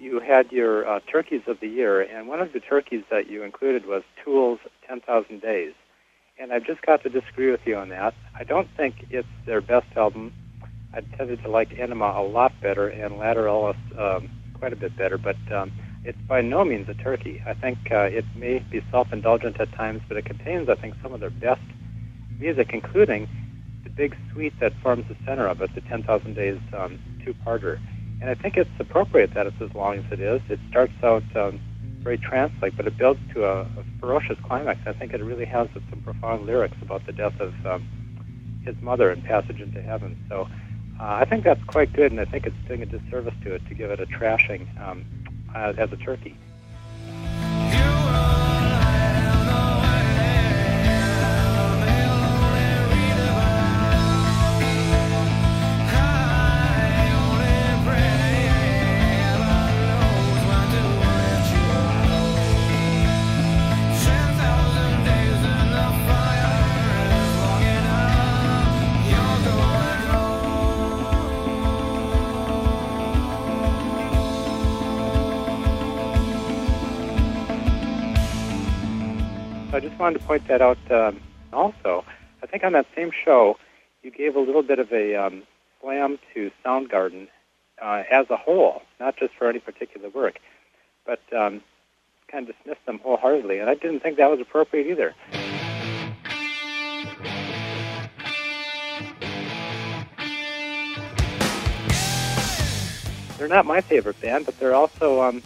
you 0.00 0.18
had 0.18 0.50
your 0.50 0.84
uh, 0.84 0.98
turkeys 1.08 1.42
of 1.46 1.60
the 1.60 1.68
year, 1.68 2.00
and 2.00 2.26
one 2.26 2.40
of 2.40 2.52
the 2.52 2.58
turkeys 2.58 3.04
that 3.08 3.30
you 3.30 3.44
included 3.44 3.86
was 3.86 4.02
Tool's 4.24 4.58
10,000 4.88 5.40
Days. 5.40 5.74
And 6.36 6.52
I've 6.52 6.64
just 6.64 6.82
got 6.82 7.04
to 7.04 7.08
disagree 7.08 7.52
with 7.52 7.60
you 7.64 7.76
on 7.76 7.90
that. 7.90 8.12
I 8.36 8.42
don't 8.42 8.66
think 8.76 9.06
it's 9.10 9.28
their 9.46 9.60
best 9.60 9.86
album. 9.96 10.32
I 10.92 11.02
tended 11.16 11.40
to 11.44 11.48
like 11.48 11.70
Ænima 11.70 12.16
a 12.16 12.20
lot 12.20 12.52
better 12.60 12.88
and 12.88 13.14
Lateralus 13.14 13.76
um, 13.96 14.28
quite 14.54 14.72
a 14.72 14.76
bit 14.76 14.96
better, 14.96 15.16
but 15.16 15.36
um, 15.52 15.70
it's 16.02 16.18
by 16.26 16.40
no 16.40 16.64
means 16.64 16.88
a 16.88 16.94
turkey. 16.94 17.40
I 17.46 17.54
think 17.54 17.78
uh, 17.92 18.08
it 18.10 18.24
may 18.34 18.58
be 18.58 18.82
self-indulgent 18.90 19.60
at 19.60 19.70
times, 19.70 20.02
but 20.08 20.16
it 20.16 20.24
contains, 20.24 20.68
I 20.68 20.74
think, 20.74 20.96
some 21.00 21.12
of 21.12 21.20
their 21.20 21.30
best 21.30 21.62
music, 22.40 22.70
including 22.72 23.28
the 23.84 23.90
big 23.90 24.16
suite 24.32 24.58
that 24.60 24.72
forms 24.82 25.06
the 25.08 25.16
center 25.24 25.46
of 25.46 25.60
it, 25.60 25.74
the 25.74 25.80
10,000 25.82 26.34
Days 26.34 26.58
um, 26.76 26.98
two-parter. 27.24 27.78
And 28.20 28.30
I 28.30 28.34
think 28.34 28.56
it's 28.56 28.70
appropriate 28.78 29.34
that 29.34 29.46
it's 29.46 29.60
as 29.60 29.72
long 29.74 29.98
as 29.98 30.04
it 30.10 30.20
is. 30.20 30.40
It 30.48 30.58
starts 30.70 30.92
out 31.02 31.24
um, 31.36 31.60
very 32.00 32.18
trance-like, 32.18 32.76
but 32.76 32.86
it 32.86 32.96
builds 32.96 33.20
to 33.34 33.44
a, 33.44 33.60
a 33.62 33.84
ferocious 34.00 34.38
climax. 34.42 34.80
I 34.86 34.92
think 34.92 35.12
it 35.12 35.22
really 35.22 35.44
has 35.44 35.68
some 35.74 36.00
profound 36.02 36.46
lyrics 36.46 36.76
about 36.82 37.04
the 37.06 37.12
death 37.12 37.38
of 37.40 37.54
um, 37.66 37.88
his 38.64 38.74
mother 38.80 39.10
and 39.10 39.22
passage 39.24 39.60
into 39.60 39.82
heaven. 39.82 40.16
So 40.28 40.48
uh, 41.00 41.04
I 41.04 41.24
think 41.24 41.44
that's 41.44 41.62
quite 41.64 41.92
good, 41.92 42.12
and 42.12 42.20
I 42.20 42.24
think 42.24 42.46
it's 42.46 42.56
doing 42.66 42.82
a 42.82 42.86
disservice 42.86 43.34
to 43.42 43.54
it 43.54 43.66
to 43.68 43.74
give 43.74 43.90
it 43.90 44.00
a 44.00 44.06
trashing 44.06 44.66
um, 44.80 45.04
uh, 45.54 45.72
as 45.76 45.92
a 45.92 45.96
turkey. 45.96 46.36
Wanted 80.04 80.18
to 80.18 80.26
point 80.26 80.46
that 80.48 80.60
out 80.60 80.76
um, 80.90 81.18
also. 81.50 82.04
I 82.42 82.46
think 82.46 82.62
on 82.62 82.74
that 82.74 82.84
same 82.94 83.10
show, 83.10 83.56
you 84.02 84.10
gave 84.10 84.36
a 84.36 84.38
little 84.38 84.62
bit 84.62 84.78
of 84.78 84.92
a 84.92 85.14
um, 85.14 85.44
slam 85.80 86.18
to 86.34 86.50
Soundgarden 86.62 87.28
uh, 87.80 88.02
as 88.10 88.28
a 88.28 88.36
whole, 88.36 88.82
not 89.00 89.16
just 89.16 89.32
for 89.32 89.48
any 89.48 89.60
particular 89.60 90.10
work, 90.10 90.40
but 91.06 91.20
um, 91.34 91.62
kind 92.28 92.46
of 92.46 92.54
dismissed 92.54 92.84
them 92.84 92.98
wholeheartedly. 92.98 93.60
And 93.60 93.70
I 93.70 93.76
didn't 93.76 94.00
think 94.00 94.18
that 94.18 94.30
was 94.30 94.40
appropriate 94.40 94.88
either. 94.88 95.14
They're 103.38 103.48
not 103.48 103.64
my 103.64 103.80
favorite 103.80 104.20
band, 104.20 104.44
but 104.44 104.58
they're 104.60 104.74
also 104.74 105.22
um, 105.22 105.42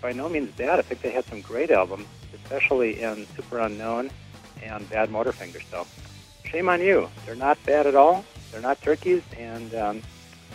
by 0.00 0.12
no 0.12 0.28
means 0.28 0.52
bad. 0.52 0.78
I 0.78 0.82
think 0.82 1.02
they 1.02 1.10
had 1.10 1.24
some 1.24 1.40
great 1.40 1.72
albums, 1.72 2.06
especially 2.48 3.02
in 3.02 3.26
Superunknown 3.36 4.10
and 4.62 4.88
Badmotorfinger. 4.88 5.62
So, 5.70 5.86
shame 6.46 6.70
on 6.70 6.80
you. 6.80 7.10
They're 7.26 7.34
not 7.34 7.58
bad 7.66 7.86
at 7.86 7.94
all. 7.94 8.24
They're 8.50 8.62
not 8.62 8.80
turkeys, 8.80 9.22
and 9.36 9.74
um, 9.74 10.02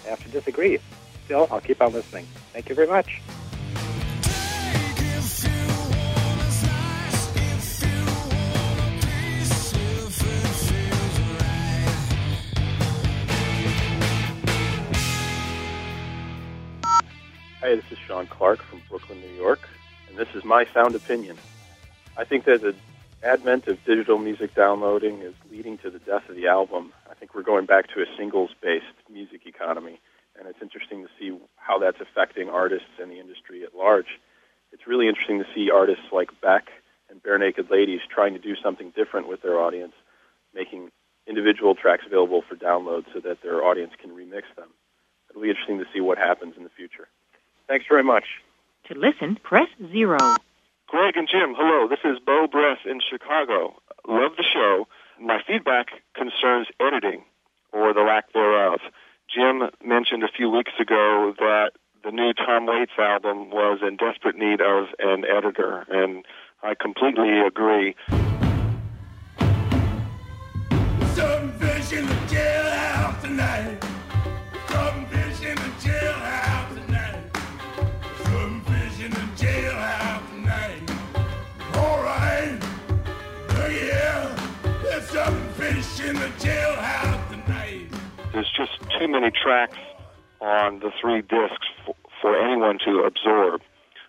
I 0.04 0.10
have 0.10 0.24
to 0.24 0.30
disagree. 0.30 0.80
Still, 1.26 1.48
I'll 1.52 1.62
keep 1.62 1.82
on 1.84 1.94
listening. 1.94 2.26
Thank 2.52 2.70
you 2.70 2.76
very 2.76 2.88
much. 2.88 3.22
Hi, 17.62 17.76
this 17.76 17.86
is 17.91 18.00
Sean 18.00 18.26
Clark 18.26 18.64
from 18.64 18.82
Brooklyn, 18.89 19.22
New 19.22 19.36
York, 19.36 19.62
and 20.10 20.18
this 20.18 20.28
is 20.34 20.44
my 20.44 20.66
sound 20.74 20.96
opinion. 20.96 21.38
I 22.16 22.26
think 22.26 22.45
that 22.45 22.61
the 22.61 22.76
advent 23.24 23.68
of 23.68 23.84
digital 23.86 24.18
music 24.18 24.53
downloading 24.53 25.20
is 25.22 25.34
leading 25.49 25.78
to 25.80 25.89
the 25.89 25.99
death 25.99 26.30
of 26.30 26.36
the 26.36 26.47
album. 26.47 26.93
I 27.09 27.16
think 27.16 27.34
we're 27.34 27.41
going 27.41 27.66
back 27.66 27.88
to 27.93 28.01
a 28.01 28.05
singles-based 28.18 29.09
music 29.11 29.45
economy, 29.45 29.99
and 30.38 30.47
it's 30.47 30.61
interesting 30.61 31.03
to 31.03 31.09
see 31.20 31.36
how 31.55 31.80
that's 31.80 32.01
affecting 32.01 32.49
artists 32.49 32.89
and 33.01 33.09
the 33.09 33.20
industry 33.20 33.64
at 33.64 33.76
large. 33.76 34.20
It's 34.72 34.86
really 34.86 35.07
interesting 35.07 35.39
to 35.39 35.45
see 35.55 35.72
artists 35.72 36.05
like 36.11 36.30
Beck 36.41 36.70
and 37.09 37.22
Barenaked 37.24 37.70
Ladies 37.72 38.01
trying 38.09 38.34
to 38.34 38.39
do 38.39 38.55
something 38.55 38.91
different 38.95 39.28
with 39.28 39.41
their 39.41 39.59
audience, 39.59 39.93
making 40.53 40.91
individual 41.26 41.74
tracks 41.74 42.03
available 42.05 42.41
for 42.41 42.55
download 42.55 43.05
so 43.14 43.20
that 43.22 43.41
their 43.41 43.64
audience 43.64 43.93
can 43.99 44.11
remix 44.11 44.43
them. 44.55 44.70
It'll 45.30 45.41
be 45.41 45.49
interesting 45.49 45.80
to 45.80 45.86
see 45.93 46.01
what 46.01 46.18
happens 46.18 46.55
in 46.57 46.64
the 46.64 46.70
future. 46.70 47.07
Thanks 47.68 47.86
very 47.88 48.03
much. 48.03 48.26
To 48.89 48.95
listen, 48.99 49.38
press 49.41 49.68
0. 49.91 50.18
Greg 50.94 51.18
and 51.18 51.28
Jim, 51.28 51.56
hello. 51.58 51.88
This 51.88 52.06
is 52.06 52.20
Bo 52.24 52.46
Bress 52.46 52.78
in 52.86 53.00
Chicago. 53.02 53.74
Love 54.08 54.34
the 54.38 54.44
show. 54.44 54.88
My 55.20 55.41
feedback 55.41 55.88
concerns 56.16 56.68
editing, 56.80 57.24
or 57.72 57.96
the 57.96 58.02
lack 58.02 58.32
thereof. 58.32 58.80
Jim 59.28 59.72
mentioned 59.84 60.22
a 60.24 60.28
few 60.28 60.52
weeks 60.52 60.74
ago 60.80 61.34
that 61.39 61.72
the 62.04 62.12
new 62.12 62.32
Tom 62.34 62.68
Waits 62.68 62.91
album 63.00 63.50
was 63.50 63.80
in 63.82 63.98
desperate 63.98 64.36
need 64.38 64.62
of 64.62 64.89
an 65.00 65.26
editor, 65.26 65.84
and 65.89 66.24
I 66.62 66.76
completely 66.80 67.39
agree. 67.39 67.96
Some 71.16 71.58
the 71.58 71.82
There's 88.34 88.52
just 88.58 88.72
too 89.00 89.08
many 89.08 89.30
tracks 89.32 89.78
on 90.41 90.80
the 90.80 90.91
three 91.00 91.22
discs 91.22 91.68
for, 91.86 91.96
for 92.22 92.36
anyone 92.36 92.80
to 92.86 93.04
absorb. 93.04 93.62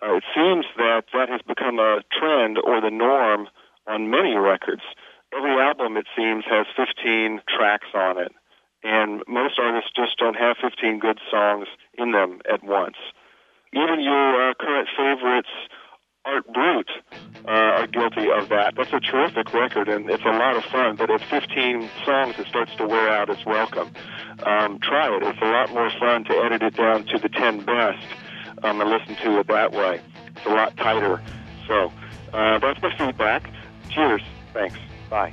Uh, 0.02 0.14
it 0.16 0.24
seems 0.34 0.64
that 0.76 1.04
that 1.12 1.28
has 1.28 1.40
become 1.46 1.78
a 1.78 2.00
trend 2.10 2.58
or 2.58 2.80
the 2.80 2.90
norm 2.90 3.48
on 3.86 4.10
many 4.10 4.34
records. 4.34 4.82
Every 5.36 5.60
album, 5.60 5.96
it 5.96 6.06
seems, 6.16 6.44
has 6.48 6.66
15 6.76 7.42
tracks 7.48 7.88
on 7.94 8.18
it, 8.18 8.32
and 8.82 9.22
most 9.28 9.58
artists 9.58 9.90
just 9.94 10.16
don't 10.18 10.36
have 10.36 10.56
15 10.60 10.98
good 10.98 11.20
songs 11.30 11.66
in 11.98 12.12
them 12.12 12.40
at 12.50 12.62
once. 12.62 12.96
Even 13.72 14.00
your 14.00 14.50
uh, 14.50 14.54
current 14.54 14.88
favorites, 14.96 15.48
Art 16.24 16.52
Brut, 16.52 16.86
uh, 17.46 17.50
are 17.50 17.86
guilty 17.86 18.30
of 18.30 18.48
that. 18.48 18.74
That's 18.76 18.92
a 18.92 19.00
terrific 19.00 19.52
record, 19.52 19.88
and 19.88 20.08
it's 20.08 20.24
a 20.24 20.30
lot 20.30 20.56
of 20.56 20.64
fun, 20.64 20.96
but 20.96 21.10
at 21.10 21.20
15 21.22 21.90
songs, 22.04 22.34
it 22.38 22.46
starts 22.46 22.74
to 22.76 22.86
wear 22.86 23.10
out 23.10 23.28
its 23.28 23.44
welcome. 23.44 23.90
Um, 24.44 24.78
try 24.78 25.14
it. 25.14 25.22
It's 25.22 25.38
a 25.42 25.50
lot 25.50 25.70
more 25.72 25.90
fun 26.00 26.24
to 26.24 26.32
edit 26.32 26.62
it 26.62 26.76
down 26.76 27.04
to 27.06 27.18
the 27.18 27.28
10 27.28 27.60
best 27.60 28.06
um, 28.62 28.80
and 28.80 28.90
listen 28.90 29.16
to 29.16 29.38
it 29.40 29.48
that 29.48 29.72
way. 29.72 30.00
It's 30.34 30.46
a 30.46 30.50
lot 30.50 30.76
tighter. 30.78 31.20
So 31.68 31.92
uh, 32.32 32.58
that's 32.58 32.80
my 32.80 32.96
feedback. 32.96 33.50
Cheers. 33.90 34.22
Thanks. 34.54 34.78
Bye. 35.10 35.32